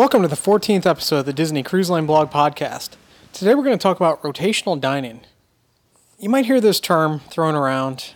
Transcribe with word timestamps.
Welcome 0.00 0.22
to 0.22 0.28
the 0.28 0.34
14th 0.34 0.86
episode 0.86 1.18
of 1.18 1.26
the 1.26 1.32
Disney 1.34 1.62
Cruise 1.62 1.90
Line 1.90 2.06
Blog 2.06 2.30
Podcast. 2.30 2.92
Today 3.34 3.54
we're 3.54 3.64
going 3.64 3.76
to 3.76 3.82
talk 3.82 3.98
about 3.98 4.22
rotational 4.22 4.80
dining. 4.80 5.20
You 6.18 6.30
might 6.30 6.46
hear 6.46 6.58
this 6.58 6.80
term 6.80 7.18
thrown 7.28 7.54
around, 7.54 8.14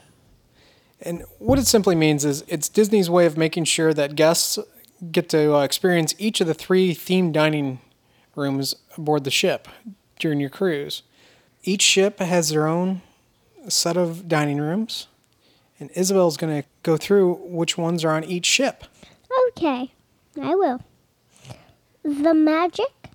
and 1.02 1.24
what 1.38 1.58
it 1.58 1.66
simply 1.66 1.94
means 1.94 2.24
is 2.24 2.42
it's 2.48 2.70
Disney's 2.70 3.10
way 3.10 3.26
of 3.26 3.36
making 3.36 3.64
sure 3.64 3.92
that 3.92 4.16
guests 4.16 4.58
get 5.12 5.28
to 5.28 5.56
uh, 5.56 5.60
experience 5.60 6.14
each 6.16 6.40
of 6.40 6.46
the 6.46 6.54
three 6.54 6.94
themed 6.94 7.34
dining 7.34 7.80
rooms 8.34 8.74
aboard 8.96 9.24
the 9.24 9.30
ship 9.30 9.68
during 10.18 10.40
your 10.40 10.48
cruise. 10.48 11.02
Each 11.64 11.82
ship 11.82 12.18
has 12.18 12.48
their 12.48 12.66
own 12.66 13.02
set 13.68 13.98
of 13.98 14.26
dining 14.26 14.56
rooms, 14.56 15.08
and 15.78 15.90
Isabel's 15.94 16.38
going 16.38 16.62
to 16.62 16.68
go 16.82 16.96
through 16.96 17.34
which 17.42 17.76
ones 17.76 18.06
are 18.06 18.16
on 18.16 18.24
each 18.24 18.46
ship. 18.46 18.84
Okay, 19.50 19.92
I 20.40 20.54
will. 20.54 20.80
The 22.04 22.34
Magic 22.34 23.08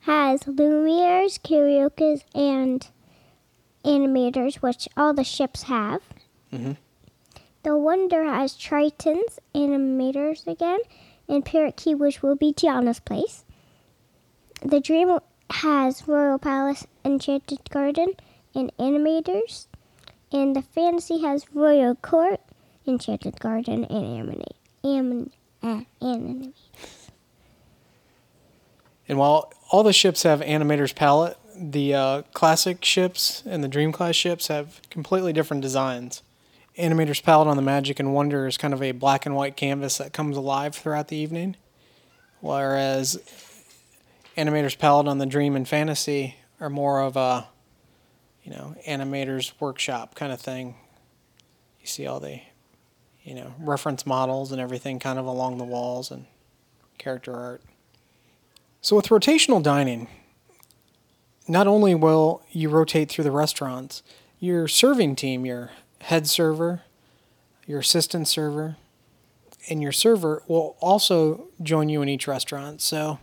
has 0.00 0.44
Lumieres, 0.44 1.38
Carioca's, 1.38 2.24
and 2.34 2.86
animators, 3.84 4.56
which 4.56 4.88
all 4.96 5.12
the 5.12 5.24
ships 5.24 5.64
have. 5.64 6.00
Mhm. 6.50 6.78
The 7.64 7.76
Wonder 7.76 8.24
has 8.24 8.56
Triton's 8.56 9.38
animators 9.54 10.46
again, 10.46 10.80
and 11.28 11.44
Parrot 11.44 11.76
Cay, 11.76 11.94
which 11.94 12.22
will 12.22 12.34
be 12.34 12.54
Tiana's 12.54 12.98
place. 12.98 13.44
The 14.62 14.80
Dream 14.80 15.18
has 15.50 16.08
Royal 16.08 16.38
Palace, 16.38 16.86
Enchanted 17.04 17.68
Garden, 17.68 18.14
and 18.54 18.74
animators. 18.78 19.66
And 20.32 20.56
the 20.56 20.62
Fantasy 20.62 21.18
has 21.20 21.54
Royal 21.54 21.94
Court, 21.94 22.40
Enchanted 22.86 23.38
Garden, 23.38 23.84
and 23.84 25.30
uh, 25.62 25.82
animate. 26.00 26.54
And 29.08 29.18
while 29.18 29.52
all 29.70 29.82
the 29.82 29.92
ships 29.92 30.22
have 30.22 30.40
Animator's 30.40 30.92
Palate, 30.92 31.36
the 31.56 31.94
uh, 31.94 32.22
classic 32.32 32.84
ships 32.84 33.42
and 33.46 33.62
the 33.62 33.68
Dream 33.68 33.92
class 33.92 34.16
ships 34.16 34.48
have 34.48 34.80
completely 34.90 35.32
different 35.32 35.62
designs. 35.62 36.22
Animator's 36.78 37.20
Palate 37.20 37.46
on 37.46 37.56
the 37.56 37.62
Magic 37.62 38.00
and 38.00 38.14
Wonder 38.14 38.46
is 38.46 38.56
kind 38.56 38.74
of 38.74 38.82
a 38.82 38.92
black 38.92 39.26
and 39.26 39.36
white 39.36 39.56
canvas 39.56 39.98
that 39.98 40.12
comes 40.12 40.36
alive 40.36 40.74
throughout 40.74 41.08
the 41.08 41.16
evening, 41.16 41.56
whereas 42.40 43.22
Animator's 44.36 44.74
Palate 44.74 45.06
on 45.06 45.18
the 45.18 45.26
Dream 45.26 45.54
and 45.54 45.68
Fantasy 45.68 46.36
are 46.60 46.70
more 46.70 47.00
of 47.00 47.16
a, 47.16 47.46
you 48.42 48.50
know, 48.50 48.74
animator's 48.88 49.52
workshop 49.60 50.14
kind 50.16 50.32
of 50.32 50.40
thing. 50.40 50.74
You 51.80 51.86
see 51.86 52.06
all 52.06 52.18
the, 52.18 52.40
you 53.22 53.34
know, 53.34 53.54
reference 53.60 54.04
models 54.04 54.50
and 54.50 54.60
everything 54.60 54.98
kind 54.98 55.18
of 55.18 55.26
along 55.26 55.58
the 55.58 55.64
walls 55.64 56.10
and 56.10 56.26
character 56.98 57.34
art. 57.34 57.62
So 58.84 58.96
with 58.96 59.06
rotational 59.06 59.62
dining, 59.62 60.08
not 61.48 61.66
only 61.66 61.94
will 61.94 62.42
you 62.50 62.68
rotate 62.68 63.08
through 63.08 63.24
the 63.24 63.30
restaurants, 63.30 64.02
your 64.40 64.68
serving 64.68 65.16
team, 65.16 65.46
your 65.46 65.70
head 66.02 66.26
server, 66.26 66.82
your 67.66 67.78
assistant 67.78 68.28
server, 68.28 68.76
and 69.70 69.80
your 69.80 69.90
server 69.90 70.42
will 70.48 70.76
also 70.82 71.48
join 71.62 71.88
you 71.88 72.02
in 72.02 72.10
each 72.10 72.28
restaurant. 72.28 72.82
So 72.82 73.20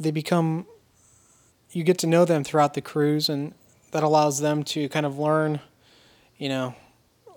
they 0.00 0.10
become 0.10 0.64
you 1.72 1.84
get 1.84 1.98
to 1.98 2.06
know 2.06 2.24
them 2.24 2.42
throughout 2.42 2.72
the 2.72 2.80
cruise 2.80 3.28
and 3.28 3.52
that 3.90 4.02
allows 4.02 4.40
them 4.40 4.64
to 4.64 4.88
kind 4.88 5.04
of 5.04 5.18
learn, 5.18 5.60
you 6.38 6.48
know, 6.48 6.74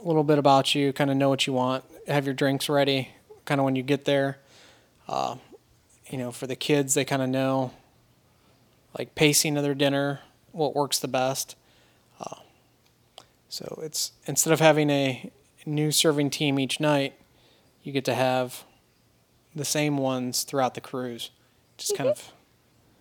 a 0.02 0.08
little 0.08 0.24
bit 0.24 0.38
about 0.38 0.74
you, 0.74 0.94
kind 0.94 1.12
of 1.12 1.18
know 1.18 1.28
what 1.28 1.46
you 1.46 1.52
want, 1.52 1.84
have 2.08 2.24
your 2.24 2.34
drinks 2.34 2.70
ready 2.70 3.10
kind 3.44 3.60
of 3.60 3.66
when 3.66 3.76
you 3.76 3.84
get 3.84 4.06
there. 4.06 4.38
Uh, 5.10 5.36
you 6.10 6.18
know, 6.18 6.32
for 6.32 6.48
the 6.48 6.56
kids, 6.56 6.94
they 6.94 7.06
kind 7.06 7.22
of 7.22 7.30
know 7.30 7.72
like 8.98 9.16
pacing 9.16 9.56
of 9.58 9.64
their 9.64 9.76
dinner, 9.76 10.22
what 10.52 10.76
works 10.76 11.00
the 11.00 11.08
best. 11.08 11.56
Uh, 12.20 12.38
so 13.48 13.80
it's 13.84 14.12
instead 14.26 14.52
of 14.52 14.60
having 14.60 14.90
a 14.90 15.32
new 15.66 15.92
serving 15.92 16.30
team 16.30 16.60
each 16.60 16.80
night, 16.80 17.14
you 17.84 17.92
get 17.92 18.06
to 18.06 18.16
have 18.16 18.64
the 19.56 19.66
same 19.66 19.98
ones 19.98 20.44
throughout 20.44 20.74
the 20.74 20.82
cruise. 20.82 21.30
Just 21.78 21.96
kind 21.96 22.10
of. 22.10 22.32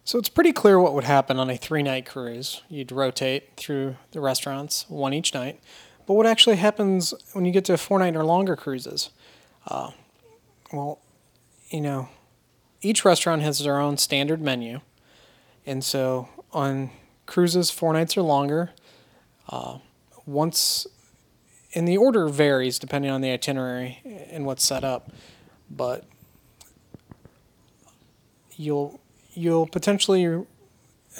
So 0.04 0.18
it's 0.18 0.28
pretty 0.28 0.52
clear 0.52 0.78
what 0.78 0.94
would 0.94 1.04
happen 1.04 1.38
on 1.38 1.50
a 1.50 1.56
three 1.56 1.82
night 1.82 2.06
cruise. 2.06 2.62
You'd 2.68 2.92
rotate 2.92 3.56
through 3.56 3.96
the 4.12 4.20
restaurants, 4.20 4.88
one 4.88 5.12
each 5.12 5.34
night. 5.34 5.60
But 6.06 6.14
what 6.14 6.26
actually 6.26 6.56
happens 6.56 7.12
when 7.32 7.44
you 7.44 7.52
get 7.52 7.66
to 7.66 7.76
four 7.76 7.98
night 7.98 8.16
or 8.16 8.24
longer 8.24 8.56
cruises? 8.56 9.10
Uh, 9.66 9.90
well, 10.72 11.00
you 11.68 11.82
know, 11.82 12.08
each 12.80 13.04
restaurant 13.04 13.42
has 13.42 13.58
their 13.60 13.78
own 13.78 13.96
standard 13.96 14.40
menu. 14.40 14.80
And 15.66 15.84
so 15.84 16.28
on 16.52 16.90
cruises, 17.26 17.70
four 17.70 17.92
nights 17.92 18.16
or 18.16 18.22
longer, 18.22 18.70
uh, 19.48 19.78
once, 20.26 20.86
and 21.74 21.86
the 21.86 21.96
order 21.96 22.28
varies 22.28 22.78
depending 22.78 23.10
on 23.10 23.20
the 23.20 23.30
itinerary 23.30 24.00
and 24.30 24.46
what's 24.46 24.64
set 24.64 24.84
up, 24.84 25.10
but 25.70 26.04
you'll 28.56 29.00
you'll 29.34 29.66
potentially 29.66 30.44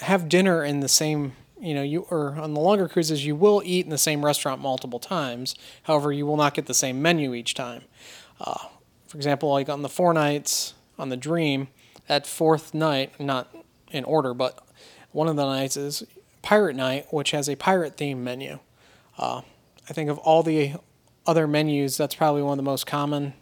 have 0.02 0.28
dinner 0.28 0.64
in 0.64 0.80
the 0.80 0.88
same 0.88 1.32
you 1.60 1.72
know 1.72 1.82
you 1.82 2.00
or 2.10 2.36
on 2.36 2.54
the 2.54 2.60
longer 2.60 2.88
cruises 2.88 3.24
you 3.24 3.34
will 3.36 3.62
eat 3.64 3.84
in 3.84 3.90
the 3.90 3.98
same 3.98 4.24
restaurant 4.24 4.60
multiple 4.60 4.98
times 4.98 5.54
however 5.84 6.12
you 6.12 6.26
will 6.26 6.36
not 6.36 6.52
get 6.54 6.66
the 6.66 6.74
same 6.74 7.00
menu 7.00 7.34
each 7.34 7.54
time 7.54 7.82
uh, 8.40 8.66
for 9.06 9.16
example 9.16 9.50
like 9.50 9.68
on 9.68 9.82
the 9.82 9.88
four 9.88 10.12
nights 10.12 10.74
on 10.98 11.08
the 11.08 11.16
dream 11.16 11.68
that 12.06 12.26
fourth 12.26 12.74
night 12.74 13.18
not 13.20 13.54
in 13.90 14.04
order 14.04 14.34
but 14.34 14.66
one 15.12 15.28
of 15.28 15.36
the 15.36 15.44
nights 15.44 15.76
is 15.76 16.04
pirate 16.42 16.76
night 16.76 17.06
which 17.10 17.30
has 17.30 17.48
a 17.48 17.56
pirate 17.56 17.96
theme 17.96 18.22
menu 18.22 18.58
uh, 19.18 19.40
i 19.88 19.92
think 19.92 20.10
of 20.10 20.18
all 20.18 20.42
the 20.42 20.72
other 21.26 21.46
menus 21.46 21.96
that's 21.96 22.14
probably 22.14 22.42
one 22.42 22.52
of 22.52 22.56
the 22.56 22.70
most 22.70 22.86
common 22.86 23.34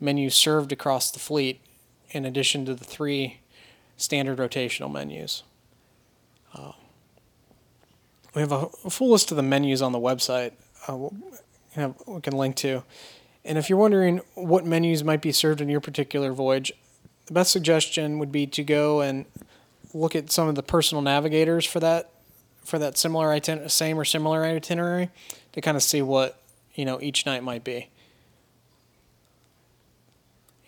menus 0.00 0.34
served 0.34 0.72
across 0.72 1.10
the 1.10 1.18
fleet 1.18 1.60
in 2.10 2.24
addition 2.24 2.66
to 2.66 2.74
the 2.74 2.84
three 2.84 3.40
standard 3.96 4.38
rotational 4.38 4.92
menus. 4.92 5.44
Uh, 6.54 6.72
we 8.34 8.40
have 8.40 8.52
a, 8.52 8.66
full 8.90 9.10
list 9.10 9.30
of 9.30 9.36
the 9.36 9.42
menus 9.42 9.80
on 9.80 9.92
the 9.92 9.98
website 9.98 10.52
uh, 10.88 10.96
we'll, 10.96 11.14
know, 11.76 11.94
we 12.06 12.20
can 12.20 12.36
link 12.36 12.56
to. 12.56 12.82
And 13.44 13.58
if 13.58 13.68
you're 13.68 13.78
wondering 13.78 14.20
what 14.34 14.64
menus 14.64 15.02
might 15.02 15.20
be 15.20 15.32
served 15.32 15.60
on 15.60 15.68
your 15.68 15.80
particular 15.80 16.32
voyage, 16.32 16.72
the 17.26 17.32
best 17.32 17.52
suggestion 17.52 18.18
would 18.18 18.30
be 18.30 18.46
to 18.46 18.62
go 18.62 19.00
and 19.00 19.26
look 19.94 20.14
at 20.14 20.30
some 20.30 20.48
of 20.48 20.54
the 20.54 20.62
personal 20.62 21.02
navigators 21.02 21.66
for 21.66 21.80
that 21.80 22.10
for 22.64 22.78
that 22.78 22.96
similar 22.96 23.28
iten- 23.28 23.68
same 23.68 23.98
or 23.98 24.04
similar 24.04 24.44
itinerary 24.44 25.10
to 25.52 25.60
kind 25.60 25.76
of 25.76 25.82
see 25.82 26.00
what 26.00 26.40
you 26.74 26.84
know 26.84 27.00
each 27.00 27.26
night 27.26 27.42
might 27.42 27.64
be. 27.64 27.88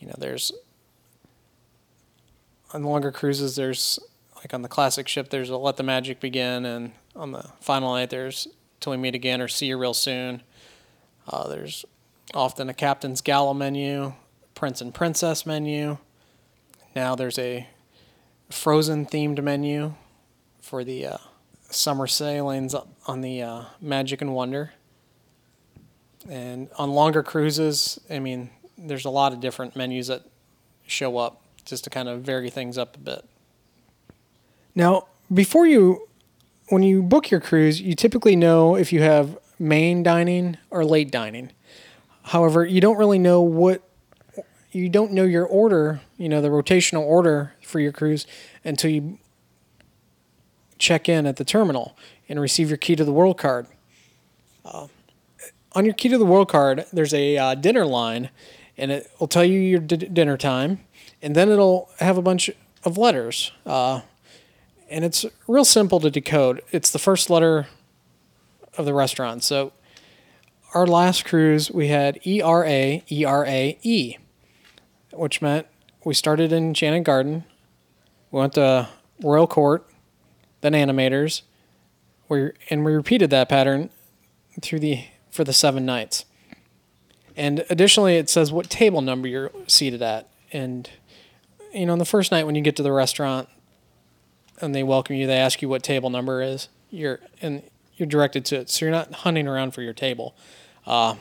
You 0.00 0.08
know, 0.08 0.14
there's 0.18 0.52
on 2.72 2.82
longer 2.82 3.12
cruises, 3.12 3.56
there's 3.56 3.98
like 4.36 4.52
on 4.52 4.62
the 4.62 4.68
classic 4.68 5.08
ship, 5.08 5.30
there's 5.30 5.48
a 5.48 5.56
Let 5.56 5.76
the 5.76 5.82
Magic 5.82 6.20
Begin, 6.20 6.66
and 6.66 6.92
on 7.14 7.32
the 7.32 7.44
final 7.60 7.92
night, 7.92 8.10
there's 8.10 8.48
Till 8.80 8.90
We 8.90 8.96
Meet 8.96 9.14
Again 9.14 9.40
or 9.40 9.48
See 9.48 9.66
You 9.66 9.78
Real 9.78 9.94
Soon. 9.94 10.42
Uh, 11.26 11.48
there's 11.48 11.86
often 12.34 12.68
a 12.68 12.74
Captain's 12.74 13.20
Gala 13.20 13.54
menu, 13.54 14.12
Prince 14.54 14.80
and 14.80 14.92
Princess 14.92 15.46
menu. 15.46 15.98
Now 16.94 17.14
there's 17.14 17.38
a 17.38 17.68
Frozen 18.50 19.06
themed 19.06 19.42
menu 19.42 19.94
for 20.60 20.84
the 20.84 21.06
uh, 21.06 21.16
summer 21.70 22.06
sailings 22.06 22.74
on 23.06 23.20
the 23.20 23.42
uh, 23.42 23.64
Magic 23.80 24.20
and 24.20 24.34
Wonder. 24.34 24.72
And 26.28 26.68
on 26.78 26.90
longer 26.90 27.22
cruises, 27.22 28.00
I 28.08 28.18
mean, 28.18 28.50
there's 28.78 29.04
a 29.04 29.10
lot 29.10 29.32
of 29.32 29.40
different 29.40 29.76
menus 29.76 30.08
that 30.08 30.22
show 30.86 31.18
up 31.18 31.42
just 31.64 31.84
to 31.84 31.90
kind 31.90 32.08
of 32.08 32.22
vary 32.22 32.50
things 32.50 32.78
up 32.78 32.96
a 32.96 33.00
bit. 33.00 33.24
Now, 34.74 35.06
before 35.32 35.66
you, 35.66 36.08
when 36.68 36.82
you 36.82 37.02
book 37.02 37.30
your 37.30 37.40
cruise, 37.40 37.80
you 37.80 37.94
typically 37.94 38.36
know 38.36 38.74
if 38.74 38.92
you 38.92 39.02
have 39.02 39.38
main 39.58 40.02
dining 40.02 40.56
or 40.70 40.84
late 40.84 41.10
dining. 41.10 41.50
However, 42.24 42.64
you 42.64 42.80
don't 42.80 42.96
really 42.96 43.18
know 43.18 43.40
what, 43.40 43.82
you 44.72 44.88
don't 44.88 45.12
know 45.12 45.24
your 45.24 45.46
order, 45.46 46.00
you 46.16 46.28
know, 46.28 46.40
the 46.40 46.48
rotational 46.48 47.02
order 47.02 47.54
for 47.62 47.80
your 47.80 47.92
cruise 47.92 48.26
until 48.64 48.90
you 48.90 49.18
check 50.78 51.08
in 51.08 51.26
at 51.26 51.36
the 51.36 51.44
terminal 51.44 51.96
and 52.28 52.40
receive 52.40 52.68
your 52.68 52.78
key 52.78 52.96
to 52.96 53.04
the 53.04 53.12
world 53.12 53.38
card. 53.38 53.66
Uh, 54.64 54.88
on 55.72 55.84
your 55.84 55.94
key 55.94 56.08
to 56.08 56.18
the 56.18 56.24
world 56.24 56.48
card, 56.48 56.86
there's 56.92 57.14
a 57.14 57.36
uh, 57.36 57.54
dinner 57.54 57.84
line, 57.84 58.30
and 58.76 58.90
it 58.90 59.10
will 59.18 59.28
tell 59.28 59.44
you 59.44 59.58
your 59.58 59.80
d- 59.80 59.96
dinner 59.96 60.36
time 60.36 60.80
and 61.24 61.34
then 61.34 61.48
it'll 61.48 61.88
have 62.00 62.18
a 62.18 62.22
bunch 62.22 62.50
of 62.84 62.98
letters. 62.98 63.50
Uh, 63.64 64.02
and 64.90 65.06
it's 65.06 65.24
real 65.48 65.64
simple 65.64 65.98
to 66.00 66.10
decode. 66.10 66.60
It's 66.70 66.90
the 66.90 66.98
first 66.98 67.30
letter 67.30 67.66
of 68.76 68.84
the 68.84 68.92
restaurant. 68.92 69.42
So 69.42 69.72
our 70.74 70.86
last 70.86 71.24
cruise, 71.24 71.70
we 71.70 71.88
had 71.88 72.18
E 72.26 72.42
R 72.42 72.64
A 72.64 73.04
E 73.10 73.24
R 73.24 73.46
A 73.46 73.78
E, 73.82 74.16
which 75.12 75.40
meant 75.40 75.66
we 76.04 76.12
started 76.12 76.52
in 76.52 76.68
Enchanted 76.68 77.04
Garden. 77.04 77.44
We 78.30 78.40
went 78.40 78.54
to 78.54 78.88
Royal 79.22 79.46
Court, 79.46 79.86
then 80.60 80.72
Animators. 80.72 81.42
We 82.28 82.50
and 82.70 82.84
we 82.84 82.92
repeated 82.92 83.30
that 83.30 83.48
pattern 83.48 83.90
through 84.60 84.80
the 84.80 85.04
for 85.30 85.44
the 85.44 85.52
seven 85.52 85.86
nights. 85.86 86.24
And 87.36 87.64
additionally, 87.70 88.16
it 88.16 88.28
says 88.28 88.52
what 88.52 88.68
table 88.68 89.00
number 89.00 89.28
you're 89.28 89.50
seated 89.66 90.02
at. 90.02 90.28
And 90.52 90.90
you 91.72 91.86
know, 91.86 91.92
on 91.92 91.98
the 91.98 92.04
first 92.04 92.32
night 92.32 92.46
when 92.46 92.54
you 92.54 92.62
get 92.62 92.76
to 92.76 92.82
the 92.82 92.92
restaurant 92.92 93.48
and 94.60 94.74
they 94.74 94.82
welcome 94.82 95.16
you, 95.16 95.26
they 95.26 95.36
ask 95.36 95.62
you 95.62 95.68
what 95.68 95.82
table 95.82 96.10
number 96.10 96.42
is. 96.42 96.68
You're 96.90 97.20
and 97.40 97.62
you're 97.96 98.08
directed 98.08 98.44
to 98.46 98.56
it, 98.56 98.70
so 98.70 98.84
you're 98.84 98.92
not 98.92 99.12
hunting 99.12 99.46
around 99.46 99.72
for 99.72 99.82
your 99.82 99.92
table. 99.92 100.34
Uh, 100.86 101.16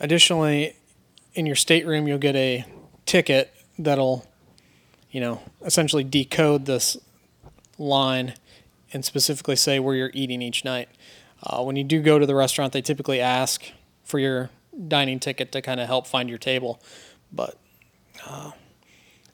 additionally, 0.00 0.74
in 1.34 1.46
your 1.46 1.56
stateroom, 1.56 2.08
you'll 2.08 2.18
get 2.18 2.36
a 2.36 2.64
ticket 3.06 3.54
that'll, 3.78 4.26
you 5.10 5.20
know, 5.20 5.40
essentially 5.64 6.04
decode 6.04 6.66
this 6.66 6.96
line 7.78 8.34
and 8.92 9.04
specifically 9.04 9.56
say 9.56 9.78
where 9.78 9.94
you're 9.94 10.10
eating 10.14 10.42
each 10.42 10.64
night. 10.64 10.88
Uh, 11.42 11.62
when 11.62 11.76
you 11.76 11.84
do 11.84 12.02
go 12.02 12.18
to 12.18 12.26
the 12.26 12.34
restaurant, 12.34 12.72
they 12.72 12.82
typically 12.82 13.20
ask 13.20 13.70
for 14.04 14.18
your 14.18 14.50
dining 14.86 15.20
ticket 15.20 15.52
to 15.52 15.62
kind 15.62 15.80
of 15.80 15.86
help 15.86 16.06
find 16.06 16.28
your 16.28 16.38
table, 16.38 16.80
but 17.32 17.58
uh, 18.26 18.52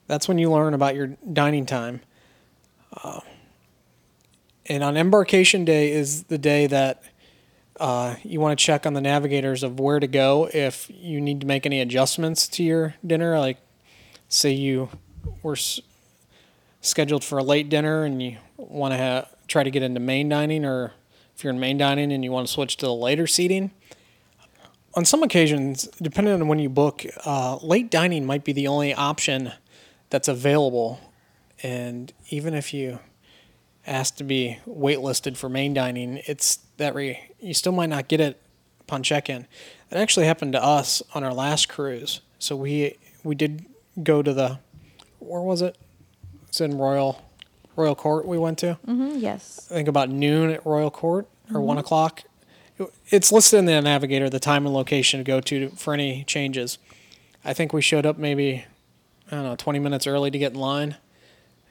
that's 0.06 0.28
when 0.28 0.38
you 0.38 0.50
learn 0.50 0.74
about 0.74 0.94
your 0.94 1.16
dining 1.32 1.66
time. 1.66 2.00
Uh, 3.02 3.20
and 4.66 4.82
on 4.82 4.96
embarkation 4.96 5.64
day 5.64 5.92
is 5.92 6.24
the 6.24 6.38
day 6.38 6.66
that 6.66 7.02
uh, 7.80 8.16
you 8.22 8.40
want 8.40 8.58
to 8.58 8.64
check 8.64 8.86
on 8.86 8.92
the 8.94 9.00
navigators 9.00 9.62
of 9.62 9.80
where 9.80 10.00
to 10.00 10.06
go 10.06 10.48
if 10.52 10.90
you 10.90 11.20
need 11.20 11.40
to 11.40 11.46
make 11.46 11.66
any 11.66 11.80
adjustments 11.80 12.46
to 12.48 12.62
your 12.62 12.94
dinner. 13.06 13.38
Like, 13.38 13.58
say 14.28 14.52
you 14.52 14.90
were 15.42 15.54
s- 15.54 15.80
scheduled 16.80 17.24
for 17.24 17.38
a 17.38 17.42
late 17.42 17.68
dinner 17.68 18.04
and 18.04 18.22
you 18.22 18.36
want 18.56 18.92
to 18.92 18.98
ha- 18.98 19.28
try 19.48 19.62
to 19.62 19.70
get 19.70 19.82
into 19.82 20.00
main 20.00 20.28
dining, 20.28 20.64
or 20.64 20.92
if 21.36 21.42
you're 21.42 21.52
in 21.52 21.60
main 21.60 21.76
dining 21.78 22.12
and 22.12 22.24
you 22.24 22.30
want 22.32 22.46
to 22.46 22.52
switch 22.52 22.76
to 22.78 22.86
the 22.86 22.94
later 22.94 23.26
seating. 23.26 23.70
On 24.96 25.04
some 25.04 25.22
occasions, 25.24 25.88
depending 26.00 26.34
on 26.34 26.46
when 26.46 26.60
you 26.60 26.68
book, 26.68 27.04
uh, 27.26 27.56
late 27.56 27.90
dining 27.90 28.24
might 28.24 28.44
be 28.44 28.52
the 28.52 28.68
only 28.68 28.94
option 28.94 29.52
that's 30.10 30.28
available. 30.28 31.00
And 31.64 32.12
even 32.28 32.54
if 32.54 32.72
you 32.72 33.00
asked 33.86 34.18
to 34.18 34.24
be 34.24 34.58
waitlisted 34.66 35.36
for 35.36 35.48
main 35.48 35.74
dining, 35.74 36.20
it's 36.26 36.56
that 36.76 36.94
re- 36.94 37.30
you 37.40 37.54
still 37.54 37.72
might 37.72 37.90
not 37.90 38.08
get 38.08 38.20
it 38.20 38.40
upon 38.80 39.02
check-in. 39.02 39.46
That 39.90 40.00
actually 40.00 40.26
happened 40.26 40.52
to 40.52 40.62
us 40.62 41.02
on 41.14 41.24
our 41.24 41.32
last 41.32 41.68
cruise. 41.68 42.20
So 42.38 42.56
we 42.56 42.96
we 43.22 43.34
did 43.34 43.64
go 44.02 44.22
to 44.22 44.32
the 44.32 44.58
where 45.18 45.40
was 45.40 45.62
it? 45.62 45.78
It's 46.48 46.60
in 46.60 46.76
Royal 46.76 47.22
Royal 47.76 47.94
Court. 47.94 48.26
We 48.26 48.38
went 48.38 48.58
to. 48.58 48.78
Mm-hmm, 48.86 49.18
yes. 49.18 49.66
I 49.70 49.74
think 49.74 49.88
about 49.88 50.10
noon 50.10 50.50
at 50.50 50.64
Royal 50.64 50.90
Court 50.90 51.26
or 51.52 51.60
one 51.60 51.78
o'clock. 51.78 52.22
It's 53.08 53.30
listed 53.30 53.60
in 53.60 53.66
the 53.66 53.80
navigator 53.80 54.28
the 54.28 54.40
time 54.40 54.66
and 54.66 54.74
location 54.74 55.20
to 55.20 55.24
go 55.24 55.40
to 55.40 55.70
for 55.70 55.94
any 55.94 56.24
changes. 56.24 56.78
I 57.44 57.52
think 57.52 57.72
we 57.72 57.80
showed 57.82 58.06
up 58.06 58.18
maybe 58.18 58.64
I 59.30 59.36
don't 59.36 59.44
know 59.44 59.56
twenty 59.56 59.78
minutes 59.78 60.06
early 60.06 60.30
to 60.30 60.38
get 60.38 60.52
in 60.52 60.58
line 60.58 60.96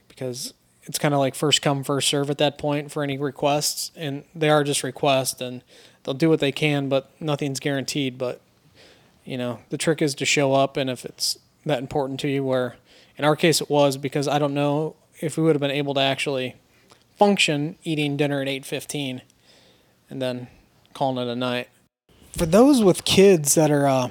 because 0.08 0.54
it's 0.84 1.00
kind 1.00 1.14
of 1.14 1.20
like 1.20 1.36
first 1.36 1.62
come 1.62 1.84
first 1.84 2.08
serve 2.08 2.30
at 2.30 2.38
that 2.40 2.58
point 2.58 2.92
for 2.92 3.04
any 3.04 3.18
requests, 3.18 3.92
and 3.96 4.24
they 4.36 4.50
are 4.50 4.64
just 4.64 4.84
requests, 4.84 5.42
and 5.42 5.64
they'll 6.04 6.14
do 6.14 6.30
what 6.30 6.40
they 6.40 6.52
can, 6.52 6.90
but 6.90 7.10
nothing's 7.20 7.60
guaranteed. 7.60 8.18
But 8.18 8.42
you 9.24 9.38
know 9.38 9.60
the 9.70 9.78
trick 9.78 10.02
is 10.02 10.16
to 10.16 10.26
show 10.26 10.54
up, 10.54 10.78
and 10.78 10.90
if 10.90 11.06
it's 11.06 11.38
that 11.66 11.80
important 11.80 12.20
to 12.22 12.28
you, 12.28 12.44
where 12.44 12.76
in 13.18 13.26
our 13.26 13.36
case 13.36 13.62
it 13.62 13.70
was 13.70 13.98
because 13.98 14.28
I 14.28 14.40
don't 14.40 14.54
know 14.54 14.96
if 15.20 15.38
we 15.38 15.44
would 15.44 15.56
have 15.56 15.62
been 15.62 15.72
able 15.72 15.94
to 15.94 16.02
actually 16.02 16.56
function 17.18 17.78
eating 17.84 18.18
dinner 18.18 18.42
at 18.42 18.48
8.15 18.48 19.22
and 20.10 20.22
then 20.22 20.48
calling 20.94 21.26
it 21.26 21.32
a 21.32 21.36
night 21.36 21.70
for 22.36 22.46
those 22.46 22.84
with 22.84 23.06
kids 23.06 23.56
that 23.56 23.72
are 23.72 23.88
uh, 23.88 24.10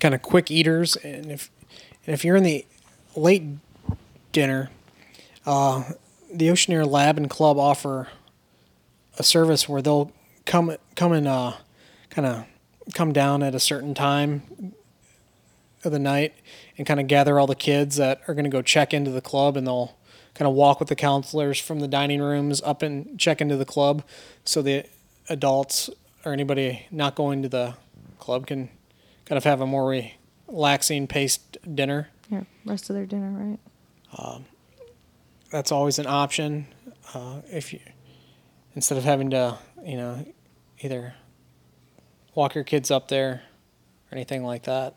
kind 0.00 0.14
of 0.14 0.22
quick 0.22 0.50
eaters 0.50 0.96
and 0.96 1.30
if 1.30 1.50
and 2.06 2.14
if 2.14 2.24
you're 2.24 2.36
in 2.36 2.42
the 2.42 2.66
late 3.14 3.44
dinner 4.32 4.70
uh, 5.46 5.84
the 6.32 6.50
oceaneer 6.50 6.84
lab 6.84 7.16
and 7.16 7.28
club 7.28 7.58
offer 7.58 8.08
a 9.18 9.22
service 9.22 9.68
where 9.68 9.82
they'll 9.82 10.12
come 10.46 10.76
come 10.96 11.12
and 11.12 11.28
uh, 11.28 11.52
kind 12.10 12.26
of 12.26 12.46
come 12.94 13.12
down 13.12 13.42
at 13.42 13.54
a 13.54 13.60
certain 13.60 13.94
time 13.94 14.74
of 15.84 15.92
the 15.92 15.98
night 15.98 16.34
and 16.78 16.86
kind 16.86 17.00
of 17.00 17.06
gather 17.06 17.38
all 17.38 17.46
the 17.46 17.54
kids 17.54 17.96
that 17.96 18.20
are 18.26 18.34
going 18.34 18.44
to 18.44 18.50
go 18.50 18.62
check 18.62 18.94
into 18.94 19.10
the 19.10 19.20
club 19.20 19.56
and 19.56 19.66
they'll 19.66 19.96
kind 20.34 20.48
of 20.48 20.54
walk 20.54 20.80
with 20.80 20.88
the 20.88 20.96
counselors 20.96 21.58
from 21.58 21.80
the 21.80 21.88
dining 21.88 22.20
rooms 22.20 22.62
up 22.62 22.82
and 22.82 23.18
check 23.18 23.40
into 23.40 23.56
the 23.56 23.64
club 23.64 24.02
so 24.44 24.62
the 24.62 24.84
adults 25.28 25.90
or 26.24 26.32
anybody 26.32 26.86
not 26.90 27.14
going 27.14 27.42
to 27.42 27.48
the 27.48 27.74
club 28.18 28.46
can 28.46 28.68
kind 29.26 29.36
of 29.36 29.44
have 29.44 29.60
a 29.60 29.66
more 29.66 30.02
relaxing 30.48 31.06
paced 31.06 31.58
dinner 31.74 32.08
Yeah, 32.30 32.42
rest 32.64 32.88
of 32.90 32.96
their 32.96 33.06
dinner, 33.06 33.30
right? 33.30 33.58
That's 35.52 35.70
always 35.70 36.00
an 36.00 36.06
option 36.06 36.66
uh, 37.14 37.40
if 37.52 37.72
you 37.72 37.78
instead 38.74 38.98
of 38.98 39.04
having 39.04 39.30
to 39.30 39.56
you 39.84 39.96
know 39.96 40.26
either 40.80 41.14
walk 42.34 42.56
your 42.56 42.64
kids 42.64 42.90
up 42.90 43.06
there 43.08 43.42
or 44.10 44.16
anything 44.16 44.42
like 44.42 44.64
that 44.64 44.96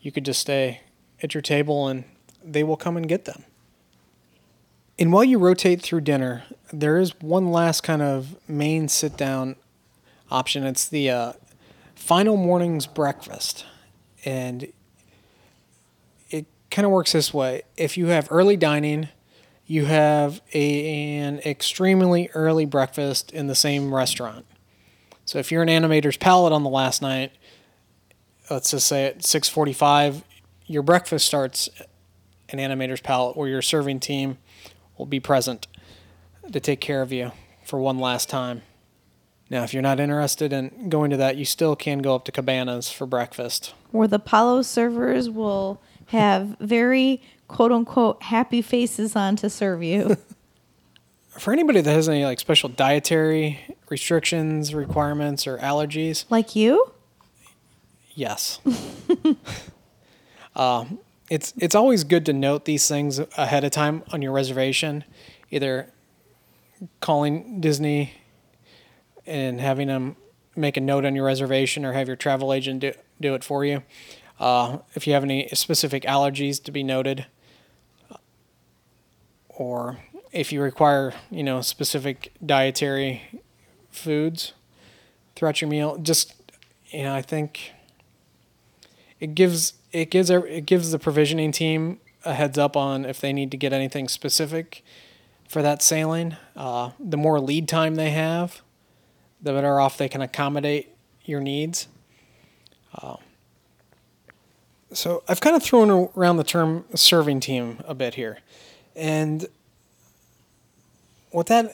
you 0.00 0.10
could 0.12 0.24
just 0.24 0.40
stay 0.40 0.80
at 1.22 1.34
your 1.34 1.42
table 1.42 1.88
and 1.88 2.04
they 2.44 2.62
will 2.62 2.76
come 2.76 2.96
and 2.96 3.08
get 3.08 3.24
them. 3.24 3.44
And 4.98 5.12
while 5.12 5.24
you 5.24 5.38
rotate 5.38 5.82
through 5.82 6.02
dinner 6.02 6.44
there 6.72 6.98
is 6.98 7.20
one 7.20 7.50
last 7.50 7.82
kind 7.82 8.02
of 8.02 8.36
main 8.48 8.88
sit 8.88 9.16
down 9.16 9.56
option. 10.30 10.64
It's 10.64 10.88
the 10.88 11.10
uh, 11.10 11.32
final 11.94 12.36
morning's 12.36 12.86
breakfast. 12.86 13.64
And 14.24 14.72
it 16.30 16.46
kind 16.70 16.84
of 16.84 16.92
works 16.92 17.12
this 17.12 17.32
way. 17.32 17.62
If 17.76 17.96
you 17.96 18.06
have 18.06 18.28
early 18.30 18.56
dining 18.56 19.08
you 19.66 19.84
have 19.86 20.40
a, 20.54 21.18
an 21.18 21.40
extremely 21.40 22.30
early 22.34 22.64
breakfast 22.64 23.32
in 23.32 23.48
the 23.48 23.54
same 23.54 23.92
restaurant. 23.92 24.46
So 25.24 25.38
if 25.38 25.50
you're 25.50 25.62
an 25.62 25.68
Animator's 25.68 26.16
Palate 26.16 26.52
on 26.52 26.62
the 26.62 26.70
last 26.70 27.02
night, 27.02 27.32
let's 28.48 28.70
just 28.70 28.86
say 28.86 29.06
at 29.06 29.18
6:45, 29.18 30.22
your 30.66 30.82
breakfast 30.82 31.26
starts 31.26 31.68
an 32.48 32.58
Animator's 32.58 33.00
Palate 33.00 33.36
where 33.36 33.48
your 33.48 33.62
serving 33.62 34.00
team 34.00 34.38
will 34.96 35.06
be 35.06 35.18
present 35.18 35.66
to 36.50 36.60
take 36.60 36.80
care 36.80 37.02
of 37.02 37.12
you 37.12 37.32
for 37.64 37.80
one 37.80 37.98
last 37.98 38.28
time. 38.28 38.62
Now, 39.50 39.62
if 39.62 39.72
you're 39.72 39.82
not 39.82 40.00
interested 40.00 40.52
in 40.52 40.88
going 40.88 41.10
to 41.10 41.16
that, 41.16 41.36
you 41.36 41.44
still 41.44 41.76
can 41.76 42.00
go 42.00 42.14
up 42.14 42.24
to 42.24 42.32
Cabanas 42.32 42.90
for 42.90 43.06
breakfast. 43.06 43.74
Where 43.90 44.08
the 44.08 44.18
Palo 44.18 44.62
servers 44.62 45.30
will 45.30 45.80
have 46.06 46.56
very 46.60 47.20
quote 47.48 47.72
unquote 47.72 48.22
happy 48.22 48.62
faces 48.62 49.16
on 49.16 49.36
to 49.36 49.50
serve 49.50 49.82
you. 49.82 50.16
For 51.28 51.52
anybody 51.52 51.82
that 51.82 51.92
has 51.92 52.08
any 52.08 52.24
like 52.24 52.40
special 52.40 52.68
dietary 52.68 53.60
restrictions, 53.90 54.74
requirements, 54.74 55.46
or 55.46 55.58
allergies, 55.58 56.24
like 56.30 56.56
you? 56.56 56.92
Yes. 58.14 58.60
um, 60.56 60.98
it's 61.28 61.52
it's 61.58 61.74
always 61.74 62.04
good 62.04 62.24
to 62.26 62.32
note 62.32 62.64
these 62.64 62.88
things 62.88 63.18
ahead 63.18 63.64
of 63.64 63.70
time 63.70 64.02
on 64.12 64.22
your 64.22 64.32
reservation, 64.32 65.04
either 65.50 65.92
calling 67.00 67.60
Disney 67.60 68.14
and 69.26 69.60
having 69.60 69.88
them 69.88 70.16
make 70.54 70.76
a 70.76 70.80
note 70.80 71.04
on 71.04 71.14
your 71.14 71.26
reservation, 71.26 71.84
or 71.84 71.92
have 71.92 72.06
your 72.06 72.16
travel 72.16 72.52
agent 72.52 72.80
do, 72.80 72.92
do 73.20 73.34
it 73.34 73.44
for 73.44 73.64
you. 73.64 73.82
Uh, 74.38 74.78
if 74.94 75.06
you 75.06 75.12
have 75.12 75.22
any 75.24 75.48
specific 75.48 76.04
allergies 76.04 76.62
to 76.62 76.70
be 76.70 76.82
noted, 76.82 77.26
or 79.56 79.98
if 80.32 80.52
you 80.52 80.62
require 80.62 81.12
you 81.30 81.42
know 81.42 81.60
specific 81.60 82.32
dietary 82.44 83.22
foods 83.90 84.52
throughout 85.34 85.60
your 85.60 85.68
meal, 85.68 85.98
just 85.98 86.34
you 86.88 87.02
know 87.02 87.14
I 87.14 87.22
think 87.22 87.72
it 89.18 89.34
gives 89.34 89.74
it 89.92 90.10
gives 90.10 90.30
it 90.30 90.66
gives 90.66 90.90
the 90.90 90.98
provisioning 90.98 91.52
team 91.52 91.98
a 92.24 92.34
heads 92.34 92.58
up 92.58 92.76
on 92.76 93.04
if 93.04 93.20
they 93.20 93.32
need 93.32 93.50
to 93.50 93.56
get 93.56 93.72
anything 93.72 94.08
specific 94.08 94.84
for 95.48 95.62
that 95.62 95.82
sailing. 95.82 96.36
Uh, 96.54 96.90
the 96.98 97.16
more 97.16 97.40
lead 97.40 97.68
time 97.68 97.94
they 97.94 98.10
have, 98.10 98.60
the 99.40 99.52
better 99.52 99.80
off 99.80 99.96
they 99.96 100.08
can 100.08 100.20
accommodate 100.20 100.94
your 101.24 101.40
needs. 101.40 101.88
Uh, 103.00 103.16
so 104.92 105.22
I've 105.28 105.40
kind 105.40 105.56
of 105.56 105.62
thrown 105.62 106.10
around 106.16 106.36
the 106.36 106.44
term 106.44 106.84
serving 106.94 107.40
team 107.40 107.80
a 107.86 107.94
bit 107.94 108.14
here, 108.14 108.38
and 108.96 109.46
what 111.30 111.46
that 111.46 111.72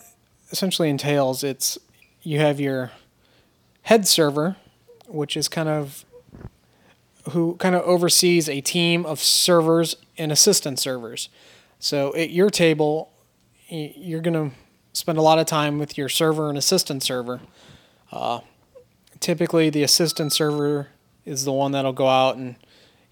essentially 0.50 0.90
entails, 0.90 1.44
it's 1.44 1.78
you 2.22 2.40
have 2.40 2.60
your 2.60 2.90
head 3.82 4.06
server, 4.06 4.56
which 5.06 5.36
is 5.36 5.48
kind 5.48 5.68
of 5.68 6.04
who 7.30 7.54
kind 7.56 7.74
of 7.74 7.82
oversees 7.82 8.48
a 8.48 8.60
team 8.60 9.06
of 9.06 9.20
servers 9.20 9.96
and 10.18 10.32
assistant 10.32 10.78
servers. 10.78 11.28
So 11.78 12.14
at 12.16 12.30
your 12.30 12.50
table, 12.50 13.12
you're 13.68 14.20
going 14.20 14.50
to 14.50 14.56
spend 14.92 15.18
a 15.18 15.22
lot 15.22 15.38
of 15.38 15.46
time 15.46 15.78
with 15.78 15.96
your 15.96 16.08
server 16.08 16.48
and 16.48 16.58
assistant 16.58 17.02
server. 17.02 17.40
Uh, 18.10 18.40
typically, 19.20 19.70
the 19.70 19.82
assistant 19.82 20.32
server 20.32 20.88
is 21.24 21.44
the 21.44 21.52
one 21.52 21.72
that'll 21.72 21.92
go 21.92 22.08
out 22.08 22.36
and, 22.36 22.56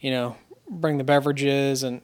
you 0.00 0.10
know, 0.10 0.36
bring 0.68 0.98
the 0.98 1.04
beverages 1.04 1.82
and 1.82 2.02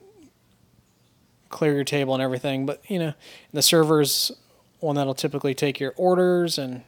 clear 1.48 1.74
your 1.74 1.84
table 1.84 2.14
and 2.14 2.22
everything. 2.22 2.66
But 2.66 2.82
you 2.88 2.98
know, 2.98 3.14
the 3.52 3.62
server's 3.62 4.32
one 4.80 4.96
that'll 4.96 5.14
typically 5.14 5.54
take 5.54 5.80
your 5.80 5.94
orders 5.96 6.58
and 6.58 6.82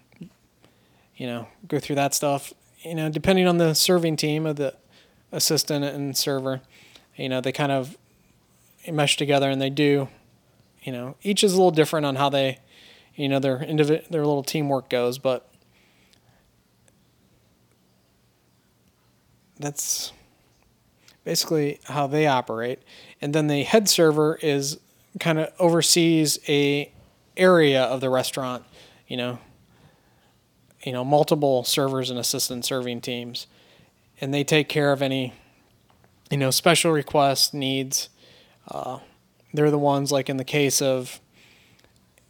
you 1.17 1.27
know 1.27 1.49
go 1.67 1.79
through 1.79 1.97
that 1.97 2.15
stuff. 2.15 2.53
You 2.81 2.95
know, 2.95 3.09
depending 3.09 3.47
on 3.47 3.59
the 3.59 3.75
serving 3.75 4.17
team 4.17 4.47
of 4.47 4.57
the 4.57 4.75
assistant 5.33 5.85
and 5.85 6.17
server, 6.17 6.61
you 7.17 7.29
know, 7.29 7.41
they 7.41 7.53
kind 7.53 7.73
of 7.73 7.97
mesh 8.91 9.17
together 9.17 9.51
and 9.51 9.61
they 9.61 9.71
do. 9.71 10.09
You 10.83 10.93
know, 10.93 11.17
each 11.23 11.43
is 11.43 11.53
a 11.53 11.57
little 11.57 11.73
different 11.73 12.07
on 12.07 12.17
how 12.17 12.29
they, 12.29 12.59
you 13.15 13.29
know, 13.29 13.41
their 13.41 13.59
individ- 13.59 14.09
their 14.09 14.25
little 14.25 14.45
teamwork 14.45 14.89
goes, 14.89 15.19
but 15.19 15.51
that's 19.59 20.13
basically 21.25 21.81
how 21.85 22.07
they 22.07 22.27
operate. 22.27 22.81
And 23.21 23.35
then 23.35 23.49
the 23.49 23.65
head 23.65 23.89
server 23.89 24.39
is 24.43 24.79
kind 25.19 25.39
of 25.39 25.53
oversees 25.59 26.39
a 26.49 26.93
area 27.37 27.83
of 27.83 28.01
the 28.01 28.11
restaurant, 28.11 28.65
you 29.07 29.17
know, 29.17 29.39
you 30.83 30.93
know, 30.93 31.05
multiple 31.05 31.65
servers 31.65 32.11
and 32.11 32.19
assistant 32.19 32.65
serving 32.65 33.01
teams. 33.01 33.47
And 34.21 34.33
they 34.33 34.45
take 34.45 34.69
care 34.69 34.93
of 34.93 35.03
any, 35.03 35.33
you 36.31 36.37
know, 36.37 36.51
special 36.51 36.93
requests, 36.93 37.53
needs. 37.53 38.09
Uh, 38.69 38.99
they're 39.53 39.71
the 39.71 39.79
ones 39.79 40.13
like 40.13 40.29
in 40.29 40.37
the 40.37 40.45
case 40.45 40.83
of, 40.83 41.21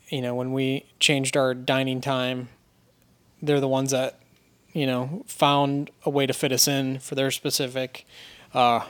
you 0.08 0.22
know, 0.22 0.34
when 0.34 0.52
we 0.52 0.86
changed 1.00 1.36
our 1.36 1.54
dining 1.54 2.00
time, 2.00 2.48
they're 3.42 3.60
the 3.60 3.68
ones 3.68 3.90
that, 3.90 4.18
you 4.72 4.86
know, 4.86 5.24
found 5.26 5.90
a 6.04 6.10
way 6.10 6.26
to 6.26 6.32
fit 6.32 6.52
us 6.52 6.68
in 6.68 6.98
for 6.98 7.14
their 7.14 7.30
specific 7.30 8.06
uh, 8.54 8.84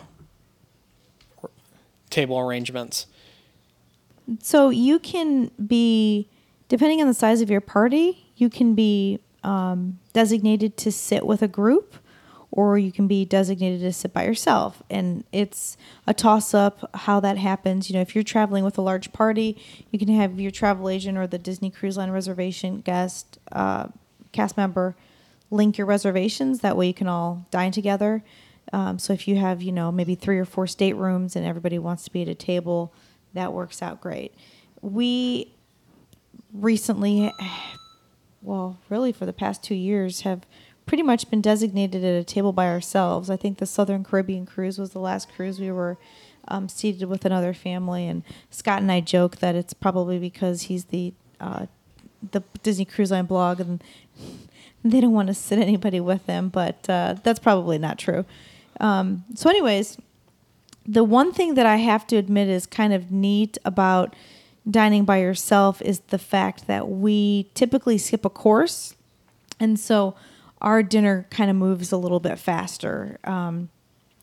table 2.09 2.39
arrangements. 2.39 3.07
So 4.43 4.71
you 4.71 4.99
can 4.99 5.51
be, 5.67 6.29
depending 6.69 7.01
on 7.01 7.07
the 7.07 7.15
size 7.15 7.41
of 7.41 7.51
your 7.51 7.61
party, 7.61 8.31
you 8.37 8.51
can 8.51 8.75
be 8.75 9.21
um, 9.43 9.99
designated 10.13 10.77
to 10.79 10.93
sit 10.93 11.27
with 11.27 11.43
a 11.43 11.49
group 11.49 11.95
or 12.51 12.79
you 12.79 12.91
can 12.91 13.07
be 13.07 13.25
designated 13.25 13.81
to 13.81 13.93
sit 13.93 14.13
by 14.13 14.25
yourself. 14.25 14.83
And 14.91 15.25
it's 15.33 15.77
a 16.07 16.15
toss 16.15 16.55
up 16.55 16.91
how 16.95 17.21
that 17.21 17.37
happens. 17.37 17.89
You 17.89 17.97
know, 17.97 18.01
if 18.01 18.15
you're 18.15 18.25
traveling 18.25 18.65
with 18.65 18.79
a 18.79 18.83
large 18.83 19.13
party, 19.13 19.61
you 19.91 19.99
can 19.99 20.09
have 20.09 20.41
your 20.41 20.51
travel 20.51 20.89
agent 20.89 21.19
or 21.19 21.27
the 21.27 21.39
Disney 21.39 21.71
Cruise 21.71 21.97
Line 21.97 22.11
reservation 22.11 22.81
guest, 22.81 23.39
uh, 23.53 23.89
cast 24.33 24.57
member 24.57 24.97
link 25.51 25.79
your 25.79 25.87
reservations. 25.87 26.61
That 26.61 26.77
way 26.77 26.89
you 26.89 26.95
can 26.95 27.09
all 27.09 27.47
dine 27.51 27.73
together. 27.73 28.23
Um, 28.73 28.99
so 28.99 29.13
if 29.13 29.27
you 29.27 29.37
have, 29.37 29.63
you 29.63 29.73
know, 29.73 29.91
maybe 29.91 30.15
three 30.15 30.39
or 30.39 30.45
four 30.45 30.67
staterooms 30.67 31.37
and 31.37 31.47
everybody 31.47 31.79
wants 31.79 32.05
to 32.05 32.13
be 32.13 32.23
at 32.23 32.29
a 32.29 32.35
table, 32.35 32.93
that 33.35 33.53
works 33.53 33.83
out 33.83 34.01
great. 34.01 34.35
We 34.81 35.53
recently, 36.53 37.33
well, 38.43 38.79
really 38.89 39.13
for 39.13 39.27
the 39.27 39.33
past 39.33 39.63
two 39.63 39.75
years, 39.75 40.23
have 40.23 40.47
pretty 40.87 41.03
much 41.03 41.29
been 41.31 41.43
designated 41.43 42.03
at 42.03 42.21
a 42.21 42.25
table 42.25 42.53
by 42.53 42.67
ourselves. 42.67 43.31
I 43.31 43.37
think 43.37 43.59
the 43.59 43.67
Southern 43.67 44.05
Caribbean 44.05 44.47
cruise 44.47 44.79
was 44.79 44.91
the 44.91 44.99
last 44.99 45.33
cruise 45.35 45.61
we 45.61 45.71
were 45.71 45.99
um, 46.49 46.69
seated 46.69 47.09
with 47.09 47.25
another 47.25 47.53
family, 47.53 48.07
and 48.07 48.23
Scott 48.51 48.81
and 48.81 48.91
I 48.91 49.01
joke 49.01 49.37
that 49.37 49.55
it's 49.55 49.75
probably 49.75 50.19
because 50.19 50.63
he's 50.63 50.87
the 50.87 51.13
uh, 51.41 51.67
the 52.33 52.43
Disney 52.63 52.85
Cruise 52.85 53.13
Line 53.13 53.27
blog 53.27 53.61
and 53.61 53.83
they 54.85 55.01
don't 55.01 55.13
want 55.13 55.29
to 55.29 55.35
sit 55.35 55.59
anybody 55.59 56.01
with 56.01 56.27
them, 56.27 56.49
but 56.49 56.89
uh, 56.89 57.17
that's 57.23 57.39
probably 57.39 57.79
not 57.79 57.99
true. 57.99 58.25
Um, 58.81 59.25
so, 59.35 59.51
anyways, 59.51 59.99
the 60.87 61.05
one 61.05 61.33
thing 61.33 61.55
that 61.55 61.67
I 61.67 61.77
have 61.77 62.07
to 62.09 62.17
admit 62.17 62.49
is 62.49 62.65
kind 62.65 62.93
of 62.95 63.13
neat 63.13 63.59
about 63.65 64.17
dining 64.71 65.05
by 65.05 65.19
yourself 65.19 65.83
is 65.83 66.01
the 66.09 66.19
fact 66.19 66.67
that 66.67 66.89
we 66.89 67.51
typically 67.55 67.99
skip 67.99 68.25
a 68.25 68.31
course. 68.31 68.95
And 69.61 69.79
so 69.79 70.15
our 70.61 70.83
dinner 70.83 71.27
kind 71.31 71.51
of 71.51 71.57
moves 71.57 71.93
a 71.93 71.97
little 71.97 72.21
bit 72.21 72.39
faster. 72.39 73.19
Um, 73.25 73.69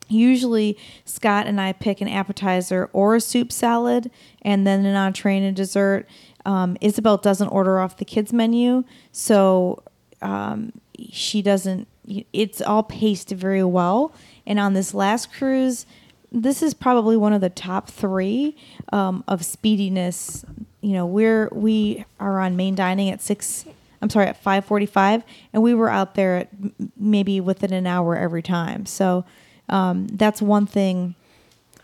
usually, 0.07 0.77
Scott 1.03 1.47
and 1.47 1.59
I 1.59 1.74
pick 1.74 2.01
an 2.01 2.07
appetizer 2.07 2.89
or 2.93 3.15
a 3.15 3.21
soup 3.21 3.51
salad 3.51 4.12
and 4.41 4.65
then 4.65 4.85
an 4.85 4.95
entree 4.95 5.38
and 5.38 5.45
a 5.45 5.51
dessert. 5.51 6.07
Um, 6.45 6.77
Isabel 6.81 7.17
doesn't 7.17 7.47
order 7.50 7.79
off 7.79 7.97
the 7.97 8.05
kids' 8.05 8.33
menu. 8.33 8.83
So 9.12 9.83
um, 10.21 10.74
she 11.12 11.41
doesn't, 11.41 11.88
it's 12.33 12.62
all 12.62 12.83
paced 12.83 13.29
very 13.29 13.63
well. 13.63 14.13
And 14.45 14.59
on 14.59 14.73
this 14.73 14.93
last 14.93 15.33
cruise, 15.33 15.85
this 16.31 16.61
is 16.61 16.73
probably 16.73 17.17
one 17.17 17.33
of 17.33 17.41
the 17.41 17.49
top 17.49 17.89
three 17.89 18.55
um, 18.91 19.23
of 19.27 19.41
speediness. 19.41 20.45
You 20.81 20.93
know, 20.93 21.05
we're 21.05 21.49
we 21.51 22.05
are 22.19 22.39
on 22.39 22.55
main 22.55 22.75
dining 22.75 23.09
at 23.09 23.21
six. 23.21 23.65
I'm 24.01 24.09
sorry, 24.09 24.27
at 24.27 24.41
five 24.41 24.65
forty-five, 24.65 25.23
and 25.53 25.63
we 25.63 25.73
were 25.73 25.89
out 25.89 26.15
there 26.15 26.37
at 26.37 26.49
maybe 26.97 27.39
within 27.39 27.73
an 27.73 27.87
hour 27.87 28.15
every 28.15 28.43
time. 28.43 28.85
So 28.85 29.25
um, 29.69 30.07
that's 30.07 30.41
one 30.41 30.67
thing 30.67 31.15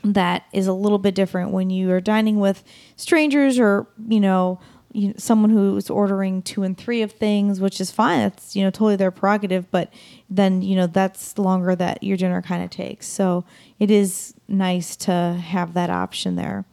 that 0.03 0.45
is 0.51 0.67
a 0.67 0.73
little 0.73 0.97
bit 0.97 1.15
different 1.15 1.51
when 1.51 1.69
you 1.69 1.91
are 1.91 2.01
dining 2.01 2.39
with 2.39 2.63
strangers 2.95 3.59
or 3.59 3.87
you 4.07 4.19
know 4.19 4.59
you 4.93 5.09
know, 5.09 5.13
someone 5.17 5.49
who's 5.49 5.89
ordering 5.89 6.41
two 6.41 6.63
and 6.63 6.77
three 6.77 7.01
of 7.01 7.11
things, 7.11 7.59
which 7.59 7.79
is 7.79 7.91
fine. 7.91 8.19
That's 8.19 8.55
you 8.55 8.63
know 8.63 8.69
totally 8.69 8.95
their 8.95 9.11
prerogative. 9.11 9.69
But 9.71 9.91
then 10.29 10.61
you 10.61 10.75
know 10.75 10.87
that's 10.87 11.37
longer 11.37 11.75
that 11.75 12.03
your 12.03 12.17
dinner 12.17 12.41
kind 12.41 12.63
of 12.63 12.69
takes. 12.69 13.07
So 13.07 13.45
it 13.79 13.91
is 13.91 14.33
nice 14.47 14.95
to 14.97 15.11
have 15.43 15.73
that 15.73 15.89
option 15.89 16.35
there. 16.35 16.65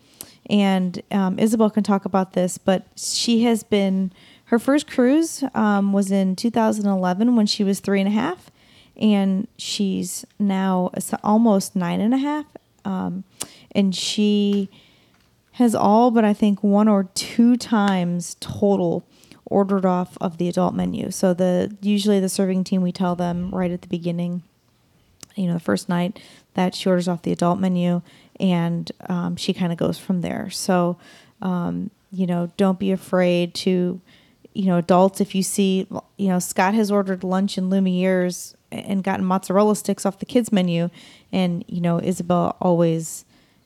And 0.50 1.02
um, 1.10 1.38
Isabel 1.38 1.70
can 1.70 1.82
talk 1.82 2.04
about 2.04 2.32
this, 2.32 2.56
but 2.58 2.86
she 2.96 3.44
has 3.44 3.62
been 3.62 4.12
her 4.46 4.58
first 4.58 4.90
cruise 4.90 5.44
um, 5.54 5.92
was 5.92 6.10
in 6.10 6.34
2011 6.34 7.36
when 7.36 7.46
she 7.46 7.62
was 7.64 7.80
three 7.80 8.00
and 8.00 8.08
a 8.08 8.12
half, 8.12 8.50
and 8.96 9.46
she's 9.58 10.24
now 10.38 10.90
almost 11.22 11.76
nine 11.76 12.00
and 12.00 12.14
a 12.14 12.18
half. 12.18 12.46
Um, 12.84 13.24
and 13.72 13.94
she 13.94 14.70
has 15.58 15.74
all 15.74 16.12
but 16.12 16.24
I 16.24 16.32
think 16.32 16.62
one 16.62 16.86
or 16.86 17.08
two 17.14 17.56
times 17.56 18.36
total 18.38 19.04
ordered 19.44 19.84
off 19.84 20.16
of 20.20 20.38
the 20.38 20.48
adult 20.48 20.72
menu. 20.72 21.10
So 21.10 21.34
the 21.34 21.76
usually 21.80 22.20
the 22.20 22.28
serving 22.28 22.62
team 22.62 22.80
we 22.80 22.92
tell 22.92 23.16
them 23.16 23.50
right 23.50 23.72
at 23.72 23.82
the 23.82 23.88
beginning, 23.88 24.44
you 25.34 25.48
know, 25.48 25.54
the 25.54 25.60
first 25.60 25.88
night 25.88 26.20
that 26.54 26.76
she 26.76 26.88
orders 26.88 27.08
off 27.08 27.22
the 27.22 27.32
adult 27.32 27.58
menu, 27.58 28.02
and 28.38 28.90
um, 29.08 29.34
she 29.34 29.52
kind 29.52 29.72
of 29.72 29.78
goes 29.78 29.98
from 29.98 30.20
there. 30.20 30.48
So 30.48 30.96
um, 31.42 31.90
you 32.12 32.28
know, 32.28 32.52
don't 32.56 32.78
be 32.78 32.92
afraid 32.92 33.52
to, 33.54 34.00
you 34.54 34.66
know, 34.66 34.78
adults 34.78 35.20
if 35.20 35.34
you 35.34 35.42
see, 35.42 35.88
you 36.16 36.28
know, 36.28 36.38
Scott 36.38 36.74
has 36.74 36.88
ordered 36.88 37.24
lunch 37.24 37.58
in 37.58 37.68
Lumiere's 37.68 38.54
and 38.70 39.02
gotten 39.02 39.24
mozzarella 39.24 39.74
sticks 39.74 40.06
off 40.06 40.20
the 40.20 40.26
kids 40.26 40.52
menu, 40.52 40.88
and 41.32 41.64
you 41.66 41.80
know, 41.80 42.00
Isabel 42.00 42.56
always 42.60 43.24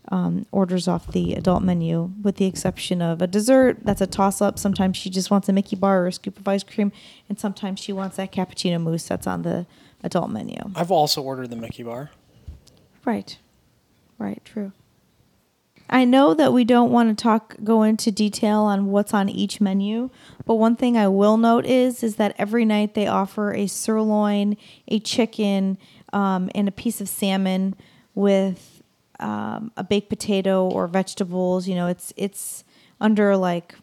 um, 0.08 0.46
orders 0.50 0.88
off 0.88 1.12
the 1.12 1.34
adult 1.34 1.62
menu, 1.62 2.10
with 2.22 2.36
the 2.36 2.46
exception 2.46 3.00
of 3.00 3.22
a 3.22 3.26
dessert. 3.26 3.78
That's 3.82 4.00
a 4.00 4.06
toss 4.06 4.40
up. 4.40 4.58
Sometimes 4.58 4.96
she 4.96 5.10
just 5.10 5.30
wants 5.30 5.48
a 5.48 5.52
Mickey 5.52 5.76
bar 5.76 6.02
or 6.02 6.06
a 6.08 6.12
scoop 6.12 6.38
of 6.38 6.48
ice 6.48 6.62
cream, 6.62 6.92
and 7.28 7.38
sometimes 7.38 7.80
she 7.80 7.92
wants 7.92 8.16
that 8.16 8.32
cappuccino 8.32 8.80
mousse 8.80 9.06
that's 9.06 9.26
on 9.26 9.42
the 9.42 9.66
adult 10.02 10.30
menu. 10.30 10.58
I've 10.74 10.90
also 10.90 11.22
ordered 11.22 11.50
the 11.50 11.56
Mickey 11.56 11.82
bar. 11.82 12.10
Right, 13.04 13.38
right, 14.18 14.42
true. 14.44 14.72
I 15.88 16.06
know 16.06 16.32
that 16.32 16.54
we 16.54 16.64
don't 16.64 16.90
want 16.90 17.16
to 17.16 17.22
talk 17.22 17.56
go 17.62 17.82
into 17.82 18.10
detail 18.10 18.60
on 18.60 18.86
what's 18.86 19.12
on 19.12 19.28
each 19.28 19.60
menu, 19.60 20.08
but 20.46 20.54
one 20.54 20.74
thing 20.74 20.96
I 20.96 21.08
will 21.08 21.36
note 21.36 21.66
is 21.66 22.02
is 22.02 22.16
that 22.16 22.34
every 22.38 22.64
night 22.64 22.94
they 22.94 23.06
offer 23.06 23.52
a 23.52 23.66
sirloin, 23.66 24.56
a 24.88 25.00
chicken, 25.00 25.76
um, 26.12 26.50
and 26.54 26.66
a 26.66 26.72
piece 26.72 27.02
of 27.02 27.10
salmon 27.10 27.74
with 28.14 28.81
um, 29.22 29.72
a 29.76 29.84
baked 29.84 30.08
potato 30.08 30.68
or 30.68 30.86
vegetables. 30.86 31.66
You 31.66 31.76
know, 31.76 31.86
it's 31.86 32.12
it's 32.16 32.64
under 33.00 33.36
like 33.36 33.74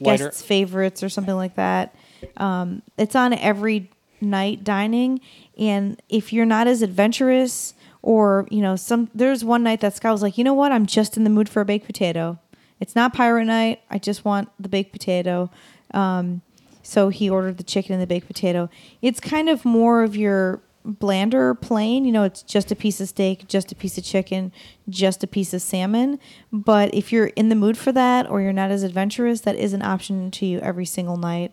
Lighter. 0.00 0.24
guests' 0.24 0.42
favorites 0.42 1.02
or 1.02 1.08
something 1.08 1.36
like 1.36 1.54
that. 1.56 1.94
Um, 2.36 2.82
it's 2.96 3.14
on 3.14 3.32
every 3.34 3.90
night 4.20 4.64
dining, 4.64 5.20
and 5.58 6.00
if 6.08 6.32
you're 6.32 6.46
not 6.46 6.66
as 6.66 6.82
adventurous 6.82 7.74
or 8.00 8.48
you 8.50 8.60
know 8.60 8.74
some 8.74 9.10
there's 9.14 9.44
one 9.44 9.62
night 9.62 9.80
that 9.80 9.94
Scott 9.94 10.12
was 10.12 10.22
like, 10.22 10.38
you 10.38 10.44
know 10.44 10.54
what, 10.54 10.72
I'm 10.72 10.86
just 10.86 11.16
in 11.16 11.24
the 11.24 11.30
mood 11.30 11.48
for 11.48 11.60
a 11.60 11.64
baked 11.64 11.86
potato. 11.86 12.38
It's 12.80 12.96
not 12.96 13.14
pirate 13.14 13.44
night. 13.44 13.80
I 13.90 13.98
just 13.98 14.24
want 14.24 14.48
the 14.58 14.68
baked 14.68 14.90
potato. 14.90 15.50
Um, 15.94 16.42
so 16.82 17.10
he 17.10 17.30
ordered 17.30 17.58
the 17.58 17.62
chicken 17.62 17.92
and 17.92 18.02
the 18.02 18.08
baked 18.08 18.26
potato. 18.26 18.68
It's 19.00 19.20
kind 19.20 19.48
of 19.48 19.64
more 19.64 20.02
of 20.02 20.16
your 20.16 20.60
blander 20.84 21.54
plain, 21.54 22.04
you 22.04 22.12
know, 22.12 22.24
it's 22.24 22.42
just 22.42 22.72
a 22.72 22.76
piece 22.76 23.00
of 23.00 23.08
steak, 23.08 23.46
just 23.48 23.72
a 23.72 23.74
piece 23.74 23.98
of 23.98 24.04
chicken, 24.04 24.52
just 24.88 25.22
a 25.22 25.26
piece 25.26 25.54
of 25.54 25.62
salmon. 25.62 26.18
But 26.52 26.94
if 26.94 27.12
you're 27.12 27.26
in 27.28 27.48
the 27.48 27.54
mood 27.54 27.78
for 27.78 27.92
that 27.92 28.28
or 28.28 28.40
you're 28.40 28.52
not 28.52 28.70
as 28.70 28.82
adventurous, 28.82 29.42
that 29.42 29.56
is 29.56 29.72
an 29.72 29.82
option 29.82 30.30
to 30.32 30.46
you 30.46 30.58
every 30.60 30.86
single 30.86 31.16
night. 31.16 31.52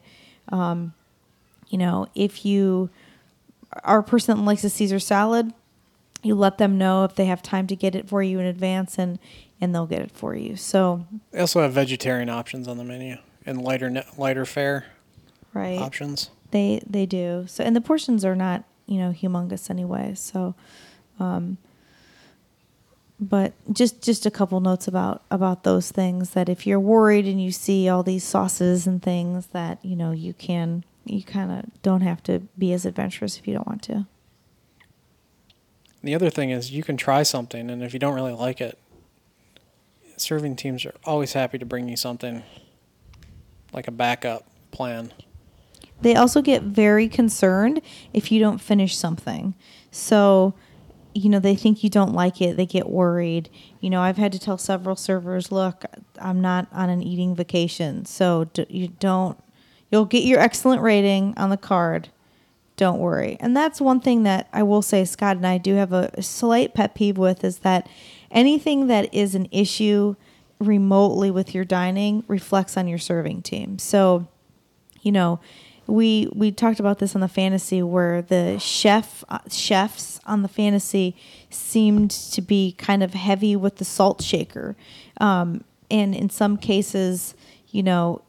Um, 0.50 0.93
you 1.69 1.77
know, 1.77 2.07
if 2.15 2.45
you 2.45 2.89
are 3.83 4.00
a 4.00 4.03
person 4.03 4.38
that 4.38 4.43
likes 4.43 4.63
a 4.63 4.69
Caesar 4.69 5.00
salad, 5.00 5.53
you 6.24 6.36
let 6.36 6.57
them 6.57 6.77
know 6.77 7.03
if 7.03 7.15
they 7.15 7.25
have 7.25 7.41
time 7.41 7.67
to 7.67 7.75
get 7.75 7.95
it 7.95 8.09
for 8.09 8.21
you 8.21 8.39
in 8.39 8.45
advance 8.45 8.98
and 8.98 9.19
and 9.62 9.75
they'll 9.75 9.86
get 9.86 10.01
it 10.01 10.12
for 10.12 10.36
you. 10.36 10.55
So, 10.55 11.05
They 11.31 11.39
also 11.41 11.62
have 11.62 11.74
vegetarian 11.74 12.29
options 12.29 12.67
on 12.67 12.77
the 12.77 12.83
menu 12.86 13.17
and 13.45 13.62
lighter 13.62 14.03
lighter 14.17 14.45
fare 14.45 14.86
right. 15.53 15.79
options. 15.79 16.29
They 16.51 16.81
they 16.89 17.05
do. 17.05 17.45
So 17.48 17.63
and 17.63 17.75
the 17.75 17.81
portions 17.81 18.25
are 18.25 18.36
not, 18.36 18.63
you 18.89 18.98
know, 18.98 19.12
humongous 19.12 19.69
anyway. 19.69 20.13
So 20.15 20.55
um 21.19 21.58
but 23.19 23.53
just 23.72 24.01
just 24.01 24.25
a 24.25 24.31
couple 24.31 24.60
notes 24.62 24.88
about 24.88 25.24
about 25.29 25.63
those 25.63 25.91
things 25.91 26.31
that 26.31 26.48
if 26.48 26.65
you're 26.65 26.79
worried 26.79 27.25
and 27.25 27.41
you 27.41 27.51
see 27.51 27.89
all 27.89 28.01
these 28.01 28.24
sauces 28.24 28.88
and 28.88 29.01
things 29.01 29.48
that, 29.48 29.84
you 29.84 29.96
know, 29.96 30.12
you 30.12 30.34
can 30.34 30.84
you 31.05 31.24
kind 31.24 31.51
of 31.51 31.81
don't 31.81 32.01
have 32.01 32.24
to 32.24 32.39
be 32.58 32.72
as 32.72 32.86
adventurous 32.86 33.38
if 33.38 33.48
you 33.48 33.53
don't 33.53 33.67
want 33.67 33.81
to. 33.84 34.05
The 36.01 36.15
other 36.15 36.29
thing 36.29 36.50
is 36.50 36.72
you 36.72 36.84
can 36.84 36.96
try 36.96 37.24
something, 37.24 37.69
and 37.69 37.84
if 37.84 37.93
you 37.93 38.00
don't 38.00 38.15
really 38.15 38.34
like 38.34 38.62
it, 38.62 38.77
serving 40.15 40.55
teams 40.55 40.86
are 40.86 40.96
always 41.03 41.34
happy 41.34 41.58
to 41.58 41.65
bring 41.65 41.89
you 41.89 41.98
something 41.98 42.43
like 43.74 43.88
a 43.88 43.91
backup 43.91 44.46
plan. 44.72 45.12
They 46.01 46.15
also 46.15 46.41
get 46.41 46.63
very 46.63 47.08
concerned 47.10 47.82
if 48.13 48.32
you 48.32 48.39
don't 48.39 48.60
finish 48.60 48.98
something. 48.98 49.56
So, 49.91 50.53
you 51.13 51.29
know, 51.29 51.39
they 51.39 51.56
think 51.56 51.84
you 51.84 51.89
don't 51.89 52.13
like 52.13 52.41
it, 52.41 52.58
they 52.58 52.65
get 52.65 52.89
worried. 52.89 53.50
You 53.82 53.89
know, 53.89 54.01
I've 54.01 54.18
had 54.18 54.32
to 54.32 54.39
tell 54.39 54.58
several 54.58 54.96
servers, 54.96 55.51
look, 55.51 55.84
I'm 56.22 56.41
not 56.41 56.68
on 56.72 56.89
an 56.89 57.03
eating 57.03 57.36
vacation. 57.36 58.06
So, 58.06 58.50
you 58.70 58.88
don't, 58.88 59.38
you'll 59.91 60.06
get 60.06 60.24
your 60.24 60.39
excellent 60.39 60.82
rating 60.82 61.34
on 61.38 61.50
the 61.50 61.58
card. 61.58 62.10
Don't 62.77 63.00
worry. 63.00 63.36
And 63.41 63.58
that's 63.58 63.82
one 63.82 64.00
thing 64.00 64.24
that 64.24 64.48
I 64.53 64.63
will 64.63 64.82
say 64.82 65.03
Scott 65.03 65.36
and 65.36 65.46
I 65.46 65.58
do 65.58 65.75
have 65.75 65.91
a 65.91 66.22
slight 66.22 66.74
pet 66.74 66.96
peeve 66.96 67.18
with 67.18 67.44
is 67.44 67.60
that 67.60 67.89
anything 68.32 68.88
that 68.88 69.13
is 69.13 69.36
an 69.36 69.50
issue 69.51 70.15
remotely 70.60 71.29
with 71.29 71.53
your 71.53 71.65
dining 71.65 72.24
reflects 72.27 72.77
on 72.77 72.88
your 72.88 72.98
serving 72.98 73.41
team. 73.41 73.79
So, 73.79 74.29
you 75.01 75.12
know, 75.12 75.41
we 75.89 76.29
we 76.34 76.51
talked 76.51 76.79
about 76.79 77.00
this 77.00 77.15
on 77.15 77.22
the 77.22 77.27
fantasy 77.27 77.81
where 77.81 78.22
the 78.22 78.58
chef 78.60 79.24
uh, 79.29 79.39
chefs 79.50 80.19
on 80.25 80.41
the 80.41 80.48
fantasy 80.48 81.15
seemed 81.50 82.12
to 82.12 82.41
be 82.41 82.74
kind 82.77 83.03
of 83.03 83.13
heavy 83.13 83.55
with 83.55 83.77
the 83.77 83.86
salt 83.86 84.22
shaker, 84.22 84.75
um, 85.19 85.63
and 85.89 86.15
in 86.15 86.29
some 86.29 86.58
cases, 86.58 87.34
you 87.69 87.84
know, 87.84 88.22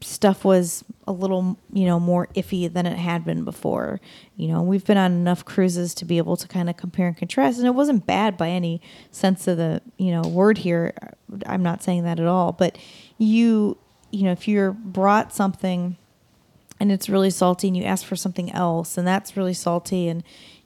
stuff 0.00 0.44
was 0.44 0.84
a 1.06 1.12
little 1.12 1.58
you 1.72 1.84
know 1.84 2.00
more 2.00 2.28
iffy 2.34 2.72
than 2.72 2.86
it 2.86 2.98
had 2.98 3.24
been 3.24 3.44
before. 3.44 4.00
You 4.36 4.48
know, 4.48 4.62
we've 4.62 4.84
been 4.84 4.98
on 4.98 5.12
enough 5.12 5.44
cruises 5.44 5.94
to 5.94 6.04
be 6.04 6.18
able 6.18 6.36
to 6.38 6.48
kind 6.48 6.70
of 6.70 6.76
compare 6.76 7.08
and 7.08 7.16
contrast, 7.16 7.58
and 7.58 7.66
it 7.66 7.74
wasn't 7.74 8.06
bad 8.06 8.36
by 8.36 8.48
any 8.48 8.80
sense 9.10 9.46
of 9.46 9.58
the 9.58 9.82
you 9.98 10.10
know 10.10 10.22
word 10.22 10.58
here. 10.58 10.94
I'm 11.46 11.62
not 11.62 11.82
saying 11.82 12.04
that 12.04 12.18
at 12.18 12.26
all, 12.26 12.52
but 12.52 12.78
you 13.18 13.76
you 14.10 14.24
know 14.24 14.32
if 14.32 14.48
you're 14.48 14.72
brought 14.72 15.34
something 15.34 15.96
and 16.80 16.90
it's 16.90 17.08
really 17.08 17.30
salty 17.30 17.68
and 17.68 17.76
you 17.76 17.84
ask 17.84 18.04
for 18.04 18.16
something 18.16 18.50
else 18.52 18.98
and 18.98 19.06
that's 19.06 19.36
really 19.36 19.54
salty. 19.54 20.08
And 20.08 20.22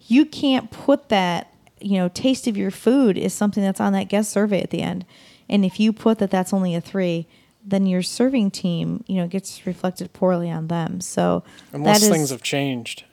you 0.07 0.25
can't 0.25 0.71
put 0.71 1.09
that 1.09 1.53
you 1.81 1.97
know 1.97 2.09
taste 2.09 2.47
of 2.47 2.57
your 2.57 2.71
food 2.71 3.16
is 3.16 3.33
something 3.33 3.62
that's 3.62 3.81
on 3.81 3.92
that 3.92 4.09
guest 4.09 4.31
survey 4.31 4.62
at 4.62 4.71
the 4.71 4.83
end. 4.83 5.05
And 5.49 5.64
if 5.64 5.79
you 5.81 5.92
put 5.92 6.18
that 6.18 6.31
that's 6.31 6.53
only 6.53 6.75
a 6.75 6.81
three 6.81 7.27
then 7.64 7.87
your 7.87 8.03
serving 8.03 8.51
team 8.51 9.05
you 9.07 9.16
know 9.16 9.27
gets 9.27 9.66
reflected 9.66 10.12
poorly 10.12 10.51
on 10.51 10.68
them. 10.68 11.01
So 11.01 11.44
Unless 11.73 12.01
that 12.01 12.07
is 12.07 12.12
things 12.12 12.31
have 12.31 12.42
changed. 12.42 13.05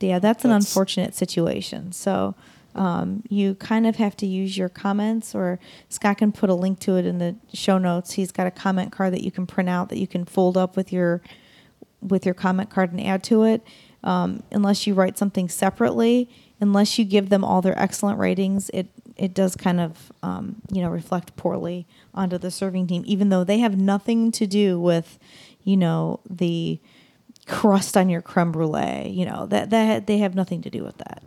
yeah 0.00 0.18
that's 0.18 0.44
an 0.44 0.50
unfortunate 0.50 1.14
situation. 1.14 1.92
So 1.92 2.34
um, 2.74 3.22
you 3.28 3.54
kind 3.54 3.86
of 3.86 3.96
have 3.96 4.16
to 4.16 4.26
use 4.26 4.58
your 4.58 4.68
comments 4.68 5.32
or 5.32 5.60
scott 5.88 6.18
can 6.18 6.32
put 6.32 6.50
a 6.50 6.54
link 6.54 6.80
to 6.80 6.96
it 6.96 7.06
in 7.06 7.18
the 7.18 7.36
show 7.52 7.78
notes. 7.78 8.12
He's 8.12 8.32
got 8.32 8.48
a 8.48 8.50
comment 8.50 8.90
card 8.90 9.12
that 9.12 9.22
you 9.22 9.30
can 9.30 9.46
print 9.46 9.68
out 9.68 9.90
that 9.90 9.98
you 9.98 10.08
can 10.08 10.24
fold 10.24 10.56
up 10.56 10.76
with 10.76 10.92
your 10.92 11.22
with 12.04 12.24
your 12.24 12.34
comment 12.34 12.70
card 12.70 12.92
and 12.92 13.00
add 13.00 13.22
to 13.24 13.42
it 13.44 13.62
um, 14.02 14.42
unless 14.52 14.86
you 14.86 14.94
write 14.94 15.18
something 15.18 15.48
separately 15.48 16.28
unless 16.60 16.98
you 16.98 17.04
give 17.04 17.30
them 17.30 17.44
all 17.44 17.62
their 17.62 17.78
excellent 17.78 18.18
ratings 18.18 18.70
it 18.70 18.86
it 19.16 19.32
does 19.32 19.54
kind 19.54 19.80
of 19.80 20.12
um, 20.22 20.56
you 20.70 20.82
know 20.82 20.90
reflect 20.90 21.34
poorly 21.36 21.86
onto 22.14 22.38
the 22.38 22.50
serving 22.50 22.86
team 22.86 23.02
even 23.06 23.28
though 23.28 23.44
they 23.44 23.58
have 23.58 23.78
nothing 23.78 24.30
to 24.30 24.46
do 24.46 24.78
with 24.78 25.18
you 25.62 25.76
know 25.76 26.20
the 26.28 26.78
crust 27.46 27.96
on 27.96 28.08
your 28.08 28.22
creme 28.22 28.52
brulee 28.52 29.08
you 29.08 29.24
know 29.24 29.46
that 29.46 29.70
that 29.70 30.06
they 30.06 30.18
have 30.18 30.34
nothing 30.34 30.62
to 30.62 30.70
do 30.70 30.82
with 30.82 30.96
that. 30.98 31.22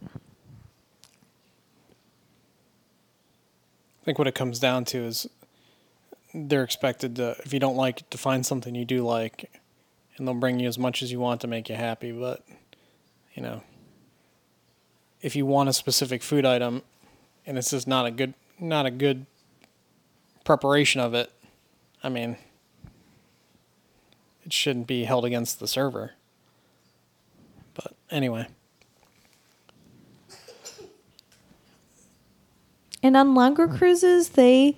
I 4.02 4.06
think 4.06 4.20
what 4.20 4.28
it 4.28 4.36
comes 4.36 4.60
down 4.60 4.86
to 4.86 5.00
is 5.00 5.28
they're 6.34 6.64
expected 6.64 7.16
to, 7.18 7.36
if 7.44 7.54
you 7.54 7.60
don't 7.60 7.76
like 7.76 8.10
to 8.10 8.18
find 8.18 8.46
something 8.46 8.76
you 8.76 8.86
do 8.86 9.04
like, 9.04 9.57
and 10.18 10.28
they'll 10.28 10.36
bring 10.36 10.60
you 10.60 10.68
as 10.68 10.80
much 10.80 11.02
as 11.02 11.12
you 11.12 11.20
want 11.20 11.42
to 11.42 11.48
make 11.48 11.70
you 11.70 11.76
happy. 11.76 12.12
But, 12.12 12.44
you 13.34 13.44
know, 13.44 13.62
if 15.22 15.36
you 15.36 15.46
want 15.46 15.70
a 15.70 15.74
specific 15.74 16.24
food 16.24 16.46
item, 16.46 16.82
and 17.46 17.58
it's 17.58 17.72
just 17.72 17.88
not 17.88 18.06
a 18.06 18.12
good, 18.12 18.34
not 18.60 18.86
a 18.86 18.92
good 18.92 19.26
preparation 20.44 21.02
of 21.02 21.14
it, 21.14 21.32
I 22.04 22.10
mean, 22.10 22.38
it 24.46 24.54
shouldn't 24.54 24.88
be 24.88 25.04
held 25.04 25.26
against 25.26 25.60
the 25.60 25.68
server. 25.68 26.14
But 27.74 27.94
anyway. 28.10 28.48
And 33.04 33.16
on 33.16 33.36
longer 33.36 33.68
cruises, 33.68 34.30
they, 34.30 34.78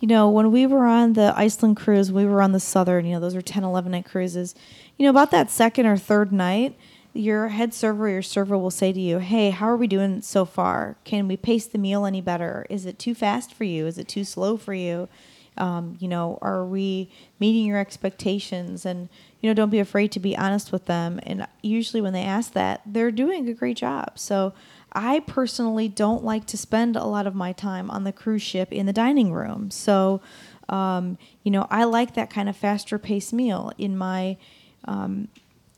you 0.00 0.08
know, 0.08 0.30
when 0.30 0.52
we 0.52 0.66
were 0.66 0.86
on 0.86 1.14
the 1.14 1.32
Iceland 1.36 1.76
cruise, 1.76 2.12
we 2.12 2.24
were 2.24 2.40
on 2.42 2.52
the 2.52 2.60
Southern, 2.60 3.04
you 3.04 3.14
know, 3.14 3.20
those 3.20 3.34
are 3.34 3.42
10, 3.42 3.64
11 3.64 3.92
night 3.92 4.04
cruises. 4.04 4.54
You 4.96 5.04
know, 5.04 5.10
about 5.10 5.30
that 5.32 5.50
second 5.50 5.86
or 5.86 5.96
third 5.96 6.32
night, 6.32 6.78
your 7.12 7.48
head 7.48 7.74
server 7.74 8.06
or 8.06 8.10
your 8.10 8.22
server 8.22 8.56
will 8.56 8.70
say 8.70 8.92
to 8.92 9.00
you, 9.00 9.18
Hey, 9.18 9.50
how 9.50 9.66
are 9.66 9.76
we 9.76 9.88
doing 9.88 10.22
so 10.22 10.44
far? 10.44 10.96
Can 11.04 11.26
we 11.26 11.36
pace 11.36 11.66
the 11.66 11.78
meal 11.78 12.06
any 12.06 12.20
better? 12.20 12.66
Is 12.70 12.86
it 12.86 12.98
too 12.98 13.14
fast 13.14 13.52
for 13.52 13.64
you? 13.64 13.86
Is 13.86 13.98
it 13.98 14.06
too 14.06 14.24
slow 14.24 14.56
for 14.56 14.74
you? 14.74 15.08
Um, 15.56 15.96
you 15.98 16.06
know, 16.06 16.38
are 16.40 16.64
we 16.64 17.10
meeting 17.40 17.66
your 17.66 17.78
expectations? 17.78 18.86
And, 18.86 19.08
you 19.40 19.50
know, 19.50 19.54
don't 19.54 19.70
be 19.70 19.80
afraid 19.80 20.12
to 20.12 20.20
be 20.20 20.36
honest 20.36 20.70
with 20.70 20.86
them. 20.86 21.18
And 21.24 21.48
usually 21.62 22.00
when 22.00 22.12
they 22.12 22.22
ask 22.22 22.52
that, 22.52 22.82
they're 22.86 23.10
doing 23.10 23.48
a 23.48 23.54
great 23.54 23.76
job. 23.76 24.12
So 24.20 24.54
I 24.92 25.20
personally 25.20 25.88
don't 25.88 26.24
like 26.24 26.46
to 26.46 26.56
spend 26.56 26.96
a 26.96 27.04
lot 27.04 27.26
of 27.26 27.34
my 27.34 27.52
time 27.52 27.90
on 27.90 28.04
the 28.04 28.12
cruise 28.12 28.42
ship 28.42 28.72
in 28.72 28.86
the 28.86 28.92
dining 28.92 29.32
room. 29.32 29.70
So, 29.70 30.20
um, 30.68 31.18
you 31.42 31.50
know, 31.50 31.66
I 31.70 31.84
like 31.84 32.14
that 32.14 32.30
kind 32.30 32.48
of 32.48 32.56
faster 32.56 32.98
paced 32.98 33.32
meal. 33.32 33.72
In 33.78 33.96
my 33.96 34.36
um, 34.84 35.28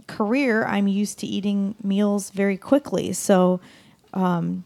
career, 0.07 0.65
I'm 0.65 0.89
used 0.89 1.19
to 1.21 1.27
eating 1.27 1.75
meals 1.83 2.31
very 2.31 2.57
quickly. 2.57 3.13
So, 3.13 3.61
um, 4.15 4.65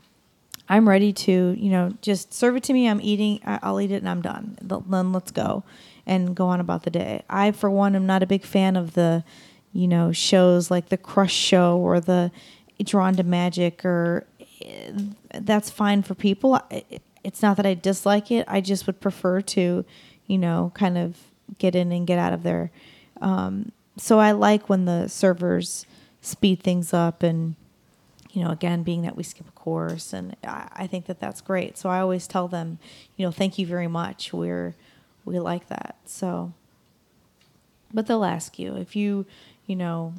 I'm 0.69 0.89
ready 0.89 1.13
to, 1.13 1.55
you 1.59 1.71
know, 1.71 1.93
just 2.01 2.33
serve 2.33 2.57
it 2.57 2.63
to 2.65 2.73
me. 2.73 2.89
I'm 2.89 3.01
eating. 3.01 3.41
I'll 3.45 3.81
eat 3.81 3.91
it 3.91 3.97
and 3.97 4.09
I'm 4.09 4.23
done. 4.23 4.57
Then 4.63 5.13
let's 5.13 5.31
go 5.31 5.63
and 6.07 6.35
go 6.35 6.47
on 6.47 6.61
about 6.61 6.85
the 6.85 6.91
day. 6.91 7.23
I, 7.29 7.53
for 7.53 7.71
one, 7.71 7.95
am 7.95 8.07
not 8.07 8.23
a 8.23 8.27
big 8.27 8.45
fan 8.45 8.77
of 8.77 8.95
the, 8.95 9.25
you 9.73 9.87
know, 9.87 10.13
shows 10.13 10.71
like 10.71 10.89
the 10.89 10.97
Crush 10.97 11.35
Show 11.35 11.77
or 11.77 12.01
the 12.01 12.31
Drawn 12.83 13.15
to 13.17 13.23
Magic 13.23 13.85
or 13.85 14.27
that's 15.33 15.71
fine 15.71 16.03
for 16.03 16.15
people. 16.15 16.61
It's 17.23 17.43
not 17.43 17.57
that 17.57 17.67
I 17.67 17.75
dislike 17.75 18.31
it. 18.31 18.45
I 18.49 18.61
just 18.61 18.87
would 18.87 19.01
prefer 19.01 19.41
to, 19.41 19.85
you 20.27 20.39
know, 20.39 20.73
kind 20.75 20.99
of 20.99 21.17
get 21.59 21.75
in 21.75 21.93
and 21.93 22.07
get 22.07 22.19
out 22.19 22.33
of 22.33 22.43
there. 22.43 22.71
Um, 23.21 23.73
so 23.97 24.19
I 24.19 24.33
like 24.33 24.69
when 24.69 24.85
the 24.85 25.09
servers 25.09 25.87
speed 26.21 26.63
things 26.63 26.93
up 26.93 27.23
and 27.23 27.55
you 28.35 28.43
know, 28.43 28.51
again, 28.51 28.83
being 28.83 29.03
that 29.03 29.17
we 29.17 29.23
skip 29.23 29.49
a 29.49 29.53
course, 29.53 30.13
and 30.13 30.37
I, 30.43 30.69
I 30.73 30.87
think 30.89 31.07
that 31.07 31.21
that's 31.21 31.41
great. 31.41 31.79
So 31.79 31.89
I 31.89 32.01
always 32.01 32.27
tell 32.27 32.49
them, 32.49 32.81
you 33.17 33.25
know, 33.25 33.31
thank 33.31 33.59
you 33.59 33.67
very 33.67 33.87
much. 33.87 34.33
We're 34.33 34.75
we 35.25 35.39
like 35.39 35.69
that. 35.69 35.97
So, 36.05 36.53
but 37.93 38.09
they'll 38.09 38.25
ask 38.25 38.59
you 38.59 38.75
if 38.75 38.97
you, 38.97 39.25
you 39.67 39.77
know, 39.77 40.15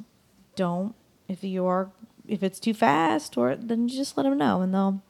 don't 0.56 0.94
if 1.28 1.44
you 1.44 1.66
are 1.66 1.90
if 2.28 2.42
it's 2.42 2.60
too 2.60 2.74
fast 2.74 3.36
or 3.36 3.56
then 3.56 3.88
just 3.88 4.16
let 4.16 4.24
them 4.24 4.38
know 4.38 4.60
and 4.60 4.72
they'll 4.74 5.02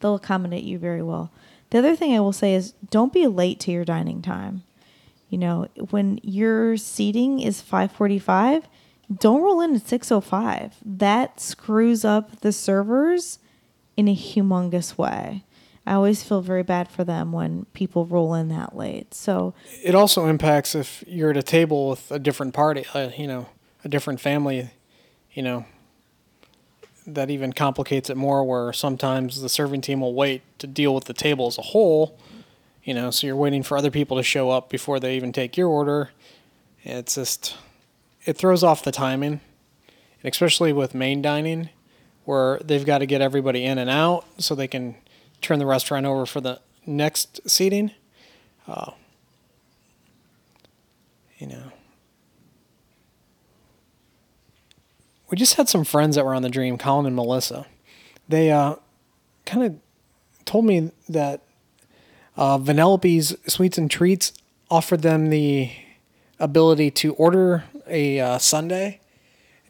they'll 0.00 0.14
accommodate 0.16 0.64
you 0.64 0.78
very 0.78 1.02
well. 1.02 1.30
The 1.70 1.78
other 1.78 1.96
thing 1.96 2.14
I 2.14 2.20
will 2.20 2.32
say 2.32 2.54
is 2.54 2.72
don't 2.90 3.12
be 3.12 3.26
late 3.26 3.60
to 3.60 3.70
your 3.70 3.84
dining 3.84 4.20
time. 4.22 4.62
You 5.30 5.38
know, 5.38 5.68
when 5.90 6.20
your 6.22 6.76
seating 6.76 7.40
is 7.40 7.62
5:45, 7.62 8.64
don't 9.18 9.42
roll 9.42 9.60
in 9.60 9.74
at 9.74 9.86
605. 9.86 10.74
That 10.84 11.40
screws 11.40 12.04
up 12.04 12.40
the 12.40 12.52
servers 12.52 13.38
in 13.96 14.08
a 14.08 14.14
humongous 14.14 14.98
way. 14.98 15.44
I 15.86 15.94
always 15.94 16.22
feel 16.22 16.42
very 16.42 16.62
bad 16.62 16.88
for 16.88 17.02
them 17.02 17.32
when 17.32 17.66
people 17.72 18.06
roll 18.06 18.34
in 18.34 18.48
that 18.48 18.76
late. 18.76 19.14
So 19.14 19.52
It 19.82 19.94
also 19.94 20.26
impacts 20.26 20.74
if 20.74 21.02
you're 21.06 21.30
at 21.30 21.36
a 21.36 21.42
table 21.42 21.90
with 21.90 22.10
a 22.12 22.18
different 22.18 22.54
party, 22.54 22.84
uh, 22.94 23.10
you 23.16 23.26
know, 23.26 23.46
a 23.84 23.88
different 23.88 24.20
family, 24.20 24.70
you 25.32 25.42
know. 25.42 25.64
That 27.06 27.30
even 27.30 27.52
complicates 27.52 28.10
it 28.10 28.16
more 28.16 28.44
where 28.44 28.72
sometimes 28.72 29.40
the 29.40 29.48
serving 29.48 29.80
team 29.80 30.00
will 30.00 30.14
wait 30.14 30.42
to 30.58 30.66
deal 30.66 30.94
with 30.94 31.04
the 31.04 31.12
table 31.12 31.48
as 31.48 31.58
a 31.58 31.62
whole, 31.62 32.16
you 32.84 32.94
know, 32.94 33.10
so 33.10 33.26
you're 33.26 33.36
waiting 33.36 33.62
for 33.62 33.76
other 33.76 33.90
people 33.90 34.16
to 34.16 34.22
show 34.22 34.50
up 34.50 34.68
before 34.68 35.00
they 35.00 35.16
even 35.16 35.32
take 35.32 35.56
your 35.56 35.68
order. 35.68 36.10
It's 36.84 37.14
just 37.16 37.56
it 38.24 38.36
throws 38.36 38.62
off 38.62 38.84
the 38.84 38.92
timing. 38.92 39.40
And 40.22 40.32
especially 40.32 40.72
with 40.72 40.94
main 40.94 41.22
dining 41.22 41.70
where 42.24 42.58
they've 42.58 42.86
got 42.86 42.98
to 42.98 43.06
get 43.06 43.20
everybody 43.20 43.64
in 43.64 43.78
and 43.78 43.90
out 43.90 44.24
so 44.38 44.54
they 44.54 44.68
can 44.68 44.94
turn 45.40 45.58
the 45.58 45.66
restaurant 45.66 46.06
over 46.06 46.24
for 46.24 46.40
the 46.40 46.60
next 46.86 47.40
seating. 47.48 47.90
Uh, 48.68 48.92
you 51.38 51.48
know. 51.48 51.71
We 55.32 55.38
just 55.38 55.54
had 55.54 55.66
some 55.66 55.84
friends 55.84 56.16
that 56.16 56.26
were 56.26 56.34
on 56.34 56.42
the 56.42 56.50
dream, 56.50 56.76
Colin 56.76 57.06
and 57.06 57.16
Melissa. 57.16 57.64
They 58.28 58.52
uh, 58.52 58.74
kind 59.46 59.64
of 59.64 59.76
told 60.44 60.66
me 60.66 60.90
that 61.08 61.40
uh, 62.36 62.58
Vanellope's 62.58 63.34
Sweets 63.50 63.78
and 63.78 63.90
Treats 63.90 64.34
offered 64.70 65.00
them 65.00 65.30
the 65.30 65.70
ability 66.38 66.90
to 66.90 67.14
order 67.14 67.64
a 67.86 68.20
uh, 68.20 68.36
sundae 68.36 69.00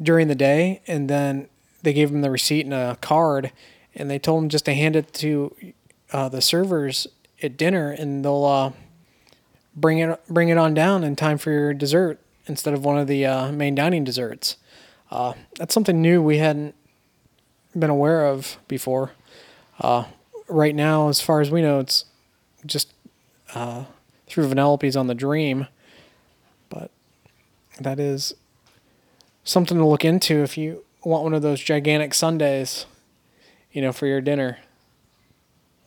during 0.02 0.26
the 0.26 0.34
day, 0.34 0.80
and 0.88 1.08
then 1.08 1.46
they 1.84 1.92
gave 1.92 2.10
them 2.10 2.22
the 2.22 2.30
receipt 2.30 2.64
and 2.64 2.74
a 2.74 2.98
card, 3.00 3.52
and 3.94 4.10
they 4.10 4.18
told 4.18 4.42
them 4.42 4.48
just 4.48 4.64
to 4.64 4.74
hand 4.74 4.96
it 4.96 5.12
to 5.12 5.54
uh, 6.12 6.28
the 6.28 6.42
servers 6.42 7.06
at 7.40 7.56
dinner, 7.56 7.92
and 7.92 8.24
they'll 8.24 8.44
uh, 8.44 8.72
bring 9.76 10.00
it 10.00 10.20
bring 10.28 10.48
it 10.48 10.58
on 10.58 10.74
down 10.74 11.04
in 11.04 11.14
time 11.14 11.38
for 11.38 11.52
your 11.52 11.72
dessert 11.72 12.18
instead 12.46 12.74
of 12.74 12.84
one 12.84 12.98
of 12.98 13.06
the 13.06 13.24
uh, 13.24 13.52
main 13.52 13.76
dining 13.76 14.02
desserts. 14.02 14.56
Uh, 15.12 15.34
that's 15.56 15.74
something 15.74 16.00
new 16.00 16.22
we 16.22 16.38
hadn't 16.38 16.74
been 17.78 17.90
aware 17.90 18.24
of 18.24 18.56
before. 18.66 19.12
Uh, 19.78 20.04
right 20.48 20.74
now, 20.74 21.10
as 21.10 21.20
far 21.20 21.42
as 21.42 21.50
we 21.50 21.60
know, 21.60 21.80
it's 21.80 22.06
just 22.64 22.94
uh, 23.54 23.84
through 24.26 24.48
Vanellope's 24.48 24.96
on 24.96 25.08
the 25.08 25.14
Dream, 25.14 25.66
but 26.70 26.90
that 27.78 28.00
is 28.00 28.32
something 29.44 29.76
to 29.76 29.84
look 29.84 30.02
into 30.02 30.42
if 30.42 30.56
you 30.56 30.82
want 31.04 31.24
one 31.24 31.34
of 31.34 31.42
those 31.42 31.60
gigantic 31.60 32.14
sundaes, 32.14 32.86
you 33.70 33.82
know, 33.82 33.92
for 33.92 34.06
your 34.06 34.22
dinner. 34.22 34.60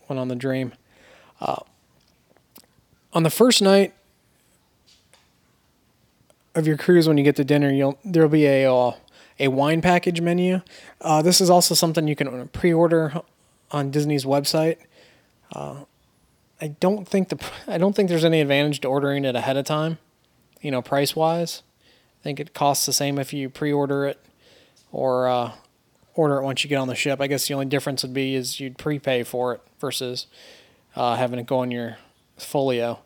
One 0.05 0.19
on 0.19 0.27
the 0.27 0.35
Dream. 0.35 0.71
Uh, 1.41 1.63
on 3.11 3.23
the 3.23 3.31
first 3.31 3.59
night 3.59 3.95
of 6.53 6.67
your 6.67 6.77
cruise, 6.77 7.07
when 7.07 7.17
you 7.17 7.23
get 7.23 7.37
to 7.37 7.43
dinner, 7.43 7.71
you'll 7.71 7.97
there'll 8.05 8.29
be 8.29 8.45
a 8.45 8.71
uh, 8.71 8.91
a 9.39 9.47
wine 9.49 9.81
package 9.81 10.21
menu. 10.21 10.61
Uh, 11.01 11.21
this 11.21 11.41
is 11.41 11.49
also 11.49 11.75
something 11.75 12.07
you 12.07 12.15
can 12.15 12.47
pre-order 12.49 13.21
on 13.71 13.91
Disney's 13.91 14.25
website. 14.25 14.77
Uh, 15.53 15.83
I 16.61 16.69
don't 16.69 17.07
think 17.07 17.29
the 17.29 17.43
I 17.67 17.77
don't 17.77 17.95
think 17.95 18.09
there's 18.09 18.25
any 18.25 18.41
advantage 18.41 18.81
to 18.81 18.87
ordering 18.87 19.25
it 19.25 19.35
ahead 19.35 19.57
of 19.57 19.65
time, 19.65 19.97
you 20.61 20.71
know, 20.71 20.81
price 20.81 21.15
wise. 21.15 21.63
I 22.21 22.23
think 22.23 22.39
it 22.39 22.53
costs 22.53 22.85
the 22.85 22.93
same 22.93 23.19
if 23.19 23.33
you 23.33 23.49
pre-order 23.49 24.05
it 24.05 24.19
or 24.91 25.27
uh, 25.27 25.51
order 26.15 26.37
it 26.37 26.43
once 26.43 26.63
you 26.63 26.69
get 26.69 26.77
on 26.77 26.87
the 26.87 26.95
ship. 26.95 27.21
I 27.21 27.27
guess 27.27 27.47
the 27.47 27.53
only 27.53 27.67
difference 27.67 28.01
would 28.03 28.13
be 28.13 28.35
is 28.35 28.59
you'd 28.59 28.77
prepay 28.77 29.23
for 29.23 29.53
it 29.53 29.61
versus 29.79 30.27
uh, 30.95 31.15
having 31.15 31.37
it 31.39 31.45
go 31.45 31.59
on 31.59 31.71
your 31.71 31.97
folio. 32.37 32.99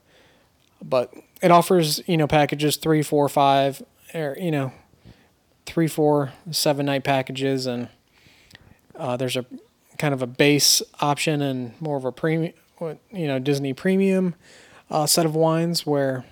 But 0.81 1.13
it 1.41 1.51
offers 1.51 2.01
you 2.07 2.17
know 2.17 2.27
packages 2.27 2.77
three, 2.77 3.01
four, 3.01 3.27
five, 3.27 3.81
or 4.13 4.37
you 4.39 4.51
know 4.51 4.71
three, 5.69 5.87
four, 5.87 6.31
seven 6.51 6.87
night 6.87 7.03
packages, 7.03 7.65
and 7.65 7.89
uh, 8.95 9.15
there's 9.15 9.37
a 9.37 9.45
kind 9.97 10.13
of 10.13 10.21
a 10.21 10.27
base 10.27 10.81
option 10.99 11.41
and 11.41 11.79
more 11.79 11.97
of 11.97 12.05
a 12.05 12.11
premium, 12.11 12.53
you 12.81 13.27
know, 13.27 13.37
Disney 13.37 13.73
premium 13.73 14.33
uh, 14.89 15.05
set 15.05 15.25
of 15.25 15.35
wines 15.35 15.85
where 15.85 16.25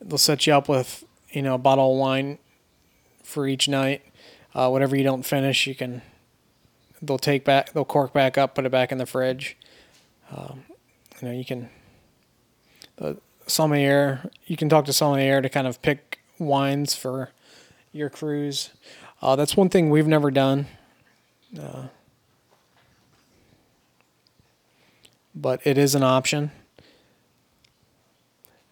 they'll 0.00 0.18
set 0.18 0.46
you 0.46 0.52
up 0.52 0.68
with 0.68 1.04
you 1.30 1.42
know 1.42 1.54
a 1.54 1.58
bottle 1.58 1.92
of 1.92 1.98
wine 1.98 2.38
for 3.22 3.46
each 3.46 3.68
night. 3.68 4.02
Uh, 4.54 4.68
whatever 4.68 4.96
you 4.96 5.02
don't 5.02 5.24
finish, 5.24 5.66
you 5.66 5.74
can 5.74 6.02
they'll 7.00 7.18
take 7.18 7.44
back 7.44 7.72
they'll 7.72 7.84
cork 7.84 8.12
back 8.12 8.36
up, 8.36 8.54
put 8.54 8.66
it 8.66 8.70
back 8.70 8.92
in 8.92 8.98
the 8.98 9.06
fridge. 9.06 9.56
Um, 10.30 10.64
you 11.20 11.28
know, 11.28 11.34
you 11.34 11.44
can 11.44 11.70
the 12.96 13.16
sommelier 13.46 14.30
you 14.46 14.56
can 14.56 14.68
talk 14.68 14.84
to 14.84 14.92
sommelier 14.92 15.40
to 15.40 15.48
kind 15.48 15.66
of 15.66 15.80
pick 15.82 16.20
wines 16.38 16.94
for 16.94 17.30
your 17.96 18.10
cruise. 18.10 18.70
Uh, 19.22 19.34
that's 19.34 19.56
one 19.56 19.68
thing 19.68 19.90
we've 19.90 20.06
never 20.06 20.30
done. 20.30 20.66
Uh, 21.58 21.86
but 25.34 25.60
it 25.66 25.78
is 25.78 25.94
an 25.94 26.02
option. 26.02 26.50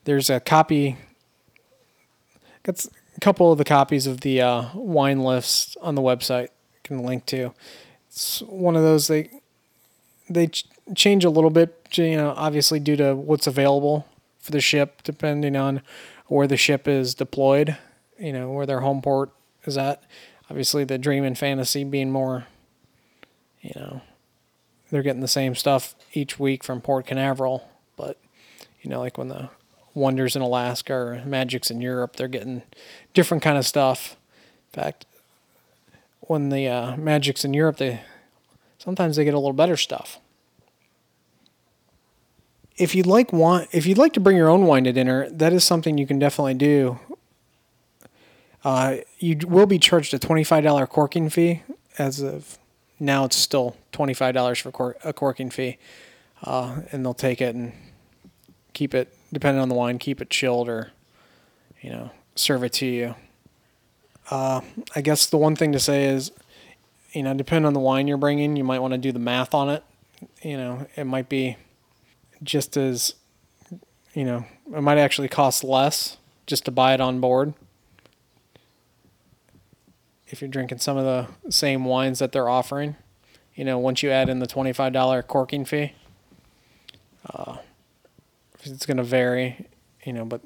There's 0.05 0.29
a 0.29 0.41
copy. 0.41 0.97
Got 2.63 2.85
a 2.85 3.21
couple 3.21 3.51
of 3.51 3.59
the 3.59 3.65
copies 3.65 4.07
of 4.07 4.21
the 4.21 4.41
uh, 4.41 4.69
wine 4.75 5.21
lists 5.21 5.77
on 5.81 5.95
the 5.95 6.03
website. 6.03 6.49
Can 6.83 7.03
link 7.03 7.25
to. 7.27 7.55
It's 8.09 8.43
one 8.43 8.77
of 8.77 8.83
those 8.83 9.07
they 9.07 9.31
they 10.29 10.49
ch- 10.49 10.67
change 10.95 11.25
a 11.25 11.31
little 11.31 11.49
bit. 11.49 11.89
You 11.93 12.17
know, 12.17 12.35
obviously 12.37 12.79
due 12.79 12.97
to 12.97 13.15
what's 13.15 13.47
available 13.47 14.07
for 14.39 14.53
the 14.53 14.61
ship, 14.61 15.03
depending 15.03 15.57
on 15.57 15.81
where 16.27 16.47
the 16.47 16.59
ship 16.59 16.87
is 16.87 17.15
deployed 17.15 17.79
you 18.19 18.33
know, 18.33 18.51
where 18.51 18.67
their 18.67 18.81
home 18.81 19.03
port 19.03 19.31
is 19.65 19.77
at. 19.77 20.03
Obviously, 20.51 20.85
the 20.85 20.99
Dream 20.99 21.25
and 21.25 21.39
Fantasy 21.39 21.85
being 21.85 22.11
more, 22.11 22.47
you 23.61 23.73
know, 23.77 24.03
they're 24.91 25.03
getting 25.03 25.23
the 25.23 25.29
same 25.29 25.55
stuff 25.55 25.95
each 26.13 26.39
week 26.39 26.63
from 26.63 26.81
Port 26.81 27.07
Canaveral, 27.07 27.69
but 27.97 28.19
you 28.83 28.91
know, 28.91 29.01
like 29.01 29.19
when 29.19 29.29
the 29.29 29.49
Wonders 29.95 30.37
in 30.37 30.43
Alaska 30.43 30.93
or 30.93 31.23
Magics 31.25 31.71
in 31.71 31.81
Europe, 31.81 32.17
they're 32.17 32.29
getting 32.29 32.63
different 33.15 33.43
kind 33.43 33.57
of 33.57 33.67
stuff. 33.67 34.17
In 34.73 34.83
fact, 34.83 35.07
when 36.21 36.51
the 36.51 36.69
uh, 36.69 36.97
Magics 36.97 37.45
in 37.45 37.55
Europe, 37.55 37.79
they 37.79 38.03
sometimes 38.79 39.17
they 39.17 39.25
get 39.25 39.35
a 39.35 39.39
little 39.39 39.53
better 39.53 39.77
stuff. 39.77 40.19
If 42.77 42.95
you'd 42.95 43.07
like 43.07 43.33
want, 43.33 43.69
if 43.73 43.87
you'd 43.87 43.99
like 43.99 44.13
to 44.15 44.21
bring 44.21 44.37
your 44.37 44.49
own 44.49 44.67
wine 44.67 44.85
to 44.85 44.93
dinner, 44.93 45.31
that 45.31 45.53
is 45.53 45.65
something 45.65 45.97
you 45.97 46.07
can 46.07 46.19
definitely 46.19 46.55
do 46.55 46.99
uh, 48.65 48.97
you 49.19 49.39
will 49.47 49.67
be 49.67 49.79
charged 49.79 50.15
a 50.15 50.19
$25 50.19 50.89
corking 50.89 51.29
fee. 51.29 51.63
As 51.99 52.21
of 52.21 52.59
now, 52.99 53.25
it's 53.25 53.37
still 53.37 53.77
$25 53.93 54.61
for 54.63 54.73
cor- 54.73 54.97
a 55.05 55.13
corking 55.13 55.51
fee. 55.51 55.79
Uh, 56.43 56.81
and 56.91 57.05
they'll 57.05 57.15
take 57.15 57.41
it 57.41 57.55
and 57.55 57.73
keep 58.73 58.95
it, 58.95 59.15
depending 59.33 59.61
on 59.61 59.69
the 59.69 59.75
wine, 59.75 59.99
keep 59.99 60.21
it 60.21 60.31
chilled 60.31 60.69
or, 60.69 60.93
you 61.81 61.91
know, 61.91 62.11
serve 62.35 62.65
it 62.65 62.73
to 62.75 62.87
you. 62.87 63.15
Uh, 64.31 64.63
I 64.97 65.03
guess 65.03 65.27
the 65.27 65.37
one 65.37 65.55
thing 65.55 65.73
to 65.73 65.79
say 65.79 66.07
is, 66.07 66.33
you 67.13 67.23
know, 67.23 67.35
depending 67.35 67.67
on 67.67 67.75
the 67.75 67.81
wine 67.81 68.09
you're 68.09 68.17
bringing, 68.17 68.57
you 68.57 68.65
might 68.65 68.81
want 68.81 68.93
to 68.93 68.99
do 68.99 69.13
the 69.13 69.19
math 69.19 69.55
on 69.55 69.69
it. 69.69 69.85
You 70.43 70.57
know, 70.57 70.87
it 70.97 71.05
might 71.05 71.29
be 71.29 71.57
just 72.43 72.77
as, 72.77 73.15
you 74.15 74.25
know, 74.25 74.47
it 74.75 74.81
might 74.81 74.99
actually 74.99 75.29
cost 75.29 75.63
less 75.63 76.17
just 76.47 76.65
to 76.65 76.71
buy 76.71 76.95
it 76.95 77.01
on 77.01 77.21
board 77.21 77.55
if 80.29 80.41
you're 80.41 80.49
drinking 80.49 80.79
some 80.79 80.97
of 80.97 81.05
the 81.05 81.51
same 81.51 81.85
wines 81.85 82.19
that 82.19 82.33
they're 82.33 82.49
offering. 82.49 82.97
You 83.55 83.65
know, 83.65 83.79
once 83.79 84.03
you 84.03 84.11
add 84.11 84.29
in 84.29 84.41
the 84.41 84.47
$25 84.47 85.27
corking 85.27 85.65
fee, 85.65 85.93
uh, 87.33 87.59
it's 88.63 88.87
going 88.87 88.97
to 88.97 89.05
vary, 89.05 89.67
you 90.05 90.13
know, 90.13 90.25
but 90.25 90.41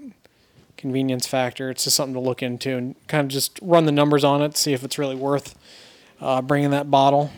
convenience 0.76 1.26
factor, 1.26 1.70
it's 1.70 1.84
just 1.84 1.96
something 1.96 2.14
to 2.14 2.20
look 2.20 2.42
into 2.42 2.76
and 2.76 2.94
kind 3.08 3.24
of 3.24 3.28
just 3.28 3.58
run 3.62 3.86
the 3.86 3.92
numbers 3.92 4.24
on 4.24 4.42
it, 4.42 4.56
see 4.56 4.72
if 4.72 4.84
it's 4.84 4.98
really 4.98 5.14
worth 5.14 5.58
uh, 6.20 6.42
bringing 6.42 6.70
that 6.70 6.90
bottle 6.90 7.30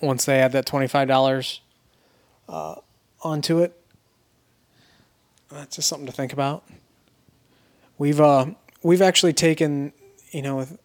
once 0.00 0.24
they 0.24 0.38
add 0.40 0.52
that 0.52 0.66
$25 0.66 1.60
uh, 2.48 2.74
onto 3.22 3.60
it. 3.60 3.80
That's 5.50 5.76
just 5.76 5.88
something 5.88 6.06
to 6.06 6.12
think 6.12 6.32
about. 6.32 6.64
We've 7.96 8.20
uh, 8.20 8.46
we've 8.82 9.02
actually 9.02 9.34
taken, 9.34 9.92
you 10.32 10.42
know, 10.42 10.56
with 10.56 10.78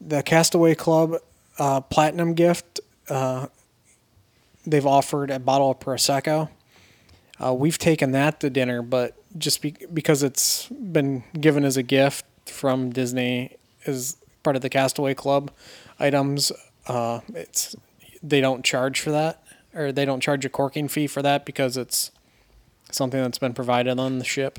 the 0.00 0.22
Castaway 0.22 0.74
Club 0.74 1.16
uh, 1.58 1.80
Platinum 1.82 2.34
gift, 2.34 2.80
uh, 3.08 3.46
they've 4.66 4.86
offered 4.86 5.30
a 5.30 5.38
bottle 5.38 5.70
of 5.70 5.78
Prosecco. 5.78 6.48
Uh, 7.42 7.54
we've 7.54 7.78
taken 7.78 8.12
that 8.12 8.40
to 8.40 8.50
dinner, 8.50 8.82
but 8.82 9.16
just 9.38 9.62
be- 9.62 9.76
because 9.92 10.22
it's 10.22 10.68
been 10.68 11.24
given 11.38 11.64
as 11.64 11.76
a 11.76 11.82
gift 11.82 12.24
from 12.46 12.90
Disney 12.90 13.56
is 13.84 14.16
part 14.42 14.56
of 14.56 14.62
the 14.62 14.68
Castaway 14.68 15.14
Club 15.14 15.50
items. 15.98 16.52
Uh, 16.86 17.20
it's 17.34 17.76
they 18.22 18.40
don't 18.40 18.64
charge 18.64 19.00
for 19.00 19.10
that, 19.10 19.42
or 19.74 19.92
they 19.92 20.04
don't 20.04 20.20
charge 20.20 20.44
a 20.44 20.48
corking 20.48 20.88
fee 20.88 21.06
for 21.06 21.22
that 21.22 21.46
because 21.46 21.76
it's 21.76 22.10
something 22.90 23.20
that's 23.22 23.38
been 23.38 23.54
provided 23.54 23.98
on 23.98 24.18
the 24.18 24.24
ship. 24.24 24.58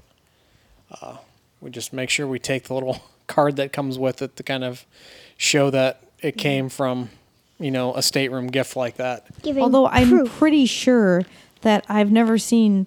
Uh, 1.01 1.17
we 1.59 1.69
just 1.69 1.93
make 1.93 2.09
sure 2.09 2.25
we 2.25 2.39
take 2.39 2.65
the 2.65 2.73
little 2.73 3.03
card 3.27 3.55
that 3.57 3.71
comes 3.71 3.99
with 3.99 4.21
it 4.21 4.35
to 4.35 4.43
kind 4.43 4.63
of 4.63 4.85
show 5.41 5.71
that 5.71 5.99
it 6.21 6.37
came 6.37 6.69
from, 6.69 7.09
you 7.59 7.71
know, 7.71 7.95
a 7.95 8.01
stateroom 8.03 8.45
gift 8.45 8.75
like 8.75 8.97
that. 8.97 9.25
Giving 9.41 9.63
Although 9.63 9.87
I'm 9.87 10.07
proof. 10.09 10.37
pretty 10.37 10.67
sure 10.67 11.23
that 11.61 11.83
I've 11.89 12.11
never 12.11 12.37
seen 12.37 12.85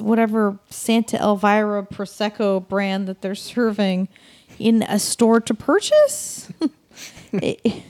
whatever 0.00 0.58
Santa 0.68 1.16
Elvira 1.18 1.84
Prosecco 1.86 2.66
brand 2.66 3.06
that 3.06 3.22
they're 3.22 3.36
serving 3.36 4.08
in 4.58 4.82
a 4.82 4.98
store 4.98 5.40
to 5.40 5.54
purchase. 5.54 6.50
It- 7.32 7.82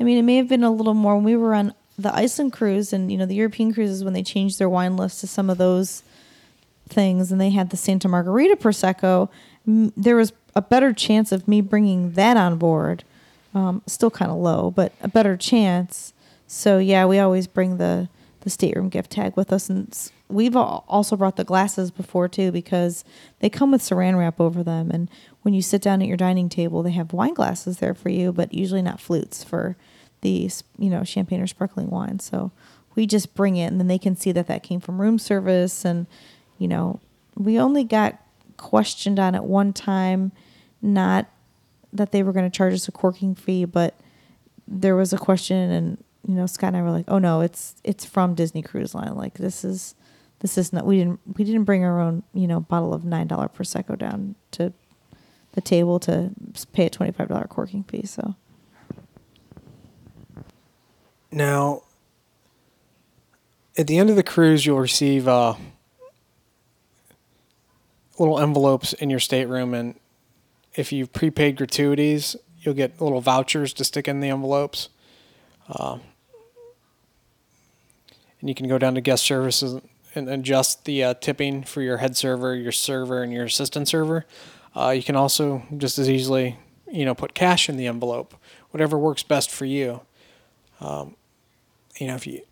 I 0.00 0.04
mean, 0.04 0.16
it 0.18 0.22
may 0.22 0.36
have 0.36 0.46
been 0.48 0.62
a 0.62 0.70
little 0.70 0.94
more 0.94 1.16
when 1.16 1.24
we 1.24 1.34
were 1.34 1.54
on 1.54 1.74
the 1.98 2.14
Iceland 2.14 2.52
cruise 2.52 2.92
and, 2.92 3.10
you 3.10 3.18
know, 3.18 3.26
the 3.26 3.34
European 3.34 3.74
cruises 3.74 4.04
when 4.04 4.12
they 4.12 4.22
changed 4.22 4.60
their 4.60 4.68
wine 4.68 4.96
list 4.96 5.20
to 5.22 5.26
some 5.26 5.50
of 5.50 5.58
those 5.58 6.04
things 6.88 7.32
and 7.32 7.40
they 7.40 7.50
had 7.50 7.70
the 7.70 7.76
Santa 7.76 8.06
Margherita 8.08 8.54
Prosecco, 8.54 9.28
m- 9.66 9.92
there 9.96 10.14
was 10.14 10.32
a 10.54 10.62
better 10.62 10.92
chance 10.92 11.32
of 11.32 11.48
me 11.48 11.60
bringing 11.60 12.12
that 12.12 12.36
on 12.36 12.58
board. 12.58 13.02
Um, 13.58 13.82
still 13.86 14.10
kind 14.10 14.30
of 14.30 14.36
low, 14.36 14.70
but 14.70 14.92
a 15.00 15.08
better 15.08 15.36
chance. 15.36 16.12
So 16.46 16.78
yeah, 16.78 17.06
we 17.06 17.18
always 17.18 17.48
bring 17.48 17.78
the 17.78 18.08
the 18.42 18.50
stateroom 18.50 18.88
gift 18.88 19.10
tag 19.10 19.36
with 19.36 19.52
us, 19.52 19.68
and 19.68 19.92
we've 20.28 20.54
also 20.54 21.16
brought 21.16 21.34
the 21.34 21.42
glasses 21.42 21.90
before 21.90 22.28
too 22.28 22.52
because 22.52 23.04
they 23.40 23.50
come 23.50 23.72
with 23.72 23.82
Saran 23.82 24.16
wrap 24.16 24.40
over 24.40 24.62
them. 24.62 24.92
And 24.92 25.10
when 25.42 25.54
you 25.54 25.62
sit 25.62 25.82
down 25.82 26.00
at 26.00 26.06
your 26.06 26.16
dining 26.16 26.48
table, 26.48 26.84
they 26.84 26.92
have 26.92 27.12
wine 27.12 27.34
glasses 27.34 27.78
there 27.78 27.94
for 27.94 28.10
you, 28.10 28.32
but 28.32 28.54
usually 28.54 28.80
not 28.80 29.00
flutes 29.00 29.42
for 29.42 29.76
the 30.20 30.48
you 30.78 30.88
know 30.88 31.02
champagne 31.02 31.40
or 31.40 31.48
sparkling 31.48 31.90
wine. 31.90 32.20
So 32.20 32.52
we 32.94 33.06
just 33.06 33.34
bring 33.34 33.56
it, 33.56 33.66
and 33.66 33.80
then 33.80 33.88
they 33.88 33.98
can 33.98 34.14
see 34.14 34.30
that 34.30 34.46
that 34.46 34.62
came 34.62 34.78
from 34.78 35.00
room 35.00 35.18
service, 35.18 35.84
and 35.84 36.06
you 36.58 36.68
know 36.68 37.00
we 37.34 37.58
only 37.58 37.82
got 37.82 38.22
questioned 38.56 39.18
on 39.18 39.34
it 39.34 39.42
one 39.42 39.72
time, 39.72 40.30
not 40.80 41.26
that 41.92 42.12
they 42.12 42.22
were 42.22 42.32
going 42.32 42.48
to 42.50 42.56
charge 42.56 42.74
us 42.74 42.88
a 42.88 42.92
corking 42.92 43.34
fee, 43.34 43.64
but 43.64 43.98
there 44.66 44.96
was 44.96 45.12
a 45.12 45.18
question 45.18 45.70
and 45.70 46.04
you 46.26 46.34
know 46.34 46.46
Scott 46.46 46.68
and 46.68 46.76
I 46.76 46.82
were 46.82 46.90
like, 46.90 47.06
"Oh 47.08 47.18
no, 47.18 47.40
it's 47.40 47.76
it's 47.84 48.04
from 48.04 48.34
Disney 48.34 48.62
Cruise 48.62 48.94
Line. 48.94 49.14
Like 49.14 49.34
this 49.34 49.64
is 49.64 49.94
this 50.40 50.58
is 50.58 50.72
not 50.72 50.84
we 50.84 50.98
didn't 50.98 51.20
we 51.38 51.44
didn't 51.44 51.64
bring 51.64 51.84
our 51.84 52.00
own, 52.00 52.22
you 52.34 52.46
know, 52.46 52.60
bottle 52.60 52.92
of 52.92 53.02
$9 53.02 53.28
prosecco 53.28 53.96
down 53.96 54.34
to 54.52 54.72
the 55.52 55.60
table 55.60 55.98
to 56.00 56.30
pay 56.72 56.86
a 56.86 56.90
$25 56.90 57.48
corking 57.48 57.82
fee." 57.84 58.04
So, 58.04 58.34
Now, 61.30 61.82
at 63.76 63.86
the 63.86 63.96
end 63.98 64.10
of 64.10 64.16
the 64.16 64.22
cruise, 64.22 64.66
you'll 64.66 64.80
receive 64.80 65.28
uh, 65.28 65.54
little 68.18 68.38
envelopes 68.38 68.92
in 68.92 69.08
your 69.08 69.20
stateroom, 69.20 69.72
and 69.72 69.94
if 70.78 70.92
you've 70.92 71.12
prepaid 71.12 71.56
gratuities, 71.56 72.36
you'll 72.60 72.74
get 72.74 73.00
little 73.00 73.20
vouchers 73.20 73.72
to 73.74 73.84
stick 73.84 74.08
in 74.08 74.20
the 74.20 74.28
envelopes. 74.28 74.88
Uh, 75.68 75.98
and 78.40 78.48
you 78.48 78.54
can 78.54 78.68
go 78.68 78.78
down 78.78 78.94
to 78.94 79.00
guest 79.00 79.24
services 79.24 79.80
and 80.14 80.28
adjust 80.28 80.84
the 80.84 81.04
uh, 81.04 81.14
tipping 81.14 81.62
for 81.62 81.82
your 81.82 81.98
head 81.98 82.16
server, 82.16 82.54
your 82.54 82.72
server, 82.72 83.22
and 83.22 83.32
your 83.32 83.44
assistant 83.44 83.88
server. 83.88 84.24
Uh, 84.74 84.90
you 84.90 85.02
can 85.02 85.16
also 85.16 85.62
just 85.76 85.98
as 85.98 86.08
easily, 86.08 86.56
you 86.90 87.04
know, 87.04 87.14
put 87.14 87.34
cash 87.34 87.68
in 87.68 87.76
the 87.76 87.86
envelope, 87.86 88.34
whatever 88.70 88.98
works 88.98 89.22
best 89.22 89.50
for 89.50 89.64
you 89.64 90.00
you 91.98 92.06
know, 92.06 92.14
if 92.14 92.26
you 92.26 92.42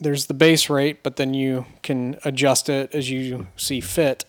there's 0.00 0.26
the 0.26 0.34
base 0.34 0.70
rate, 0.70 1.02
but 1.02 1.16
then 1.16 1.34
you 1.34 1.66
can 1.82 2.18
adjust 2.24 2.68
it 2.68 2.94
as 2.94 3.10
you 3.10 3.48
see 3.56 3.80
fit. 3.80 4.24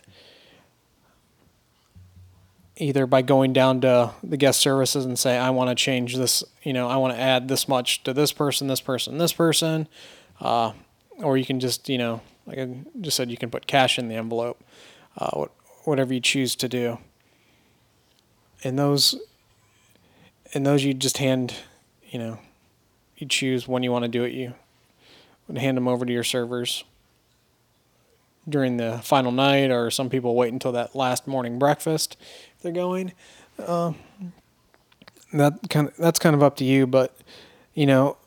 Either 2.82 3.06
by 3.06 3.22
going 3.22 3.52
down 3.52 3.82
to 3.82 4.12
the 4.24 4.38
guest 4.38 4.62
services 4.62 5.06
and 5.06 5.20
say, 5.20 5.38
I 5.38 5.50
want 5.50 5.70
to 5.70 5.76
change 5.76 6.16
this, 6.16 6.46
you 6.64 6.72
know, 6.72 6.88
I 6.88 6.96
want 6.96 7.14
to 7.14 7.20
add 7.20 7.50
this 7.50 7.68
much 7.68 8.04
to 8.04 8.14
this 8.14 8.32
person, 8.32 8.68
this 8.68 8.80
person, 8.80 9.18
this 9.18 9.34
person. 9.34 9.88
Uh, 10.40 10.72
or 11.18 11.38
you 11.38 11.44
can 11.44 11.60
just, 11.60 11.90
you 11.90 11.98
know, 11.98 12.22
like 12.46 12.58
I 12.58 12.70
just 13.02 13.18
said, 13.18 13.30
you 13.30 13.36
can 13.36 13.52
put 13.52 13.68
cash 13.68 14.00
in 14.00 14.08
the 14.08 14.16
envelope, 14.16 14.64
uh, 15.18 15.46
whatever 15.84 16.14
you 16.14 16.22
choose 16.22 16.56
to 16.56 16.70
do. 16.70 17.00
And 18.64 18.80
those, 18.80 19.20
and 20.54 20.66
those 20.66 20.84
you 20.84 20.94
just 20.94 21.18
hand, 21.18 21.54
you 22.10 22.18
know, 22.18 22.40
you 23.18 23.28
choose 23.28 23.68
when 23.68 23.84
you 23.84 23.92
want 23.92 24.06
to 24.06 24.10
do 24.10 24.24
it. 24.24 24.32
You 24.32 24.54
would 25.48 25.58
hand 25.58 25.76
them 25.76 25.88
over 25.88 26.06
to 26.06 26.14
your 26.14 26.24
servers 26.24 26.86
during 28.48 28.78
the 28.78 29.00
final 29.04 29.32
night, 29.32 29.70
or 29.70 29.92
some 29.92 30.10
people 30.10 30.36
wait 30.36 30.54
until 30.54 30.72
that 30.72 30.96
last 30.96 31.28
morning 31.28 31.60
breakfast 31.60 32.18
they're 32.62 32.72
going. 32.72 33.14
Uh, 33.58 33.94
that 35.34 35.60
kind 35.70 35.88
of 35.88 35.98
that's 35.98 36.20
kind 36.20 36.36
of 36.36 36.44
up 36.44 36.56
to 36.58 36.64
you, 36.64 36.88
but 36.88 37.16
you 37.74 37.86
know 37.86 38.18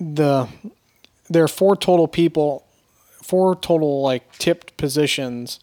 the 0.00 0.48
there 1.28 1.44
are 1.44 1.48
four 1.48 1.76
total 1.76 2.08
people, 2.08 2.66
four 3.22 3.56
total 3.56 4.02
like 4.02 4.32
tipped 4.32 4.76
positions 4.76 5.60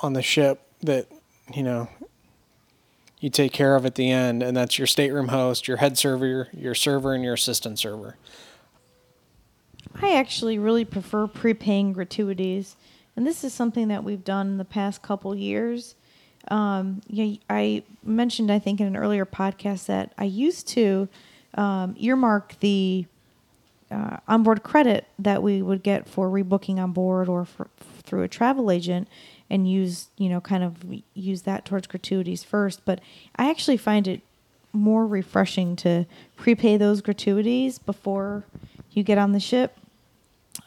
on 0.00 0.12
the 0.12 0.22
ship 0.22 0.62
that 0.82 1.06
you 1.54 1.62
know 1.62 1.88
you 3.20 3.28
take 3.28 3.52
care 3.52 3.76
of 3.76 3.84
at 3.84 3.94
the 3.96 4.10
end, 4.10 4.42
and 4.42 4.56
that's 4.56 4.78
your 4.78 4.86
stateroom 4.86 5.28
host, 5.28 5.68
your 5.68 5.76
head 5.76 5.98
server, 5.98 6.48
your 6.52 6.74
server, 6.74 7.12
and 7.12 7.22
your 7.22 7.34
assistant 7.34 7.78
server. 7.78 8.16
I 10.00 10.14
actually 10.14 10.58
really 10.58 10.84
prefer 10.84 11.26
prepaying 11.26 11.92
gratuities, 11.92 12.76
and 13.16 13.26
this 13.26 13.44
is 13.44 13.52
something 13.52 13.88
that 13.88 14.04
we've 14.04 14.24
done 14.24 14.48
in 14.48 14.58
the 14.58 14.64
past 14.64 15.02
couple 15.02 15.34
years. 15.34 15.94
Um, 16.48 17.02
yeah, 17.06 17.36
I 17.48 17.82
mentioned 18.02 18.50
I 18.50 18.58
think 18.58 18.80
in 18.80 18.86
an 18.86 18.96
earlier 18.96 19.26
podcast 19.26 19.86
that 19.86 20.12
I 20.16 20.24
used 20.24 20.68
to 20.68 21.08
um, 21.54 21.94
earmark 21.98 22.58
the 22.60 23.06
uh, 23.90 24.18
onboard 24.28 24.62
credit 24.62 25.06
that 25.18 25.42
we 25.42 25.62
would 25.62 25.82
get 25.82 26.08
for 26.08 26.28
rebooking 26.28 26.78
on 26.78 26.92
board 26.92 27.28
or 27.28 27.44
for, 27.44 27.68
through 28.02 28.22
a 28.22 28.28
travel 28.28 28.70
agent 28.70 29.08
and 29.48 29.68
use 29.68 30.08
you 30.16 30.28
know 30.28 30.40
kind 30.40 30.62
of 30.62 30.76
use 31.14 31.42
that 31.42 31.64
towards 31.64 31.88
gratuities 31.88 32.44
first 32.44 32.84
but 32.84 33.00
i 33.34 33.50
actually 33.50 33.76
find 33.76 34.06
it 34.06 34.20
more 34.72 35.04
refreshing 35.04 35.74
to 35.74 36.06
prepay 36.36 36.76
those 36.76 37.00
gratuities 37.00 37.78
before 37.78 38.44
you 38.92 39.02
get 39.02 39.18
on 39.18 39.32
the 39.32 39.40
ship 39.40 39.76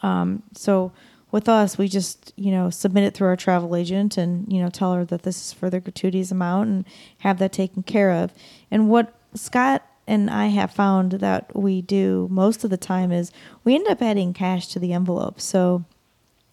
um, 0.02 0.42
so 0.54 0.92
with 1.34 1.48
us 1.48 1.76
we 1.76 1.88
just 1.88 2.32
you 2.36 2.50
know 2.50 2.70
submit 2.70 3.04
it 3.04 3.12
through 3.12 3.26
our 3.26 3.36
travel 3.36 3.74
agent 3.74 4.16
and 4.16 4.50
you 4.52 4.62
know 4.62 4.70
tell 4.70 4.94
her 4.94 5.04
that 5.04 5.24
this 5.24 5.46
is 5.46 5.52
for 5.52 5.68
the 5.68 5.80
gratuities 5.80 6.30
amount 6.30 6.68
and 6.68 6.84
have 7.18 7.38
that 7.38 7.52
taken 7.52 7.82
care 7.82 8.12
of 8.12 8.32
and 8.70 8.88
what 8.88 9.12
scott 9.34 9.82
and 10.06 10.30
I 10.30 10.46
have 10.46 10.70
found 10.70 11.12
that 11.12 11.54
we 11.56 11.80
do 11.80 12.28
most 12.30 12.64
of 12.64 12.70
the 12.70 12.76
time 12.76 13.10
is 13.10 13.32
we 13.62 13.74
end 13.74 13.88
up 13.88 14.02
adding 14.02 14.32
cash 14.32 14.68
to 14.68 14.78
the 14.78 14.92
envelope. 14.92 15.40
So 15.40 15.84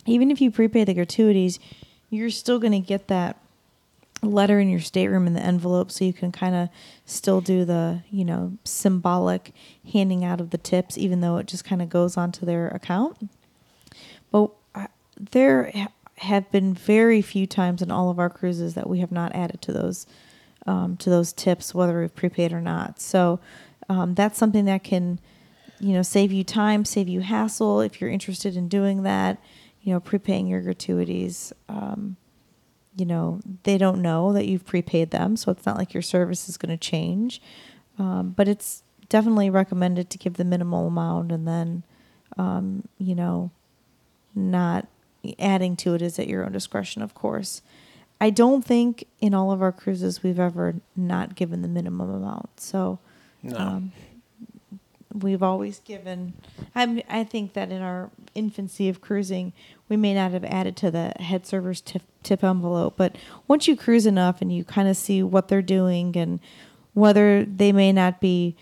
even 0.06 0.32
if 0.32 0.40
you 0.40 0.52
prepay 0.52 0.86
the 0.86 0.94
gratuities, 0.94 1.60
you're 2.10 2.30
still 2.30 2.60
going 2.60 2.72
to 2.72 2.80
get 2.80 3.08
that 3.10 3.38
letter 4.24 4.60
in 4.60 4.70
your 4.70 4.80
stateroom 4.80 5.28
in 5.28 5.34
the 5.34 5.42
envelope 5.42 5.92
so 5.92 6.06
you 6.06 6.14
can 6.14 6.32
kind 6.32 6.56
of 6.56 6.70
still 7.06 7.42
do 7.42 7.66
the, 7.66 8.04
you 8.12 8.24
know, 8.24 8.54
symbolic 8.64 9.54
handing 9.92 10.24
out 10.24 10.40
of 10.40 10.52
the 10.52 10.58
tips 10.58 10.98
even 10.98 11.22
though 11.22 11.38
it 11.38 11.48
just 11.48 11.66
kind 11.66 11.82
of 11.82 11.90
goes 11.90 12.18
onto 12.18 12.46
their 12.46 12.70
account. 12.70 13.18
There 15.20 15.72
ha- 15.74 15.92
have 16.18 16.52
been 16.52 16.74
very 16.74 17.22
few 17.22 17.48
times 17.48 17.82
in 17.82 17.92
all 17.92 18.10
of 18.10 18.20
our 18.20 18.30
cruises 18.30 18.74
that 18.76 18.90
we 18.90 19.00
have 19.00 19.12
not 19.12 19.34
added 19.36 19.62
to 19.64 19.74
those 19.74 20.08
um, 20.68 20.96
to 20.98 21.10
those 21.10 21.34
tips, 21.34 21.74
whether 21.74 22.00
we've 22.00 22.16
prepaid 22.16 22.54
or 22.54 22.62
not. 22.62 23.02
So 23.02 23.40
um, 23.90 24.14
that's 24.14 24.38
something 24.38 24.66
that 24.66 24.84
can, 24.84 25.20
you 25.80 25.94
know, 25.94 26.04
save 26.04 26.32
you 26.32 26.44
time, 26.44 26.86
save 26.86 27.10
you 27.10 27.22
hassle 27.22 27.82
if 27.82 28.00
you're 28.00 28.12
interested 28.12 28.56
in 28.56 28.68
doing 28.68 29.04
that. 29.04 29.42
You 29.82 29.94
know, 29.94 30.00
prepaying 30.00 30.46
your 30.46 30.62
gratuities. 30.62 31.52
Um, 31.68 32.18
you 32.96 33.06
know, 33.06 33.40
they 33.64 33.78
don't 33.78 34.02
know 34.02 34.34
that 34.34 34.46
you've 34.46 34.66
prepaid 34.66 35.10
them, 35.10 35.36
so 35.36 35.52
it's 35.52 35.66
not 35.66 35.78
like 35.78 35.94
your 35.94 36.04
service 36.04 36.48
is 36.48 36.58
going 36.58 36.70
to 36.70 36.78
change. 36.78 37.42
Um, 37.98 38.34
but 38.36 38.48
it's 38.48 38.84
definitely 39.10 39.50
recommended 39.50 40.10
to 40.10 40.18
give 40.18 40.36
the 40.36 40.46
minimal 40.46 40.88
amount 40.88 41.32
and 41.32 41.48
then, 41.48 41.84
um, 42.38 42.88
you 42.98 43.14
know, 43.14 43.52
not 44.34 44.88
adding 45.40 45.76
to 45.78 45.94
it 45.94 46.02
is 46.02 46.18
at 46.20 46.28
your 46.28 46.46
own 46.46 46.52
discretion, 46.52 47.02
of 47.02 47.14
course. 47.14 47.62
I 48.20 48.30
don't 48.30 48.64
think 48.64 49.06
in 49.20 49.34
all 49.34 49.52
of 49.52 49.62
our 49.62 49.72
cruises 49.72 50.22
we've 50.22 50.40
ever 50.40 50.76
not 50.96 51.36
given 51.36 51.62
the 51.62 51.68
minimum 51.68 52.10
amount. 52.10 52.60
So, 52.60 53.00
No. 53.42 53.58
um, 53.58 53.92
we've 55.14 55.42
always 55.44 55.80
given. 55.80 56.34
I 56.76 57.04
I 57.10 57.24
think 57.24 57.54
that 57.54 57.72
in 57.72 57.82
our 57.82 58.10
infancy 58.36 58.88
of 58.90 59.02
cruising, 59.02 59.54
we 59.90 59.98
may 59.98 60.14
not 60.14 60.32
have 60.32 60.46
added 60.46 60.76
to 60.78 60.92
the 60.92 61.14
head 61.20 61.46
server's 61.46 61.82
tip, 61.82 62.04
tip 62.24 62.44
envelope, 62.44 62.94
but 62.96 63.16
once 63.48 63.68
you 63.68 63.76
cruise 63.76 64.06
enough 64.06 64.42
and 64.42 64.54
you 64.56 64.64
kind 64.64 64.88
of 64.88 64.96
see 64.96 65.22
what 65.24 65.48
they're 65.48 65.62
doing 65.62 66.16
and 66.16 66.40
whether 66.94 67.44
they 67.44 67.72
may 67.72 67.92
not 67.92 68.22
be 68.22 68.56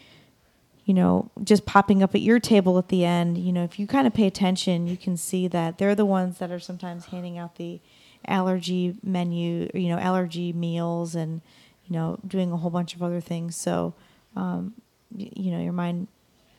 you 0.89 0.95
know, 0.95 1.29
just 1.43 1.67
popping 1.67 2.01
up 2.01 2.15
at 2.15 2.21
your 2.21 2.39
table 2.39 2.79
at 2.79 2.87
the 2.87 3.05
end, 3.05 3.37
you 3.37 3.53
know, 3.53 3.63
if 3.63 3.77
you 3.77 3.85
kind 3.85 4.07
of 4.07 4.13
pay 4.15 4.25
attention, 4.25 4.87
you 4.87 4.97
can 4.97 5.15
see 5.15 5.47
that 5.47 5.77
they're 5.77 5.93
the 5.93 6.03
ones 6.03 6.39
that 6.39 6.49
are 6.49 6.59
sometimes 6.59 7.05
handing 7.05 7.37
out 7.37 7.57
the 7.57 7.79
allergy 8.25 8.95
menu, 9.03 9.69
you 9.75 9.87
know, 9.87 9.99
allergy 9.99 10.51
meals 10.51 11.13
and, 11.13 11.41
you 11.85 11.95
know, 11.95 12.17
doing 12.27 12.51
a 12.51 12.57
whole 12.57 12.71
bunch 12.71 12.95
of 12.95 13.03
other 13.03 13.21
things. 13.21 13.55
So, 13.55 13.93
um, 14.35 14.73
you 15.15 15.51
know, 15.51 15.61
your 15.61 15.73
mind 15.73 16.07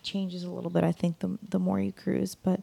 changes 0.05 0.45
a 0.45 0.51
little 0.51 0.71
bit, 0.71 0.85
I 0.85 0.93
think, 0.93 1.19
the, 1.19 1.37
the 1.49 1.59
more 1.59 1.81
you 1.81 1.91
cruise. 1.91 2.37
But 2.37 2.61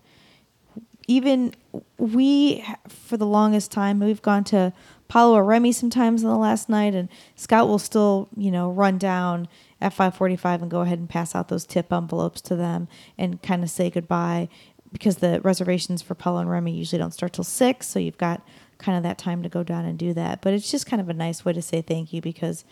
even 1.07 1.53
we, 1.97 2.63
for 2.87 3.17
the 3.17 3.25
longest 3.25 3.71
time, 3.71 3.99
we've 3.99 4.21
gone 4.21 4.43
to 4.45 4.73
Palo 5.07 5.35
or 5.35 5.43
Remy 5.43 5.71
sometimes 5.71 6.21
in 6.21 6.29
the 6.29 6.37
last 6.37 6.67
night, 6.67 6.93
and 6.93 7.07
Scott 7.35 7.67
will 7.67 7.79
still, 7.79 8.27
you 8.35 8.51
know, 8.51 8.69
run 8.69 8.97
down 8.97 9.47
at 9.79 9.93
5:45 9.93 10.63
and 10.63 10.71
go 10.71 10.81
ahead 10.81 10.99
and 10.99 11.09
pass 11.09 11.33
out 11.33 11.47
those 11.47 11.65
tip 11.65 11.93
envelopes 11.93 12.41
to 12.41 12.55
them 12.55 12.87
and 13.17 13.41
kind 13.41 13.63
of 13.63 13.69
say 13.69 13.89
goodbye 13.89 14.49
because 14.91 15.17
the 15.17 15.39
reservations 15.41 16.01
for 16.01 16.15
Palo 16.15 16.39
and 16.39 16.49
Remy 16.49 16.71
usually 16.71 16.99
don't 16.99 17.13
start 17.13 17.33
till 17.33 17.43
six, 17.43 17.87
so 17.87 17.99
you've 17.99 18.17
got 18.17 18.41
kind 18.77 18.97
of 18.97 19.03
that 19.03 19.17
time 19.17 19.43
to 19.43 19.49
go 19.49 19.63
down 19.63 19.85
and 19.85 19.97
do 19.97 20.13
that. 20.13 20.41
But 20.41 20.53
it's 20.53 20.69
just 20.69 20.85
kind 20.85 21.01
of 21.01 21.09
a 21.09 21.13
nice 21.13 21.43
way 21.43 21.53
to 21.53 21.61
say 21.61 21.81
thank 21.81 22.13
you 22.13 22.21
because, 22.21 22.63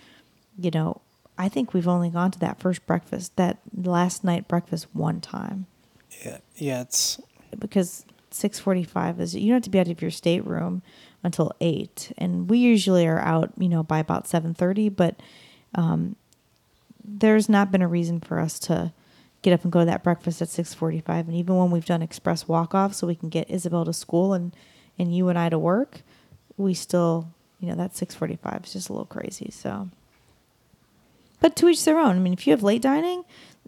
you 0.58 0.72
know, 0.72 1.02
I 1.38 1.50
think 1.50 1.74
we've 1.74 1.88
only 1.88 2.10
gone 2.10 2.32
to 2.32 2.40
that 2.40 2.60
first 2.60 2.86
breakfast, 2.86 3.36
that 3.38 3.58
last 3.76 4.24
night 4.24 4.48
breakfast 4.48 4.88
one 4.94 5.20
time 5.22 5.66
Yeah, 6.24 6.38
yeah, 6.56 6.82
it's 6.82 7.20
because 7.60 8.06
6:45 8.36 9.20
is 9.20 9.36
you 9.36 9.48
don't 9.48 9.56
have 9.56 9.64
to 9.64 9.70
be 9.70 9.80
out 9.80 9.88
of 9.88 10.02
your 10.02 10.12
stateroom 10.12 10.82
until 11.24 11.52
8 11.62 12.12
and 12.18 12.50
we 12.50 12.60
usually 12.60 13.08
are 13.08 13.20
out 13.20 13.52
you 13.58 13.70
know 13.70 13.84
by 13.84 14.00
about 14.00 14.26
7:30 14.26 14.96
but 14.96 15.16
um, 15.74 16.16
there's 17.04 17.50
not 17.50 17.72
been 17.72 17.82
a 17.82 17.88
reason 17.88 18.20
for 18.20 18.40
us 18.40 18.60
to 18.60 18.92
get 19.42 19.54
up 19.54 19.64
and 19.64 19.72
go 19.72 19.80
to 19.80 19.86
that 19.86 20.04
breakfast 20.04 20.42
at 20.42 20.50
6:45 20.50 21.28
and 21.28 21.34
even 21.36 21.56
when 21.58 21.72
we've 21.72 21.86
done 21.86 22.02
express 22.02 22.48
walk-off 22.48 22.94
so 22.94 23.08
we 23.08 23.16
can 23.16 23.30
get 23.30 23.50
Isabel 23.50 23.86
to 23.86 23.94
school 23.94 24.34
and 24.34 24.56
and 25.00 25.16
you 25.16 25.30
and 25.30 25.38
I 25.40 25.50
to 25.50 25.60
work 25.60 26.02
we 26.58 26.74
still 26.74 27.30
you 27.60 27.68
know 27.70 27.76
that 27.76 27.94
6:45 27.96 28.66
is 28.66 28.74
just 28.74 28.90
a 28.90 28.94
little 28.94 29.06
crazy 29.06 29.50
so. 29.52 29.90
But 31.42 31.56
to 31.58 31.70
each 31.70 31.84
their 31.86 32.00
own. 32.00 32.16
I 32.16 32.20
mean 32.20 32.34
if 32.34 32.48
you 32.48 32.52
have 32.52 32.64
late 32.64 32.82
dining 32.82 33.24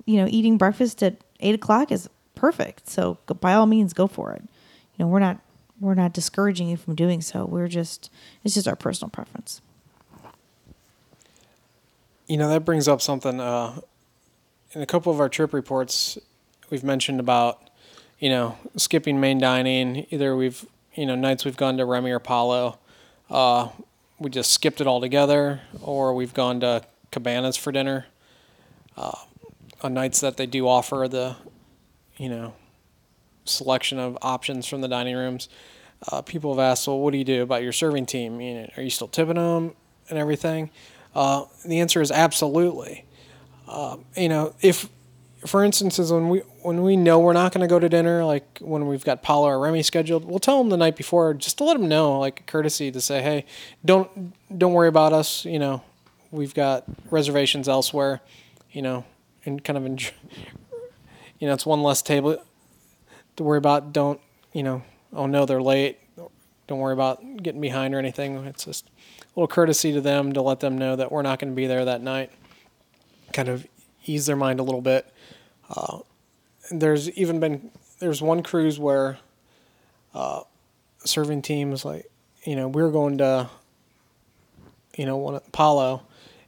you 0.05 0.17
know 0.17 0.27
eating 0.29 0.57
breakfast 0.57 1.01
at 1.01 1.15
8 1.39 1.55
o'clock 1.55 1.91
is 1.91 2.09
perfect. 2.35 2.87
So 2.87 3.17
by 3.39 3.53
all 3.53 3.65
means 3.65 3.93
go 3.93 4.07
for 4.07 4.33
it 4.33 4.43
you 4.97 5.05
know 5.05 5.07
we're 5.07 5.19
not 5.19 5.39
we're 5.79 5.95
not 5.95 6.13
discouraging 6.13 6.67
you 6.67 6.77
from 6.77 6.95
doing 6.95 7.21
so 7.21 7.45
we're 7.45 7.67
just 7.67 8.09
it's 8.43 8.55
just 8.55 8.67
our 8.67 8.75
personal 8.75 9.09
preference 9.09 9.61
You 12.27 12.35
know, 12.35 12.49
that 12.49 12.65
brings 12.65 12.89
up 12.89 13.01
something. 13.01 13.39
Uh, 13.39 13.79
in 14.73 14.81
a 14.81 14.85
couple 14.85 15.13
of 15.13 15.21
our 15.21 15.29
trip 15.29 15.53
reports, 15.53 16.17
we've 16.69 16.83
mentioned 16.83 17.21
about, 17.21 17.69
you 18.19 18.29
know, 18.29 18.57
skipping 18.75 19.21
main 19.21 19.39
dining. 19.39 20.05
Either 20.09 20.35
we've, 20.35 20.65
you 20.93 21.05
know, 21.05 21.15
nights 21.15 21.45
we've 21.45 21.55
gone 21.55 21.77
to 21.77 21.85
Remy 21.85 22.11
or 22.11 22.19
Palo, 22.19 22.79
uh, 23.29 23.69
we 24.19 24.29
just 24.29 24.51
skipped 24.51 24.81
it 24.81 24.87
all 24.87 24.99
together, 24.99 25.61
or 25.81 26.13
we've 26.13 26.33
gone 26.33 26.59
to 26.59 26.83
Cabanas 27.11 27.55
for 27.55 27.71
dinner. 27.71 28.07
Uh, 28.97 29.15
on 29.81 29.93
nights 29.93 30.19
that 30.19 30.35
they 30.35 30.45
do 30.47 30.67
offer 30.67 31.07
the, 31.07 31.37
you 32.17 32.27
know, 32.27 32.53
selection 33.49 33.99
of 33.99 34.17
options 34.21 34.65
from 34.65 34.81
the 34.81 34.87
dining 34.87 35.15
rooms, 35.15 35.49
uh, 36.11 36.21
people 36.21 36.53
have 36.53 36.59
asked, 36.59 36.87
well, 36.87 36.99
what 36.99 37.11
do 37.11 37.17
you 37.17 37.23
do 37.23 37.41
about 37.41 37.63
your 37.63 37.71
serving 37.71 38.05
team? 38.05 38.39
You 38.39 38.53
know, 38.53 38.69
are 38.77 38.83
you 38.83 38.89
still 38.89 39.07
tipping 39.07 39.35
them 39.35 39.75
and 40.09 40.19
everything? 40.19 40.69
Uh, 41.15 41.45
the 41.65 41.79
answer 41.79 42.01
is 42.01 42.11
absolutely. 42.11 43.05
Uh, 43.67 43.97
you 44.15 44.29
know, 44.29 44.53
if, 44.61 44.89
for 45.45 45.63
instances, 45.63 46.11
when 46.11 46.29
we 46.29 46.39
when 46.61 46.81
we 46.81 46.95
know 46.95 47.19
we're 47.19 47.33
not 47.33 47.53
going 47.53 47.61
to 47.61 47.67
go 47.67 47.79
to 47.79 47.89
dinner, 47.89 48.23
like 48.23 48.59
when 48.59 48.87
we've 48.87 49.03
got 49.03 49.23
Palo 49.23 49.47
or 49.47 49.59
Remy 49.59 49.83
scheduled, 49.83 50.25
we'll 50.25 50.39
tell 50.39 50.57
them 50.57 50.69
the 50.69 50.77
night 50.77 50.95
before 50.95 51.33
just 51.33 51.57
to 51.59 51.63
let 51.63 51.77
them 51.77 51.87
know, 51.87 52.19
like 52.19 52.45
courtesy, 52.45 52.91
to 52.91 53.01
say, 53.01 53.21
hey, 53.21 53.45
don't 53.85 54.33
don't 54.57 54.73
worry 54.73 54.87
about 54.87 55.13
us. 55.13 55.45
You 55.45 55.59
know, 55.59 55.83
we've 56.31 56.53
got 56.53 56.85
reservations 57.09 57.67
elsewhere. 57.67 58.21
You 58.71 58.81
know, 58.81 59.05
and 59.45 59.63
kind 59.63 59.77
of 59.77 59.85
enjoy. 59.85 60.11
You 61.39 61.47
know, 61.47 61.53
it's 61.53 61.65
one 61.65 61.83
less 61.83 62.01
table 62.01 62.43
to 63.37 63.43
worry 63.43 63.57
about. 63.57 63.93
Don't 63.93 64.19
you 64.53 64.63
know? 64.63 64.83
Oh 65.13 65.25
no, 65.25 65.45
they're 65.45 65.61
late. 65.61 65.99
Don't 66.67 66.79
worry 66.79 66.93
about 66.93 67.21
getting 67.41 67.61
behind 67.61 67.95
or 67.95 67.99
anything. 67.99 68.35
It's 68.45 68.65
just 68.65 68.87
a 68.87 69.39
little 69.39 69.47
courtesy 69.47 69.93
to 69.93 70.01
them 70.01 70.33
to 70.33 70.41
let 70.41 70.59
them 70.59 70.77
know 70.77 70.97
that 70.97 71.11
we're 71.11 71.21
not 71.21 71.39
going 71.39 71.51
to 71.51 71.55
be 71.55 71.65
there 71.65 71.85
that 71.85 72.01
night. 72.01 72.31
Kind 73.31 73.47
of 73.47 73.65
ease 74.05 74.25
their 74.25 74.35
mind 74.35 74.59
a 74.59 74.63
little 74.63 74.81
bit. 74.81 75.11
Uh, 75.69 75.99
there's 76.69 77.09
even 77.11 77.39
been 77.39 77.71
there's 77.99 78.21
one 78.21 78.43
cruise 78.43 78.77
where 78.77 79.17
uh, 80.13 80.41
serving 81.03 81.41
team 81.41 81.71
was 81.71 81.85
like, 81.85 82.05
you 82.43 82.55
know, 82.55 82.67
we 82.67 82.81
were 82.81 82.91
going 82.91 83.17
to, 83.19 83.49
you 84.97 85.05
know, 85.05 85.17
one 85.17 85.35
at 85.35 85.51
Palo, 85.51 86.03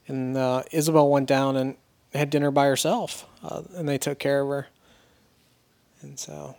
and 0.06 0.36
uh, 0.36 0.62
Isabel 0.70 1.08
went 1.08 1.28
down 1.28 1.56
and 1.56 1.76
had 2.14 2.30
dinner 2.30 2.50
by 2.50 2.66
herself, 2.66 3.26
uh, 3.42 3.62
and 3.74 3.88
they 3.88 3.98
took 3.98 4.18
care 4.18 4.42
of 4.42 4.48
her. 4.48 4.66
And 6.02 6.18
so 6.18 6.56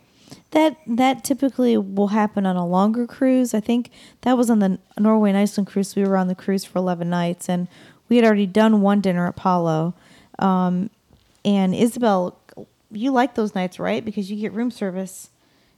That 0.52 0.76
that 0.86 1.24
typically 1.24 1.76
will 1.76 2.08
happen 2.08 2.46
on 2.46 2.56
a 2.56 2.66
longer 2.66 3.06
cruise. 3.06 3.54
I 3.54 3.60
think 3.60 3.90
that 4.22 4.36
was 4.36 4.50
on 4.50 4.58
the 4.58 4.78
Norway 4.98 5.30
and 5.30 5.38
Iceland 5.38 5.66
cruise. 5.66 5.96
We 5.96 6.04
were 6.04 6.16
on 6.16 6.28
the 6.28 6.34
cruise 6.34 6.64
for 6.64 6.78
eleven 6.78 7.08
nights, 7.08 7.48
and 7.48 7.68
we 8.08 8.16
had 8.16 8.24
already 8.24 8.46
done 8.46 8.82
one 8.82 9.00
dinner 9.00 9.26
at 9.26 9.36
Palo. 9.36 9.94
Um, 10.38 10.90
and 11.44 11.74
Isabel, 11.74 12.38
you 12.90 13.10
like 13.10 13.34
those 13.34 13.54
nights, 13.54 13.78
right? 13.78 14.04
Because 14.04 14.30
you 14.30 14.36
get 14.36 14.52
room 14.52 14.70
service. 14.70 15.30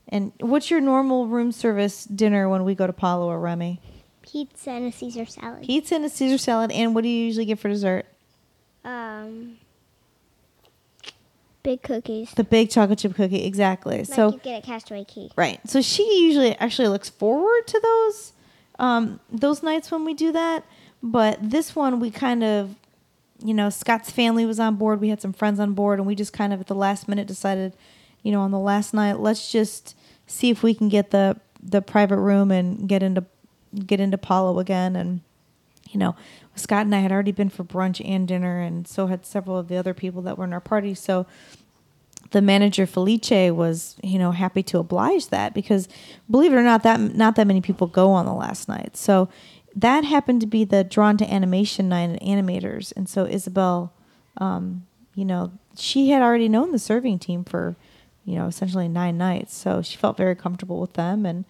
And 0.07 0.33
what's 0.39 0.69
your 0.69 0.81
normal 0.81 1.27
room 1.27 1.51
service 1.51 2.05
dinner 2.05 2.47
when 2.47 2.63
we 2.63 2.75
go 2.75 2.85
to 2.85 2.93
Palo 2.93 3.27
or 3.27 3.39
Remy? 3.39 3.79
Pizza 4.21 4.71
and 4.71 4.87
a 4.87 4.91
Caesar 4.91 5.25
salad. 5.25 5.63
Pizza 5.63 5.95
and 5.95 6.05
a 6.05 6.09
Caesar 6.09 6.37
salad. 6.37 6.71
And 6.71 6.93
what 6.93 7.03
do 7.03 7.09
you 7.09 7.25
usually 7.25 7.45
get 7.45 7.59
for 7.59 7.69
dessert? 7.69 8.05
Um, 8.83 9.57
big 11.65 11.81
cookies. 11.81 12.31
The 12.31 12.43
big 12.43 12.69
chocolate 12.69 12.99
chip 12.99 13.15
cookie. 13.15 13.43
Exactly. 13.43 13.99
Like 13.99 14.07
so 14.07 14.31
you 14.31 14.39
get 14.39 14.63
a 14.63 14.65
Castaway 14.65 15.03
Cay. 15.03 15.29
Right. 15.35 15.59
So 15.67 15.81
she 15.81 16.03
usually 16.21 16.55
actually 16.57 16.87
looks 16.87 17.09
forward 17.09 17.67
to 17.67 17.79
those 17.79 18.33
um, 18.79 19.19
those 19.31 19.63
nights 19.63 19.91
when 19.91 20.05
we 20.05 20.13
do 20.13 20.31
that. 20.31 20.63
But 21.03 21.37
this 21.41 21.75
one 21.75 21.99
we 21.99 22.11
kind 22.11 22.43
of 22.43 22.75
you 23.43 23.53
know, 23.53 23.69
Scott's 23.69 24.09
family 24.09 24.45
was 24.45 24.59
on 24.59 24.75
board. 24.75 25.01
We 25.01 25.09
had 25.09 25.21
some 25.21 25.33
friends 25.33 25.59
on 25.59 25.73
board 25.73 25.99
and 25.99 26.07
we 26.07 26.15
just 26.15 26.31
kind 26.31 26.53
of 26.53 26.61
at 26.61 26.67
the 26.67 26.75
last 26.75 27.07
minute 27.07 27.27
decided, 27.27 27.73
you 28.23 28.31
know, 28.31 28.41
on 28.41 28.51
the 28.51 28.59
last 28.59 28.93
night, 28.93 29.19
let's 29.19 29.51
just 29.51 29.95
see 30.25 30.49
if 30.49 30.63
we 30.63 30.73
can 30.73 30.89
get 30.89 31.11
the 31.11 31.37
the 31.61 31.81
private 31.81 32.17
room 32.17 32.51
and 32.51 32.87
get 32.87 33.03
into 33.03 33.25
get 33.85 33.99
into 33.99 34.17
Palo 34.17 34.59
again 34.59 34.95
and 34.95 35.21
you 35.91 35.99
know, 35.99 36.15
Scott 36.55 36.85
and 36.85 36.95
I 36.95 36.99
had 36.99 37.11
already 37.11 37.31
been 37.31 37.49
for 37.49 37.63
brunch 37.63 38.01
and 38.07 38.27
dinner 38.27 38.59
and 38.61 38.87
so 38.87 39.07
had 39.07 39.25
several 39.25 39.57
of 39.57 39.67
the 39.67 39.77
other 39.77 39.93
people 39.93 40.21
that 40.23 40.37
were 40.37 40.45
in 40.45 40.53
our 40.53 40.61
party. 40.61 40.93
So 40.93 41.25
the 42.31 42.41
manager 42.41 42.85
Felice 42.85 43.51
was, 43.51 43.95
you 44.03 44.17
know, 44.17 44.31
happy 44.31 44.63
to 44.63 44.79
oblige 44.79 45.27
that 45.27 45.53
because 45.53 45.87
believe 46.29 46.53
it 46.53 46.57
or 46.57 46.63
not, 46.63 46.83
that 46.83 46.99
not 46.99 47.35
that 47.35 47.47
many 47.47 47.61
people 47.61 47.87
go 47.87 48.11
on 48.11 48.25
the 48.25 48.33
last 48.33 48.67
night. 48.67 48.97
So 48.97 49.29
that 49.75 50.03
happened 50.03 50.41
to 50.41 50.47
be 50.47 50.63
the 50.63 50.83
drawn 50.83 51.17
to 51.17 51.33
animation 51.33 51.89
night 51.89 52.09
and 52.09 52.21
animators, 52.21 52.93
and 52.95 53.09
so 53.09 53.25
Isabel, 53.25 53.91
um, 54.37 54.85
you 55.13 55.25
know, 55.25 55.51
she 55.77 56.09
had 56.09 56.21
already 56.21 56.47
known 56.47 56.71
the 56.71 56.79
serving 56.79 57.19
team 57.19 57.43
for, 57.43 57.75
you 58.23 58.35
know, 58.35 58.47
essentially 58.47 58.87
nine 58.87 59.17
nights, 59.17 59.53
so 59.53 59.81
she 59.81 59.97
felt 59.97 60.15
very 60.15 60.35
comfortable 60.35 60.79
with 60.79 60.93
them, 60.93 61.25
and 61.25 61.43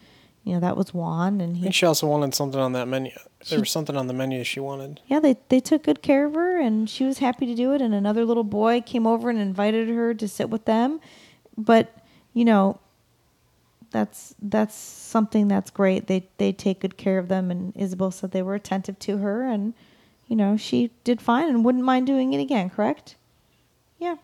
you 0.46 0.54
know 0.54 0.60
that 0.62 0.78
was 0.78 0.94
Juan, 0.94 1.42
and 1.42 1.58
he 1.58 1.64
think 1.64 1.76
she 1.76 1.86
also 1.86 2.08
wanted 2.08 2.34
something 2.34 2.60
on 2.62 2.72
that 2.74 2.88
menu. 2.88 3.12
She- 3.44 3.50
There 3.50 3.60
was 3.60 3.70
something 3.72 3.98
on 3.98 4.08
the 4.08 4.14
menu 4.14 4.44
she 4.46 4.60
wanted. 4.62 5.02
yeah, 5.08 5.20
they 5.20 5.36
they 5.50 5.60
took 5.60 5.84
good 5.84 6.02
care 6.02 6.26
of 6.26 6.36
her, 6.36 6.58
and 6.60 6.90
she 6.90 7.04
was 7.04 7.18
happy 7.18 7.46
to 7.48 7.54
do 7.56 7.74
it. 7.74 7.82
And 7.82 7.94
another 7.94 8.24
little 8.24 8.44
boy 8.46 8.80
came 8.82 9.06
over 9.06 9.30
and 9.30 9.40
invited 9.40 9.90
her 9.90 10.14
to 10.14 10.28
sit 10.28 10.50
with 10.50 10.64
them, 10.66 11.02
but 11.58 11.94
you 12.34 12.46
know, 12.46 12.80
that's 13.92 14.36
that's 14.42 14.76
something 14.76 15.48
that's 15.48 15.70
great. 15.72 16.08
They 16.08 16.28
they 16.38 16.52
take 16.54 16.80
good 16.82 16.96
care 16.98 17.18
of 17.18 17.28
them, 17.28 17.50
and 17.52 17.76
Isabel 17.76 18.12
said 18.12 18.32
they 18.32 18.42
were 18.44 18.56
attentive 18.56 19.00
to 19.00 19.18
her, 19.18 19.44
and 19.50 19.74
you 20.28 20.36
know 20.36 20.58
she 20.58 20.92
did 21.04 21.22
fine 21.22 21.50
and 21.50 21.66
wouldn't 21.66 21.84
mind 21.84 22.06
doing 22.08 22.34
it 22.34 22.40
again. 22.42 22.70
Correct? 22.70 23.16
Yeah. 24.00 24.16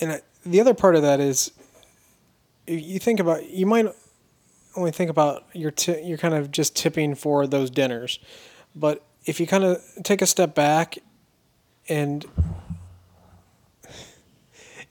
and 0.00 0.12
I- 0.12 0.20
the 0.46 0.60
other 0.60 0.74
part 0.74 0.94
of 0.96 1.02
that 1.02 1.20
is 1.20 1.50
you 2.66 2.98
think 2.98 3.20
about 3.20 3.50
you 3.50 3.66
might 3.66 3.86
only 4.76 4.90
think 4.90 5.10
about 5.10 5.44
your 5.52 5.70
ti 5.70 6.00
you're 6.02 6.18
kind 6.18 6.34
of 6.34 6.50
just 6.50 6.76
tipping 6.76 7.14
for 7.14 7.46
those 7.46 7.70
dinners 7.70 8.18
but 8.74 9.04
if 9.26 9.40
you 9.40 9.46
kind 9.46 9.64
of 9.64 9.82
take 10.02 10.22
a 10.22 10.26
step 10.26 10.54
back 10.54 10.98
and 11.88 12.24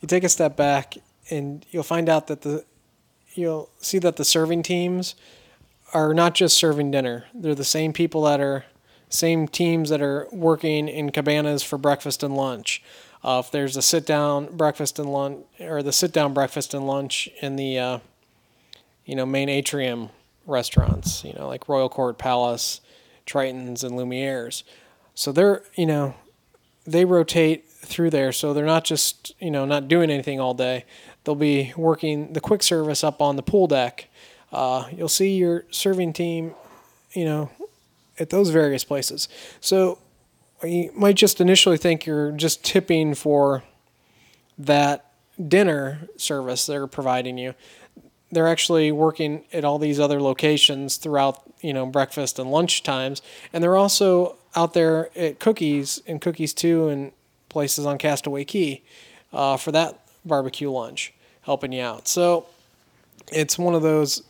you 0.01 0.07
take 0.07 0.23
a 0.23 0.29
step 0.29 0.55
back 0.55 0.97
and 1.29 1.65
you'll 1.71 1.83
find 1.83 2.09
out 2.09 2.27
that 2.27 2.41
the 2.41 2.65
you'll 3.33 3.69
see 3.79 3.99
that 3.99 4.15
the 4.15 4.25
serving 4.25 4.63
teams 4.63 5.15
are 5.93 6.13
not 6.13 6.35
just 6.35 6.57
serving 6.57 6.91
dinner. 6.91 7.25
They're 7.33 7.55
the 7.55 7.63
same 7.63 7.93
people 7.93 8.23
that 8.23 8.39
are 8.39 8.65
same 9.09 9.47
teams 9.47 9.89
that 9.89 10.01
are 10.01 10.27
working 10.31 10.87
in 10.87 11.11
cabanas 11.11 11.63
for 11.63 11.77
breakfast 11.77 12.21
and 12.21 12.35
lunch. 12.35 12.83
Uh, 13.23 13.41
if 13.43 13.51
there's 13.51 13.75
a 13.75 13.81
sit 13.81 14.05
down 14.05 14.55
breakfast 14.55 14.99
and 14.99 15.11
lunch 15.11 15.45
or 15.59 15.81
the 15.81 15.91
sit 15.91 16.13
down 16.13 16.33
breakfast 16.33 16.73
and 16.73 16.85
lunch 16.85 17.27
in 17.41 17.55
the 17.55 17.79
uh, 17.79 17.99
you 19.09 19.15
know 19.15 19.25
main 19.25 19.49
atrium 19.49 20.09
restaurants, 20.45 21.23
you 21.23 21.33
know 21.33 21.47
like 21.47 21.67
Royal 21.67 21.89
Court 21.89 22.19
Palace, 22.19 22.79
Triton's, 23.25 23.83
and 23.83 23.95
Lumiere's. 23.95 24.63
So 25.15 25.31
they're 25.31 25.63
you 25.73 25.87
know 25.87 26.13
they 26.85 27.05
rotate 27.05 27.67
through 27.67 28.11
there, 28.11 28.31
so 28.31 28.53
they're 28.53 28.67
not 28.67 28.83
just 28.83 29.33
you 29.39 29.49
know 29.49 29.65
not 29.65 29.87
doing 29.87 30.11
anything 30.11 30.39
all 30.39 30.53
day. 30.53 30.85
They'll 31.23 31.33
be 31.33 31.73
working 31.75 32.33
the 32.33 32.39
quick 32.39 32.61
service 32.61 33.03
up 33.03 33.19
on 33.19 33.35
the 33.35 33.41
pool 33.41 33.65
deck. 33.65 34.09
Uh, 34.51 34.87
you'll 34.95 35.09
see 35.09 35.35
your 35.35 35.65
serving 35.71 36.13
team, 36.13 36.53
you 37.13 37.25
know, 37.25 37.49
at 38.19 38.29
those 38.29 38.51
various 38.51 38.83
places. 38.83 39.27
So 39.59 39.97
you 40.63 40.91
might 40.95 41.15
just 41.15 41.41
initially 41.41 41.77
think 41.77 42.05
you're 42.05 42.31
just 42.31 42.63
tipping 42.63 43.15
for 43.15 43.63
that 44.57 45.09
dinner 45.47 46.07
service 46.17 46.65
they're 46.65 46.87
providing 46.87 47.37
you. 47.37 47.55
They're 48.31 48.47
actually 48.47 48.91
working 48.91 49.43
at 49.51 49.65
all 49.65 49.79
these 49.79 49.99
other 49.99 50.21
locations 50.21 50.97
throughout, 50.97 51.41
you 51.61 51.73
know, 51.73 51.85
breakfast 51.85 52.39
and 52.39 52.51
lunch 52.51 52.83
times, 52.83 53.21
and 53.51 53.63
they're 53.63 53.77
also 53.77 54.35
out 54.55 54.73
there 54.73 55.09
at 55.15 55.39
Cookies 55.39 56.01
and 56.07 56.21
Cookie's 56.21 56.53
Too 56.53 56.89
and 56.89 57.11
places 57.49 57.85
on 57.85 57.97
Castaway 57.97 58.45
Cay 58.45 58.83
uh, 59.33 59.57
for 59.57 59.71
that 59.71 59.99
barbecue 60.25 60.69
lunch, 60.69 61.13
helping 61.41 61.71
you 61.71 61.81
out. 61.81 62.07
So 62.07 62.47
it's 63.31 63.57
one 63.57 63.75
of 63.75 63.81
those. 63.81 64.23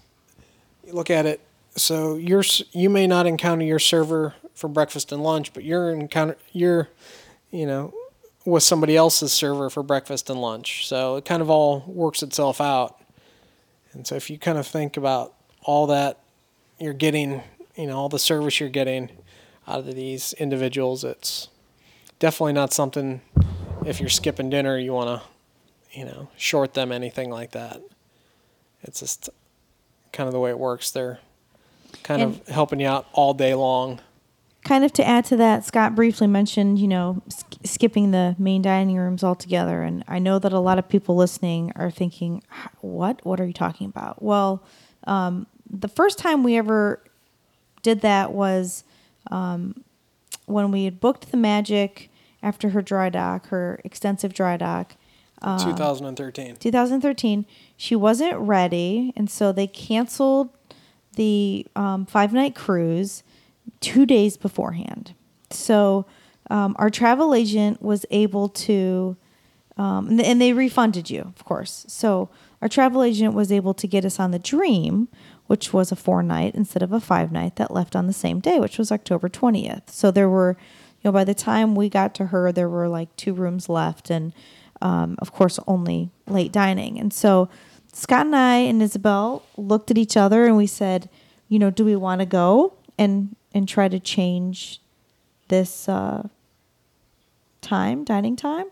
Look 0.91 1.09
at 1.09 1.25
it. 1.25 1.41
So 1.75 2.15
you're 2.15 2.43
you 2.71 2.89
may 2.89 3.07
not 3.07 3.27
encounter 3.27 3.63
your 3.63 3.79
server 3.79 4.33
for 4.53 4.67
breakfast 4.67 5.11
and 5.11 5.23
lunch, 5.23 5.53
but 5.53 5.63
you're 5.63 5.91
encounter 5.91 6.37
you're, 6.51 6.89
you 7.51 7.65
know, 7.65 7.93
with 8.45 8.63
somebody 8.63 8.95
else's 8.95 9.31
server 9.31 9.69
for 9.69 9.83
breakfast 9.83 10.29
and 10.29 10.41
lunch. 10.41 10.87
So 10.87 11.17
it 11.17 11.25
kind 11.25 11.41
of 11.41 11.49
all 11.49 11.83
works 11.87 12.23
itself 12.23 12.59
out. 12.59 12.98
And 13.99 14.07
so 14.07 14.15
if 14.15 14.29
you 14.29 14.39
kind 14.39 14.57
of 14.57 14.65
think 14.65 14.95
about 14.95 15.33
all 15.61 15.85
that 15.87 16.19
you're 16.79 16.93
getting, 16.93 17.43
you 17.75 17.85
know, 17.85 17.97
all 17.97 18.07
the 18.07 18.17
service 18.17 18.57
you're 18.61 18.69
getting 18.69 19.09
out 19.67 19.79
of 19.79 19.93
these 19.93 20.31
individuals, 20.39 21.03
it's 21.03 21.49
definitely 22.17 22.53
not 22.53 22.71
something 22.71 23.19
if 23.85 23.99
you're 23.99 24.07
skipping 24.07 24.49
dinner 24.49 24.77
you 24.77 24.93
want 24.93 25.21
to, 25.21 25.99
you 25.99 26.05
know, 26.05 26.29
short 26.37 26.75
them 26.75 26.93
anything 26.93 27.29
like 27.29 27.51
that. 27.51 27.81
It's 28.83 29.01
just 29.01 29.29
kind 30.13 30.27
of 30.27 30.33
the 30.33 30.39
way 30.39 30.49
it 30.49 30.59
works. 30.59 30.91
They're 30.91 31.19
kind 32.01 32.21
And- 32.21 32.39
of 32.39 32.47
helping 32.47 32.79
you 32.79 32.87
out 32.87 33.05
all 33.11 33.33
day 33.33 33.53
long. 33.53 33.99
Kind 34.69 34.85
of 34.85 34.93
to 34.93 35.05
add 35.05 35.25
to 35.25 35.35
that, 35.35 35.65
Scott 35.65 35.95
briefly 35.95 36.27
mentioned, 36.27 36.77
you 36.77 36.87
know, 36.87 37.23
sk- 37.27 37.57
skipping 37.63 38.11
the 38.11 38.35
main 38.37 38.61
dining 38.61 38.97
rooms 38.97 39.23
altogether. 39.23 39.81
And 39.81 40.03
I 40.07 40.19
know 40.19 40.37
that 40.37 40.53
a 40.53 40.59
lot 40.59 40.77
of 40.77 40.87
people 40.87 41.15
listening 41.15 41.73
are 41.75 41.89
thinking, 41.89 42.43
what? 42.81 43.19
What 43.25 43.39
are 43.39 43.47
you 43.47 43.53
talking 43.53 43.87
about? 43.87 44.21
Well, 44.21 44.61
um, 45.07 45.47
the 45.67 45.87
first 45.87 46.19
time 46.19 46.43
we 46.43 46.55
ever 46.55 47.01
did 47.81 48.01
that 48.01 48.31
was 48.31 48.83
um, 49.31 49.83
when 50.45 50.69
we 50.69 50.85
had 50.85 50.99
booked 50.99 51.31
the 51.31 51.37
Magic 51.37 52.11
after 52.43 52.69
her 52.69 52.83
dry 52.83 53.09
dock, 53.09 53.47
her 53.47 53.81
extensive 53.83 54.35
dry 54.35 54.55
dock. 54.55 54.95
Uh, 55.41 55.65
2013. 55.65 56.57
2013, 56.57 57.47
she 57.75 57.95
wasn't 57.95 58.37
ready, 58.37 59.13
and 59.15 59.31
so 59.31 59.51
they 59.51 59.65
canceled 59.65 60.49
the 61.15 61.65
um, 61.75 62.05
five 62.05 62.31
night 62.31 62.53
cruise 62.53 63.23
two 63.81 64.05
days 64.05 64.37
beforehand. 64.37 65.13
So 65.51 66.05
um, 66.49 66.75
our 66.79 66.89
travel 66.89 67.33
agent 67.33 67.81
was 67.81 68.05
able 68.09 68.49
to, 68.49 69.17
um, 69.77 70.09
and, 70.09 70.21
and 70.21 70.41
they 70.41 70.53
refunded 70.53 71.09
you, 71.09 71.21
of 71.21 71.45
course. 71.45 71.85
So 71.87 72.29
our 72.61 72.67
travel 72.67 73.03
agent 73.03 73.33
was 73.33 73.51
able 73.51 73.73
to 73.75 73.87
get 73.87 74.05
us 74.05 74.19
on 74.19 74.31
the 74.31 74.39
Dream, 74.39 75.07
which 75.47 75.73
was 75.73 75.91
a 75.91 75.95
four 75.95 76.21
night 76.21 76.55
instead 76.55 76.83
of 76.83 76.91
a 76.91 76.99
five 76.99 77.31
night 77.31 77.55
that 77.55 77.71
left 77.71 77.95
on 77.95 78.07
the 78.07 78.13
same 78.13 78.39
day, 78.39 78.59
which 78.59 78.77
was 78.77 78.91
October 78.91 79.29
20th. 79.29 79.89
So 79.89 80.11
there 80.11 80.29
were, 80.29 80.57
you 81.01 81.07
know, 81.07 81.11
by 81.11 81.23
the 81.23 81.33
time 81.33 81.75
we 81.75 81.89
got 81.89 82.13
to 82.15 82.27
her, 82.27 82.51
there 82.51 82.69
were 82.69 82.89
like 82.89 83.15
two 83.15 83.33
rooms 83.33 83.69
left, 83.69 84.09
and 84.09 84.33
um, 84.81 85.15
of 85.19 85.31
course, 85.31 85.59
only 85.67 86.11
late 86.27 86.51
dining. 86.51 86.99
And 86.99 87.13
so 87.13 87.49
Scott 87.93 88.27
and 88.27 88.35
I 88.35 88.57
and 88.57 88.81
Isabel 88.81 89.43
looked 89.57 89.91
at 89.91 89.97
each 89.97 90.15
other 90.15 90.45
and 90.45 90.55
we 90.55 90.67
said, 90.67 91.09
you 91.47 91.59
know, 91.59 91.69
do 91.69 91.83
we 91.83 91.95
want 91.95 92.19
to 92.19 92.25
go 92.25 92.73
and 92.97 93.35
and 93.53 93.67
try 93.67 93.87
to 93.87 93.99
change 93.99 94.81
this 95.47 95.89
uh, 95.89 96.27
time, 97.61 98.03
dining 98.03 98.35
time, 98.35 98.67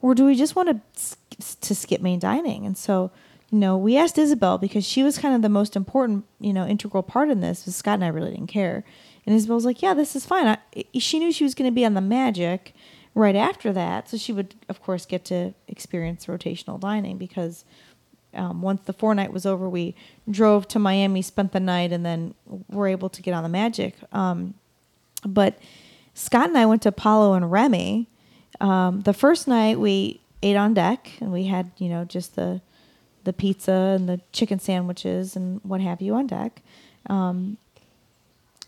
or 0.00 0.14
do 0.14 0.24
we 0.24 0.34
just 0.34 0.54
want 0.54 0.68
to 0.68 1.16
to 1.60 1.74
skip 1.74 2.00
main 2.00 2.18
dining? 2.18 2.66
And 2.66 2.76
so, 2.76 3.10
you 3.50 3.58
know, 3.58 3.76
we 3.76 3.96
asked 3.96 4.18
Isabel 4.18 4.58
because 4.58 4.84
she 4.84 5.02
was 5.02 5.18
kind 5.18 5.34
of 5.34 5.42
the 5.42 5.48
most 5.48 5.76
important, 5.76 6.24
you 6.40 6.52
know, 6.52 6.66
integral 6.66 7.02
part 7.02 7.30
in 7.30 7.40
this. 7.40 7.64
Scott 7.74 7.94
and 7.94 8.04
I 8.04 8.08
really 8.08 8.30
didn't 8.30 8.48
care, 8.48 8.84
and 9.26 9.34
Isabel 9.34 9.56
was 9.56 9.64
like, 9.64 9.82
"Yeah, 9.82 9.94
this 9.94 10.14
is 10.14 10.26
fine." 10.26 10.46
I, 10.46 10.84
she 10.98 11.18
knew 11.18 11.32
she 11.32 11.44
was 11.44 11.54
going 11.54 11.70
to 11.70 11.74
be 11.74 11.84
on 11.84 11.94
the 11.94 12.00
Magic 12.00 12.74
right 13.14 13.36
after 13.36 13.72
that, 13.72 14.08
so 14.08 14.16
she 14.16 14.32
would, 14.32 14.54
of 14.68 14.82
course, 14.82 15.06
get 15.06 15.24
to 15.26 15.54
experience 15.66 16.26
rotational 16.26 16.78
dining 16.78 17.18
because. 17.18 17.64
Um, 18.34 18.62
once 18.62 18.82
the 18.84 18.92
four 18.92 19.14
night 19.14 19.32
was 19.32 19.46
over, 19.46 19.68
we 19.68 19.94
drove 20.30 20.68
to 20.68 20.78
Miami, 20.78 21.22
spent 21.22 21.52
the 21.52 21.60
night, 21.60 21.92
and 21.92 22.04
then 22.04 22.34
were 22.68 22.86
able 22.86 23.08
to 23.08 23.22
get 23.22 23.32
on 23.32 23.42
the 23.42 23.48
Magic. 23.48 23.94
Um, 24.12 24.54
but 25.24 25.58
Scott 26.14 26.48
and 26.48 26.58
I 26.58 26.66
went 26.66 26.82
to 26.82 26.92
Palo 26.92 27.34
and 27.34 27.50
Remy. 27.50 28.06
Um, 28.60 29.00
the 29.00 29.14
first 29.14 29.48
night 29.48 29.78
we 29.78 30.20
ate 30.42 30.56
on 30.56 30.74
deck, 30.74 31.12
and 31.20 31.32
we 31.32 31.44
had 31.44 31.70
you 31.78 31.88
know 31.88 32.04
just 32.04 32.36
the 32.36 32.60
the 33.24 33.32
pizza 33.32 33.96
and 33.96 34.08
the 34.08 34.20
chicken 34.32 34.58
sandwiches 34.58 35.36
and 35.36 35.60
what 35.62 35.80
have 35.80 36.00
you 36.00 36.14
on 36.14 36.26
deck. 36.26 36.62
Um, 37.08 37.56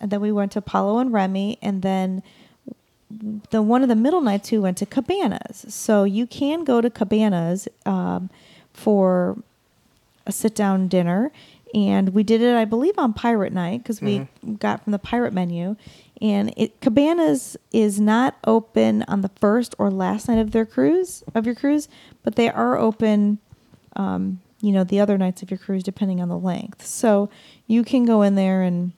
and 0.01 0.11
then 0.11 0.21
we 0.21 0.33
went 0.33 0.53
to 0.53 0.63
Palo 0.63 0.99
and 0.99 1.13
Remy, 1.13 1.59
and 1.61 1.83
then 1.83 2.23
the 3.51 3.63
one 3.63 3.83
of 3.83 3.89
the 3.89 3.97
middle 3.97 4.21
nights 4.21 4.51
we 4.51 4.59
went 4.59 4.79
to 4.79 4.87
Cabanas. 4.87 5.67
So 5.69 6.05
you 6.05 6.27
can 6.27 6.65
go 6.65 6.81
to 6.81 6.91
Cabanas 6.91 7.69
um, 7.85 8.31
for 8.73 9.37
a 10.31 10.33
sit 10.33 10.55
down 10.55 10.89
dinner. 10.89 11.31
And 11.73 12.09
we 12.15 12.25
did 12.25 12.43
it, 12.43 12.57
I 12.57 12.65
believe, 12.65 12.99
on 12.99 13.13
Pirate 13.13 13.53
Night 13.53 13.83
because 13.83 14.01
we 14.01 14.27
got 14.59 14.83
from 14.83 14.91
the 14.93 14.99
Pirate 14.99 15.33
menu. 15.33 15.77
And 16.21 16.53
it 16.57 16.81
Cabanas 16.81 17.57
is 17.73 18.01
not 18.01 18.37
open 18.45 19.05
on 19.05 19.21
the 19.21 19.31
first 19.41 19.75
or 19.79 19.91
last 19.91 20.29
night 20.29 20.39
of 20.39 20.51
their 20.51 20.67
cruise 20.67 21.23
of 21.35 21.47
your 21.47 21.55
cruise, 21.55 21.89
but 22.23 22.35
they 22.35 22.51
are 22.51 22.77
open, 22.77 23.39
um, 23.97 24.41
you 24.61 24.73
know, 24.73 24.85
the 24.85 25.01
other 25.01 25.17
nights 25.17 25.43
of 25.43 25.51
your 25.51 25.59
cruise 25.59 25.83
depending 25.83 26.21
on 26.21 26.29
the 26.29 26.37
length. 26.39 26.85
So 26.85 27.31
you 27.67 27.85
can 27.85 28.05
go 28.05 28.23
in 28.23 28.35
there 28.35 28.63
and 28.63 28.93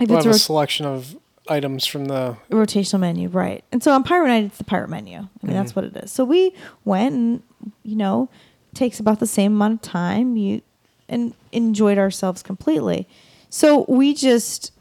if 0.00 0.08
We'll 0.08 0.18
it's 0.18 0.26
have 0.26 0.34
a 0.34 0.36
a 0.36 0.40
selection 0.40 0.84
of 0.86 1.16
items 1.48 1.86
from 1.86 2.06
the 2.06 2.36
rotational 2.50 3.00
menu, 3.00 3.28
right? 3.28 3.64
And 3.70 3.82
so 3.82 3.92
on 3.92 4.02
Pirate 4.02 4.28
Night, 4.28 4.44
it's 4.44 4.58
the 4.58 4.64
Pirate 4.64 4.90
menu. 4.90 5.18
I 5.18 5.46
mean, 5.46 5.54
that's 5.54 5.76
what 5.76 5.84
it 5.84 5.96
is. 5.96 6.10
So 6.10 6.24
we 6.24 6.54
went 6.84 7.14
and 7.14 7.42
you 7.84 7.96
know, 7.96 8.28
takes 8.74 9.00
about 9.00 9.20
the 9.20 9.26
same 9.26 9.52
amount 9.54 9.74
of 9.74 9.82
time. 9.82 10.36
You 10.36 10.62
and 11.08 11.34
enjoyed 11.52 11.98
ourselves 11.98 12.42
completely. 12.42 13.06
So 13.50 13.84
we 13.88 14.14
just, 14.14 14.72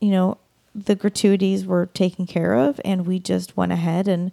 you 0.00 0.10
know, 0.10 0.38
the 0.74 0.94
gratuities 0.94 1.66
were 1.66 1.86
taken 1.86 2.26
care 2.26 2.54
of, 2.54 2.80
and 2.84 3.06
we 3.06 3.18
just 3.18 3.56
went 3.56 3.72
ahead 3.72 4.08
and 4.08 4.32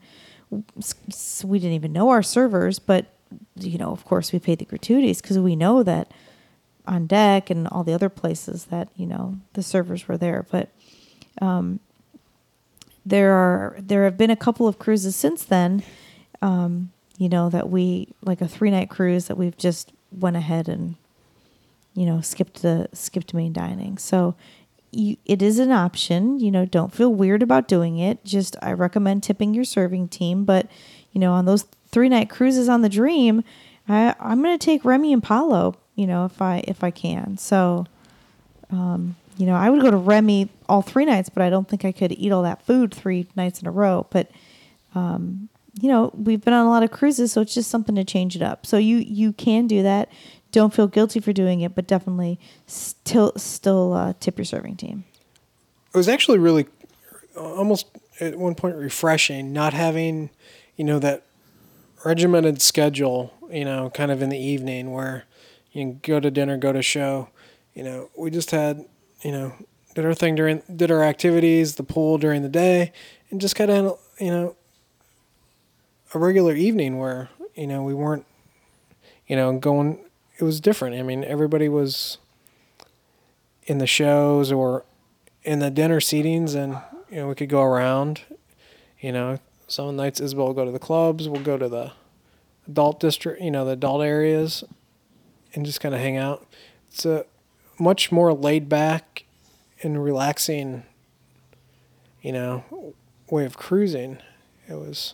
we 1.43 1.59
didn't 1.59 1.76
even 1.76 1.93
know 1.93 2.09
our 2.09 2.24
servers, 2.24 2.80
but 2.80 3.07
you 3.55 3.78
know, 3.78 3.91
of 3.91 4.05
course, 4.05 4.32
we 4.32 4.39
paid 4.39 4.59
the 4.59 4.65
gratuities 4.65 5.22
because 5.22 5.38
we 5.38 5.55
know 5.55 5.84
that 5.84 6.11
on 6.88 7.05
deck 7.05 7.49
and 7.49 7.67
all 7.67 7.84
the 7.84 7.93
other 7.93 8.09
places 8.09 8.65
that 8.65 8.89
you 8.95 9.05
know 9.05 9.38
the 9.53 9.61
servers 9.61 10.07
were 10.07 10.17
there, 10.17 10.45
but 10.49 10.70
there 13.05 13.34
are 13.34 13.76
there 13.80 14.05
have 14.05 14.17
been 14.17 14.30
a 14.30 14.36
couple 14.36 14.67
of 14.67 14.80
cruises 14.80 15.15
since 15.15 15.43
then 15.43 15.84
um, 16.41 16.91
you 17.20 17.30
know 17.30 17.49
that 17.49 17.70
we 17.70 18.07
like 18.24 18.41
a 18.41 18.47
three 18.47 18.72
night 18.72 18.89
cruise 18.89 19.28
that 19.28 19.38
we've 19.38 19.57
just 19.57 19.91
went 20.11 20.36
ahead 20.36 20.67
and 20.67 20.95
you 21.93 22.05
know 22.05 22.22
skipped 22.22 22.63
the 22.63 22.89
skipped 22.93 23.34
main 23.34 23.53
dining. 23.53 23.99
So 23.99 24.34
you, 24.91 25.17
it 25.26 25.43
is 25.43 25.59
an 25.59 25.72
option 25.72 26.39
you 26.39 26.49
know 26.49 26.65
don't 26.65 26.93
feel 26.93 27.13
weird 27.13 27.43
about 27.43 27.67
doing 27.67 27.99
it. 27.99 28.26
Just 28.26 28.55
i 28.61 28.72
recommend 28.74 29.22
tipping 29.22 29.53
your 29.53 29.65
serving 29.65 30.07
team 30.07 30.45
but 30.45 30.65
you 31.11 31.22
know 31.22 31.34
on 31.34 31.45
those 31.45 31.65
three 31.89 32.09
night 32.09 32.30
cruises 32.30 32.67
on 32.67 32.82
the 32.82 32.89
dream 32.89 33.43
I, 33.88 34.15
i'm 34.20 34.41
going 34.41 34.57
to 34.57 34.63
take 34.63 34.86
remy 34.86 35.11
and 35.13 35.22
Palo 35.22 35.76
you 35.95 36.07
know 36.07 36.26
if 36.26 36.41
i 36.41 36.63
if 36.67 36.84
i 36.84 36.89
can. 36.89 37.38
So 37.38 37.86
um, 38.72 39.15
you 39.38 39.45
know, 39.45 39.55
I 39.55 39.70
would 39.70 39.82
go 39.82 39.89
to 39.89 39.97
Remy 39.97 40.49
all 40.67 40.82
three 40.82 41.05
nights, 41.05 41.30
but 41.30 41.41
I 41.41 41.49
don't 41.49 41.67
think 41.67 41.86
I 41.86 41.91
could 41.91 42.11
eat 42.11 42.32
all 42.32 42.43
that 42.43 42.65
food 42.65 42.93
three 42.93 43.28
nights 43.36 43.61
in 43.61 43.67
a 43.67 43.72
row. 43.72 44.05
But 44.09 44.30
um, 44.93 45.49
you 45.80 45.89
know, 45.89 46.11
we've 46.13 46.41
been 46.41 46.53
on 46.53 46.65
a 46.65 46.69
lot 46.69 46.84
of 46.84 46.91
cruises, 46.91 47.32
so 47.32 47.41
it's 47.41 47.53
just 47.53 47.69
something 47.69 47.95
to 47.95 48.03
change 48.03 48.36
it 48.36 48.41
up. 48.41 48.65
So 48.65 48.77
you 48.77 48.97
you 48.97 49.34
can 49.34 49.67
do 49.67 49.84
that. 49.84 50.11
Don't 50.51 50.73
feel 50.73 50.88
guilty 50.88 51.19
for 51.19 51.32
doing 51.32 51.61
it, 51.61 51.75
but 51.75 51.88
definitely 51.88 52.39
still 52.65 53.34
still 53.38 53.93
uh, 53.93 54.13
tip 54.19 54.38
your 54.38 54.45
serving 54.45 54.77
team. 54.77 55.05
It 55.93 55.97
was 55.97 56.09
actually 56.09 56.39
really 56.39 56.67
almost 57.36 57.88
at 58.19 58.38
one 58.38 58.55
point 58.55 58.75
refreshing 58.75 59.53
not 59.53 59.73
having, 59.73 60.30
you 60.75 60.84
know, 60.84 60.99
that 60.99 61.23
regimented 62.05 62.61
schedule, 62.61 63.34
you 63.51 63.65
know, 63.65 63.89
kind 63.89 64.11
of 64.11 64.21
in 64.21 64.30
the 64.30 64.38
evening 64.38 64.91
where 64.91 65.25
you 65.71 65.99
go 66.03 66.19
to 66.19 66.32
dinner, 66.32 66.57
go 66.57 66.73
to 66.73 66.82
show. 66.82 67.30
You 67.73 67.84
know, 67.84 68.09
we 68.17 68.30
just 68.30 68.51
had, 68.51 68.86
you 69.21 69.32
know, 69.32 69.53
did 69.95 70.05
our 70.05 70.13
thing 70.13 70.36
during, 70.36 70.63
did 70.73 70.91
our 70.91 71.03
activities, 71.03 71.75
the 71.75 71.84
pool 71.84 72.17
during 72.17 72.41
the 72.41 72.49
day, 72.49 72.91
and 73.30 73.39
just 73.39 73.55
kind 73.55 73.71
of, 73.71 73.99
you 74.19 74.32
know, 74.32 74.55
a 76.14 76.20
regular 76.20 76.55
evening 76.55 76.97
where, 76.97 77.30
you 77.55 77.68
know, 77.68 77.84
we 77.84 77.93
weren't, 77.93 78.26
you 79.28 79.36
know, 79.36 79.57
going, 79.57 79.99
it 80.38 80.43
was 80.43 80.60
different. 80.60 80.95
I 80.95 81.03
mean, 81.03 81.24
everybody 81.24 81.70
was 81.70 82.18
in 83.66 83.78
the 83.78 83.88
shows 83.88 84.51
or 84.51 84.86
in 85.43 85.60
the 85.60 85.70
dinner 85.70 85.99
seatings 85.99 86.55
and, 86.55 86.78
you 87.10 87.18
know, 87.18 87.28
we 87.28 87.36
could 87.36 87.49
go 87.49 87.62
around, 87.62 88.22
you 88.99 89.12
know, 89.12 89.39
some 89.68 89.95
nights 89.95 90.20
Isabel 90.20 90.47
will 90.47 90.53
go 90.53 90.66
to 90.66 90.72
the 90.72 90.80
clubs, 90.80 91.30
we'll 91.30 91.43
go 91.43 91.57
to 91.57 91.70
the 91.70 91.91
adult 92.68 92.99
district, 92.99 93.41
you 93.41 93.51
know, 93.51 93.66
the 93.66 93.72
adult 93.72 94.03
areas 94.03 94.64
and 95.53 95.66
just 95.66 95.80
kind 95.80 95.93
of 95.93 96.01
hang 96.01 96.18
out. 96.18 96.45
It's 96.91 97.05
a 97.05 97.26
much 97.80 98.12
more 98.12 98.34
laid 98.34 98.68
back 98.68 99.26
and 99.82 100.03
relaxing, 100.03 100.84
you 102.22 102.32
know, 102.32 102.93
way 103.30 103.45
of 103.45 103.57
cruising. 103.57 104.18
It 104.68 104.74
was. 104.74 105.14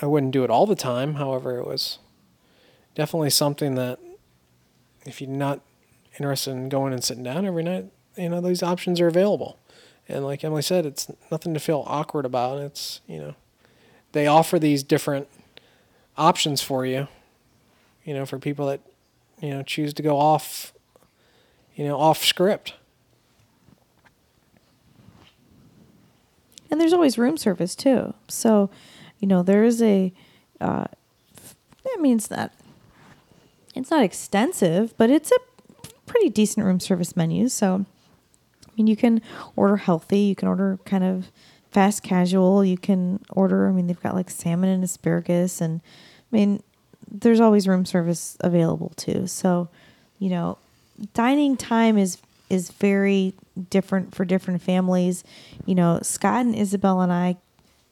I 0.00 0.06
wouldn't 0.06 0.32
do 0.32 0.44
it 0.44 0.50
all 0.50 0.66
the 0.66 0.76
time. 0.76 1.14
However, 1.14 1.58
it 1.58 1.66
was 1.66 1.98
definitely 2.94 3.30
something 3.30 3.74
that 3.74 3.98
if 5.04 5.20
you're 5.20 5.30
not 5.30 5.60
interested 6.18 6.52
in 6.52 6.68
going 6.68 6.92
and 6.92 7.02
sitting 7.02 7.24
down 7.24 7.44
every 7.46 7.62
night, 7.62 7.86
you 8.16 8.28
know, 8.28 8.40
these 8.40 8.62
options 8.62 9.00
are 9.00 9.06
available. 9.06 9.58
And 10.08 10.24
like 10.24 10.42
Emily 10.42 10.62
said, 10.62 10.86
it's 10.86 11.10
nothing 11.30 11.54
to 11.54 11.60
feel 11.60 11.84
awkward 11.86 12.24
about. 12.24 12.58
It's, 12.60 13.00
you 13.06 13.18
know, 13.18 13.34
they 14.12 14.26
offer 14.26 14.58
these 14.58 14.82
different 14.82 15.28
options 16.16 16.62
for 16.62 16.86
you, 16.86 17.08
you 18.04 18.14
know, 18.14 18.24
for 18.24 18.38
people 18.38 18.66
that, 18.66 18.80
you 19.40 19.50
know, 19.50 19.62
choose 19.62 19.92
to 19.94 20.02
go 20.02 20.16
off, 20.16 20.72
you 21.74 21.84
know, 21.84 21.98
off 21.98 22.24
script. 22.24 22.74
And 26.70 26.80
there's 26.80 26.92
always 26.92 27.16
room 27.18 27.36
service 27.36 27.74
too. 27.74 28.14
So, 28.28 28.70
you 29.18 29.28
know, 29.28 29.42
there 29.42 29.64
is 29.64 29.82
a, 29.82 30.12
uh, 30.60 30.86
I 31.86 32.00
mean, 32.00 32.16
it's 32.16 32.30
not, 32.30 32.52
it's 33.74 33.90
not 33.90 34.02
extensive, 34.02 34.96
but 34.96 35.10
it's 35.10 35.30
a 35.30 35.38
pretty 36.06 36.28
decent 36.28 36.66
room 36.66 36.80
service 36.80 37.16
menu. 37.16 37.48
So, 37.48 37.84
I 38.66 38.70
mean, 38.76 38.86
you 38.86 38.96
can 38.96 39.20
order 39.56 39.76
healthy, 39.76 40.20
you 40.20 40.34
can 40.34 40.48
order 40.48 40.78
kind 40.84 41.04
of 41.04 41.30
fast 41.70 42.02
casual, 42.02 42.64
you 42.64 42.78
can 42.78 43.20
order, 43.30 43.68
I 43.68 43.72
mean, 43.72 43.86
they've 43.86 44.00
got 44.00 44.14
like 44.14 44.30
salmon 44.30 44.70
and 44.70 44.84
asparagus, 44.84 45.60
and 45.60 45.80
I 46.32 46.36
mean, 46.36 46.62
there's 47.10 47.40
always 47.40 47.66
room 47.66 47.84
service 47.84 48.36
available 48.40 48.92
too. 48.96 49.26
So, 49.26 49.68
you 50.18 50.30
know, 50.30 50.58
dining 51.14 51.56
time 51.56 51.98
is 51.98 52.18
is 52.50 52.70
very 52.70 53.34
different 53.70 54.14
for 54.14 54.24
different 54.24 54.62
families. 54.62 55.22
You 55.66 55.74
know, 55.74 56.00
Scott 56.02 56.46
and 56.46 56.54
Isabel 56.54 57.00
and 57.00 57.12
I 57.12 57.36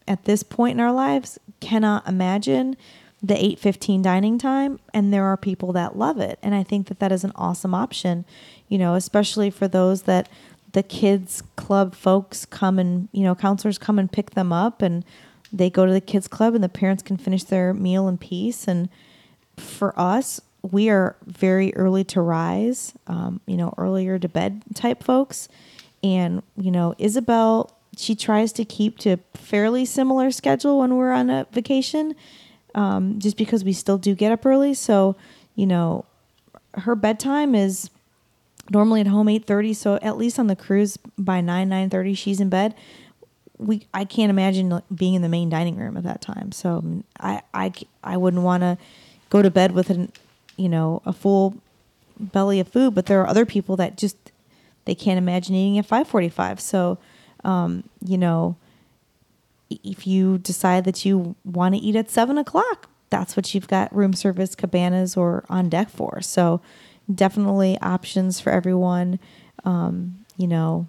at 0.08 0.24
this 0.24 0.42
point 0.42 0.78
in 0.78 0.80
our 0.80 0.92
lives 0.92 1.38
cannot 1.60 2.06
imagine 2.06 2.76
the 3.22 3.34
8:15 3.34 4.02
dining 4.02 4.38
time 4.38 4.78
and 4.92 5.12
there 5.12 5.24
are 5.24 5.36
people 5.36 5.72
that 5.72 5.96
love 5.96 6.18
it. 6.18 6.38
And 6.42 6.54
I 6.54 6.62
think 6.62 6.88
that 6.88 7.00
that 7.00 7.12
is 7.12 7.24
an 7.24 7.32
awesome 7.34 7.74
option, 7.74 8.24
you 8.68 8.78
know, 8.78 8.94
especially 8.94 9.50
for 9.50 9.66
those 9.66 10.02
that 10.02 10.28
the 10.72 10.82
kids 10.82 11.42
club 11.56 11.94
folks 11.94 12.44
come 12.44 12.78
and 12.78 13.08
you 13.12 13.22
know 13.22 13.34
counselors 13.34 13.78
come 13.78 13.98
and 13.98 14.12
pick 14.12 14.30
them 14.30 14.52
up 14.52 14.82
and 14.82 15.04
they 15.52 15.70
go 15.70 15.86
to 15.86 15.92
the 15.92 16.00
kids 16.00 16.28
club 16.28 16.54
and 16.54 16.62
the 16.62 16.68
parents 16.68 17.02
can 17.02 17.16
finish 17.16 17.44
their 17.44 17.72
meal 17.72 18.08
in 18.08 18.18
peace. 18.18 18.68
And 18.68 18.88
for 19.56 19.98
us 19.98 20.40
we 20.62 20.90
are 20.90 21.16
very 21.24 21.74
early 21.76 22.04
to 22.04 22.20
rise 22.20 22.92
um, 23.06 23.40
you 23.46 23.56
know 23.56 23.72
earlier 23.78 24.18
to 24.18 24.28
bed 24.28 24.62
type 24.74 25.02
folks. 25.02 25.48
And 26.02 26.42
you 26.56 26.70
know 26.70 26.94
isabel 26.98 27.75
she 27.96 28.14
tries 28.14 28.52
to 28.52 28.64
keep 28.64 28.98
to 28.98 29.12
a 29.12 29.18
fairly 29.34 29.84
similar 29.84 30.30
schedule 30.30 30.78
when 30.78 30.96
we're 30.96 31.12
on 31.12 31.30
a 31.30 31.46
vacation 31.50 32.14
um, 32.74 33.18
just 33.18 33.36
because 33.36 33.64
we 33.64 33.72
still 33.72 33.98
do 33.98 34.14
get 34.14 34.30
up 34.30 34.44
early. 34.44 34.74
So 34.74 35.16
you 35.54 35.66
know 35.66 36.04
her 36.74 36.94
bedtime 36.94 37.54
is 37.54 37.90
normally 38.70 39.00
at 39.00 39.06
home 39.06 39.28
8.30 39.28 39.74
so 39.74 39.98
at 40.02 40.18
least 40.18 40.38
on 40.38 40.48
the 40.48 40.56
cruise 40.56 40.98
by 41.16 41.40
9 41.40 41.70
9.30 41.70 42.16
she's 42.16 42.40
in 42.40 42.48
bed. 42.48 42.74
We 43.58 43.86
i 43.94 44.04
can't 44.04 44.30
imagine 44.30 44.82
being 44.94 45.14
in 45.14 45.22
the 45.22 45.28
main 45.28 45.48
dining 45.48 45.76
room 45.76 45.96
at 45.96 46.04
that 46.04 46.20
time. 46.20 46.52
So 46.52 47.02
i 47.18 47.42
i, 47.54 47.72
I 48.04 48.16
wouldn't 48.16 48.42
want 48.42 48.62
to 48.62 48.78
go 49.30 49.42
to 49.42 49.50
bed 49.50 49.72
with 49.72 49.90
an 49.90 50.12
you 50.56 50.68
know 50.68 51.02
a 51.04 51.12
full 51.12 51.56
belly 52.18 52.60
of 52.60 52.68
food 52.68 52.94
but 52.94 53.06
there 53.06 53.20
are 53.20 53.26
other 53.26 53.44
people 53.44 53.76
that 53.76 53.96
just 53.96 54.16
they 54.86 54.94
can't 54.94 55.18
imagine 55.18 55.54
eating 55.54 55.78
at 55.78 55.86
5.45 55.86 56.60
so 56.60 56.96
um, 57.46 57.84
you 58.04 58.18
know 58.18 58.56
if 59.68 60.06
you 60.06 60.38
decide 60.38 60.84
that 60.84 61.04
you 61.04 61.34
want 61.44 61.74
to 61.74 61.80
eat 61.80 61.96
at 61.96 62.10
7 62.10 62.38
o'clock 62.38 62.88
that's 63.10 63.36
what 63.36 63.54
you've 63.54 63.68
got 63.68 63.94
room 63.94 64.12
service 64.12 64.54
cabanas 64.54 65.16
or 65.16 65.44
on 65.48 65.68
deck 65.68 65.88
for 65.88 66.20
so 66.20 66.60
definitely 67.12 67.78
options 67.80 68.40
for 68.40 68.50
everyone. 68.50 69.18
Um, 69.64 70.24
you 70.36 70.46
know, 70.46 70.88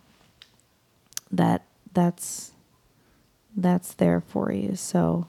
that 1.32 1.64
that's 1.94 2.52
that's 3.56 3.94
there 3.94 4.22
for 4.22 4.52
you. 4.52 4.76
So 4.76 5.28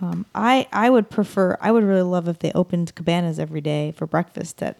um, 0.00 0.26
I 0.34 0.66
I 0.72 0.90
would 0.90 1.10
prefer 1.10 1.56
I 1.60 1.72
would 1.72 1.84
really 1.84 2.02
love 2.02 2.28
if 2.28 2.38
they 2.38 2.52
opened 2.52 2.94
cabanas 2.94 3.38
every 3.38 3.60
day 3.60 3.92
for 3.92 4.06
breakfast 4.06 4.62
at 4.62 4.78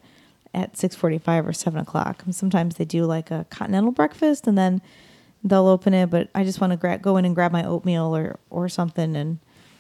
at 0.53 0.77
six 0.77 0.95
forty 0.95 1.19
five 1.19 1.47
or 1.47 1.53
seven 1.53 1.81
o'clock. 1.81 2.23
Sometimes 2.31 2.77
they 2.77 2.85
do 2.85 3.05
like 3.05 3.31
a 3.31 3.47
continental 3.51 3.93
breakfast 3.93 4.47
and 4.47 4.57
then 4.57 4.81
they'll 5.45 5.67
open 5.67 5.95
it. 5.95 6.11
But 6.11 6.29
I 6.35 6.45
just 6.45 6.61
want 6.61 6.73
to 6.73 6.77
gra- 6.77 6.99
go 6.99 7.17
in 7.17 7.25
and 7.25 7.35
grab 7.35 7.53
my 7.53 7.65
oatmeal 7.65 8.17
or 8.17 8.39
or 8.51 8.69
something, 8.69 9.17
and 9.17 9.39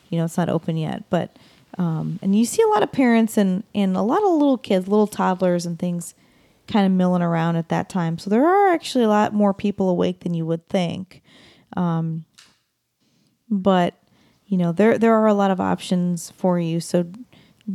you 0.09 0.19
know 0.19 0.25
it's 0.25 0.37
not 0.37 0.49
open 0.49 0.77
yet. 0.77 1.05
But 1.11 1.37
um, 1.79 2.19
and 2.23 2.37
you 2.37 2.45
see 2.45 2.63
a 2.63 2.69
lot 2.69 2.83
of 2.83 2.93
parents 2.93 3.37
and, 3.37 3.65
and 3.75 3.97
a 3.97 4.03
lot 4.03 4.23
of 4.23 4.33
little 4.33 4.59
kids, 4.59 4.89
little 4.89 5.07
toddlers 5.07 5.67
and 5.67 5.79
things 5.79 6.15
kind 6.67 6.87
of 6.87 6.93
milling 6.93 7.23
around 7.23 7.57
at 7.57 7.69
that 7.69 7.89
time. 7.89 8.19
So 8.19 8.31
there 8.31 8.47
are 8.47 8.73
actually 8.73 9.05
a 9.05 9.09
lot 9.09 9.33
more 9.33 9.55
people 9.55 9.89
awake 9.89 10.21
than 10.21 10.35
you 10.35 10.47
would 10.47 10.69
think. 10.69 11.23
Um, 11.77 12.25
but 13.49 13.95
you 14.47 14.57
know, 14.57 14.73
there 14.73 14.99
there 14.99 15.15
are 15.15 15.27
a 15.27 15.35
lot 15.35 15.51
of 15.51 15.61
options 15.61 16.31
for 16.33 16.59
you. 16.59 16.81
So 16.81 17.07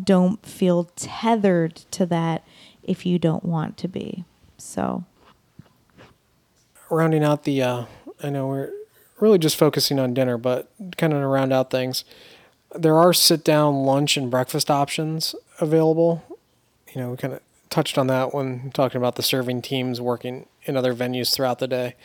don't 0.04 0.46
feel 0.46 0.86
tethered 0.96 1.76
to 1.92 2.06
that 2.08 2.46
if 2.84 3.06
you 3.06 3.18
don't 3.18 3.46
want 3.46 3.78
to 3.78 3.88
be. 3.88 4.26
So 4.58 5.06
rounding 6.90 7.24
out 7.24 7.44
the 7.44 7.62
uh, 7.62 7.86
I 8.24 8.30
know 8.30 8.48
we're 8.48 8.72
really 9.20 9.38
just 9.38 9.56
focusing 9.56 10.00
on 10.00 10.14
dinner, 10.14 10.38
but 10.38 10.70
kind 10.98 11.14
of 11.14 11.20
to 11.20 11.28
round 11.28 11.54
out 11.54 11.72
things 11.72 12.06
there 12.76 12.98
are 12.98 13.14
sit 13.14 13.44
down 13.44 13.84
lunch 13.84 14.18
and 14.18 14.30
breakfast 14.30 14.70
options 14.70 15.36
available. 15.60 16.24
You 16.94 17.02
know, 17.02 17.12
we 17.12 17.18
kind 17.18 17.34
of 17.34 17.42
touched 17.70 17.98
on 17.98 18.08
that 18.08 18.34
when 18.34 18.72
talking 18.72 18.98
about 18.98 19.16
the 19.16 19.24
serving 19.24 19.62
teams 19.62 20.00
working 20.00 20.48
in 20.64 20.78
other 20.78 20.94
venues 20.94 21.34
throughout 21.34 21.60
the 21.60 21.68
day. 21.68 21.96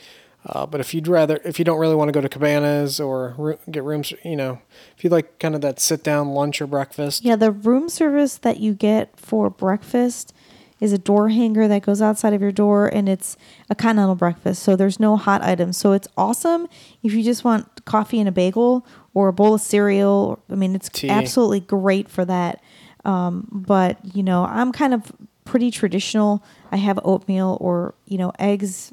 Uh, 0.43 0.65
but 0.65 0.81
if 0.81 0.93
you'd 0.93 1.07
rather, 1.07 1.39
if 1.45 1.59
you 1.59 1.65
don't 1.65 1.77
really 1.77 1.93
want 1.95 2.07
to 2.07 2.11
go 2.11 2.19
to 2.19 2.27
cabanas 2.27 2.99
or 2.99 3.59
get 3.69 3.83
rooms, 3.83 4.11
you 4.23 4.35
know, 4.35 4.59
if 4.97 5.03
you 5.03 5.09
like 5.09 5.37
kind 5.37 5.53
of 5.53 5.61
that 5.61 5.79
sit 5.79 6.03
down 6.03 6.29
lunch 6.29 6.61
or 6.61 6.67
breakfast. 6.67 7.23
Yeah, 7.23 7.35
the 7.35 7.51
room 7.51 7.89
service 7.89 8.37
that 8.39 8.59
you 8.59 8.73
get 8.73 9.17
for 9.19 9.51
breakfast 9.51 10.33
is 10.81 10.91
a 10.91 10.97
door 10.97 11.29
hanger 11.29 11.67
that 11.67 11.83
goes 11.83 12.01
outside 12.01 12.33
of 12.33 12.41
your 12.41 12.51
door 12.51 12.87
and 12.87 13.07
it's 13.07 13.37
a 13.69 13.75
continental 13.75 14.15
breakfast. 14.15 14.63
So 14.63 14.75
there's 14.75 14.99
no 14.99 15.15
hot 15.15 15.41
items. 15.43 15.77
So 15.77 15.93
it's 15.93 16.07
awesome 16.17 16.67
if 17.03 17.13
you 17.13 17.23
just 17.23 17.45
want 17.45 17.85
coffee 17.85 18.19
and 18.19 18.27
a 18.27 18.31
bagel 18.31 18.85
or 19.13 19.29
a 19.29 19.33
bowl 19.33 19.53
of 19.53 19.61
cereal. 19.61 20.43
I 20.49 20.55
mean, 20.55 20.75
it's 20.75 20.89
Tea. 20.89 21.09
absolutely 21.09 21.61
great 21.61 22.09
for 22.09 22.25
that. 22.25 22.61
Um, 23.05 23.47
but, 23.51 23.97
you 24.15 24.23
know, 24.23 24.43
I'm 24.45 24.71
kind 24.71 24.93
of 24.93 25.11
pretty 25.45 25.71
traditional. 25.71 26.43
I 26.71 26.77
have 26.77 26.99
oatmeal 27.03 27.57
or, 27.61 27.93
you 28.05 28.17
know, 28.17 28.31
eggs, 28.39 28.91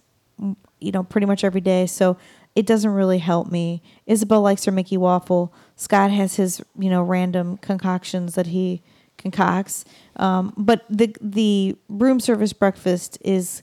you 0.80 0.92
know, 0.92 1.02
pretty 1.02 1.26
much 1.26 1.42
every 1.42 1.60
day. 1.60 1.86
So 1.86 2.18
it 2.54 2.66
doesn't 2.66 2.90
really 2.90 3.18
help 3.18 3.50
me. 3.50 3.82
Isabel 4.06 4.42
likes 4.42 4.64
her 4.64 4.72
Mickey 4.72 4.96
waffle. 4.96 5.54
Scott 5.76 6.10
has 6.10 6.36
his, 6.36 6.60
you 6.78 6.90
know, 6.90 7.02
random 7.02 7.56
concoctions 7.58 8.34
that 8.34 8.48
he 8.48 8.82
concocts. 9.18 9.84
Um, 10.16 10.54
but 10.56 10.84
the 10.88 11.14
the 11.20 11.76
room 11.88 12.20
service 12.20 12.52
breakfast 12.52 13.18
is 13.20 13.62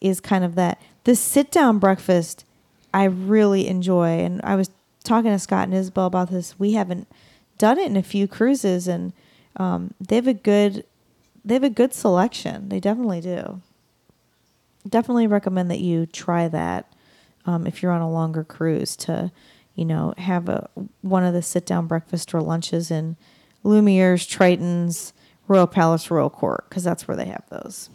is 0.00 0.20
kind 0.20 0.44
of 0.44 0.54
that. 0.54 0.80
The 1.04 1.14
sit 1.14 1.50
down 1.50 1.78
breakfast 1.78 2.44
I 2.94 3.04
really 3.04 3.68
enjoy, 3.68 4.20
and 4.20 4.40
I 4.44 4.54
was 4.56 4.70
talking 5.04 5.30
to 5.30 5.38
Scott 5.38 5.64
and 5.64 5.74
Isabel 5.74 6.06
about 6.06 6.30
this. 6.30 6.58
We 6.58 6.72
haven't 6.72 7.08
done 7.58 7.78
it 7.78 7.86
in 7.86 7.96
a 7.96 8.02
few 8.02 8.28
cruises, 8.28 8.86
and 8.88 9.12
um, 9.56 9.94
they 10.00 10.16
have 10.16 10.26
a 10.26 10.34
good 10.34 10.84
they 11.44 11.54
have 11.54 11.64
a 11.64 11.70
good 11.70 11.92
selection. 11.92 12.68
They 12.68 12.80
definitely 12.80 13.20
do. 13.20 13.60
Definitely 14.88 15.26
recommend 15.26 15.70
that 15.70 15.80
you 15.80 16.06
try 16.06 16.48
that 16.48 16.92
um, 17.46 17.66
if 17.66 17.82
you're 17.82 17.92
on 17.92 18.00
a 18.00 18.10
longer 18.10 18.44
cruise 18.44 18.96
to, 18.96 19.32
you 19.74 19.84
know, 19.84 20.14
have 20.18 20.48
a 20.48 20.68
one 21.00 21.24
of 21.24 21.34
the 21.34 21.42
sit 21.42 21.66
down 21.66 21.86
breakfast 21.86 22.34
or 22.34 22.40
lunches 22.40 22.90
in 22.90 23.16
Lumiere's, 23.64 24.26
Triton's, 24.26 25.12
Royal 25.48 25.66
Palace, 25.66 26.10
Royal 26.10 26.30
Court, 26.30 26.64
because 26.68 26.84
that's 26.84 27.06
where 27.06 27.16
they 27.16 27.26
have 27.26 27.44
those. 27.50 27.90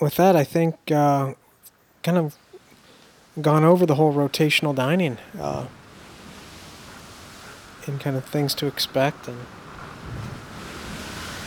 With 0.00 0.16
that, 0.16 0.36
I 0.36 0.44
think 0.44 0.90
uh, 0.90 1.34
kind 2.02 2.18
of 2.18 2.36
gone 3.40 3.64
over 3.64 3.86
the 3.86 3.94
whole 3.94 4.12
rotational 4.12 4.74
dining 4.74 5.18
uh, 5.40 5.66
and 7.86 8.00
kind 8.00 8.16
of 8.16 8.24
things 8.24 8.54
to 8.56 8.66
expect 8.66 9.28
and 9.28 9.38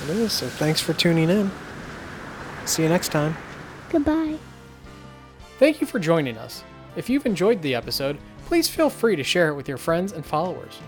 it 0.09 0.17
is. 0.17 0.33
So 0.33 0.47
thanks 0.47 0.81
for 0.81 0.93
tuning 0.93 1.29
in. 1.29 1.51
See 2.65 2.83
you 2.83 2.89
next 2.89 3.09
time. 3.09 3.35
Goodbye. 3.89 4.37
Thank 5.57 5.81
you 5.81 5.87
for 5.87 5.99
joining 5.99 6.37
us. 6.37 6.63
If 6.95 7.09
you've 7.09 7.25
enjoyed 7.25 7.61
the 7.61 7.75
episode, 7.75 8.17
please 8.45 8.67
feel 8.67 8.89
free 8.89 9.15
to 9.15 9.23
share 9.23 9.49
it 9.49 9.55
with 9.55 9.67
your 9.67 9.77
friends 9.77 10.11
and 10.11 10.25
followers. 10.25 10.79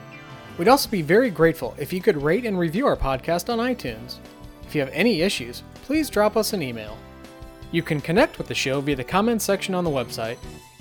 We'd 0.58 0.68
also 0.68 0.90
be 0.90 1.02
very 1.02 1.30
grateful 1.30 1.76
if 1.78 1.94
you 1.94 2.02
could 2.02 2.22
rate 2.22 2.46
and 2.46 2.58
review 2.58 2.88
our 2.88 2.96
podcast 2.96 3.52
on 3.52 3.60
iTunes. 3.60 4.18
If 4.64 4.74
you 4.74 4.82
have 4.82 4.90
any 4.92 5.22
issues, 5.22 5.64
please 5.84 6.10
drop 6.10 6.36
us 6.36 6.54
an 6.54 6.62
email. 6.62 6.98
You 7.72 7.84
can 7.84 8.02
connect 8.02 8.38
with 8.38 8.48
the 8.48 8.56
show 8.56 8.82
via 8.82 8.96
the 8.96 9.04
comments 9.04 9.46
section 9.46 9.76
on 9.76 9.84
the 9.84 9.90
website, 9.90 10.38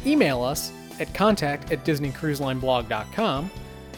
email 0.07 0.43
us 0.43 0.73
at 0.99 1.13
contact 1.15 1.73
at 1.73 1.85
disneycruiselineblog.com, 1.85 3.51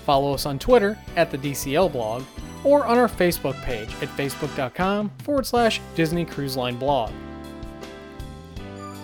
follow 0.04 0.34
us 0.34 0.46
on 0.46 0.58
Twitter 0.58 0.98
at 1.16 1.30
the 1.30 1.38
DCL 1.38 1.92
blog, 1.92 2.24
or 2.64 2.84
on 2.86 2.98
our 2.98 3.08
Facebook 3.08 3.60
page 3.62 3.90
at 4.02 4.08
facebook.com 4.16 5.10
forward 5.22 5.46
slash 5.46 5.80
Disney 5.94 6.24
Cruise 6.24 6.56
Line 6.56 6.76
blog. 6.76 7.12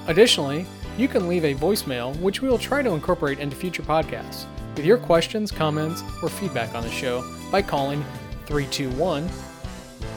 Additionally, 0.07 0.67
you 0.99 1.09
can 1.09 1.29
leave 1.29 1.45
a 1.45 1.55
voicemail, 1.55 2.19
which 2.21 2.43
we 2.43 2.49
will 2.49 2.59
try 2.59 2.83
to 2.83 2.91
incorporate 2.91 3.39
into 3.39 3.57
future 3.57 3.83
podcasts, 3.83 4.47
with 4.77 4.85
your 4.85 4.99
questions, 4.99 5.51
comments, 5.51 6.03
or 6.23 6.29
feedback 6.29 6.75
on 6.75 6.83
the 6.83 6.91
show 6.91 7.25
by 7.51 7.63
calling 7.63 8.03
321 8.47 9.29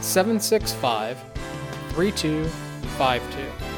765 0.00 1.18
3252. 1.94 3.77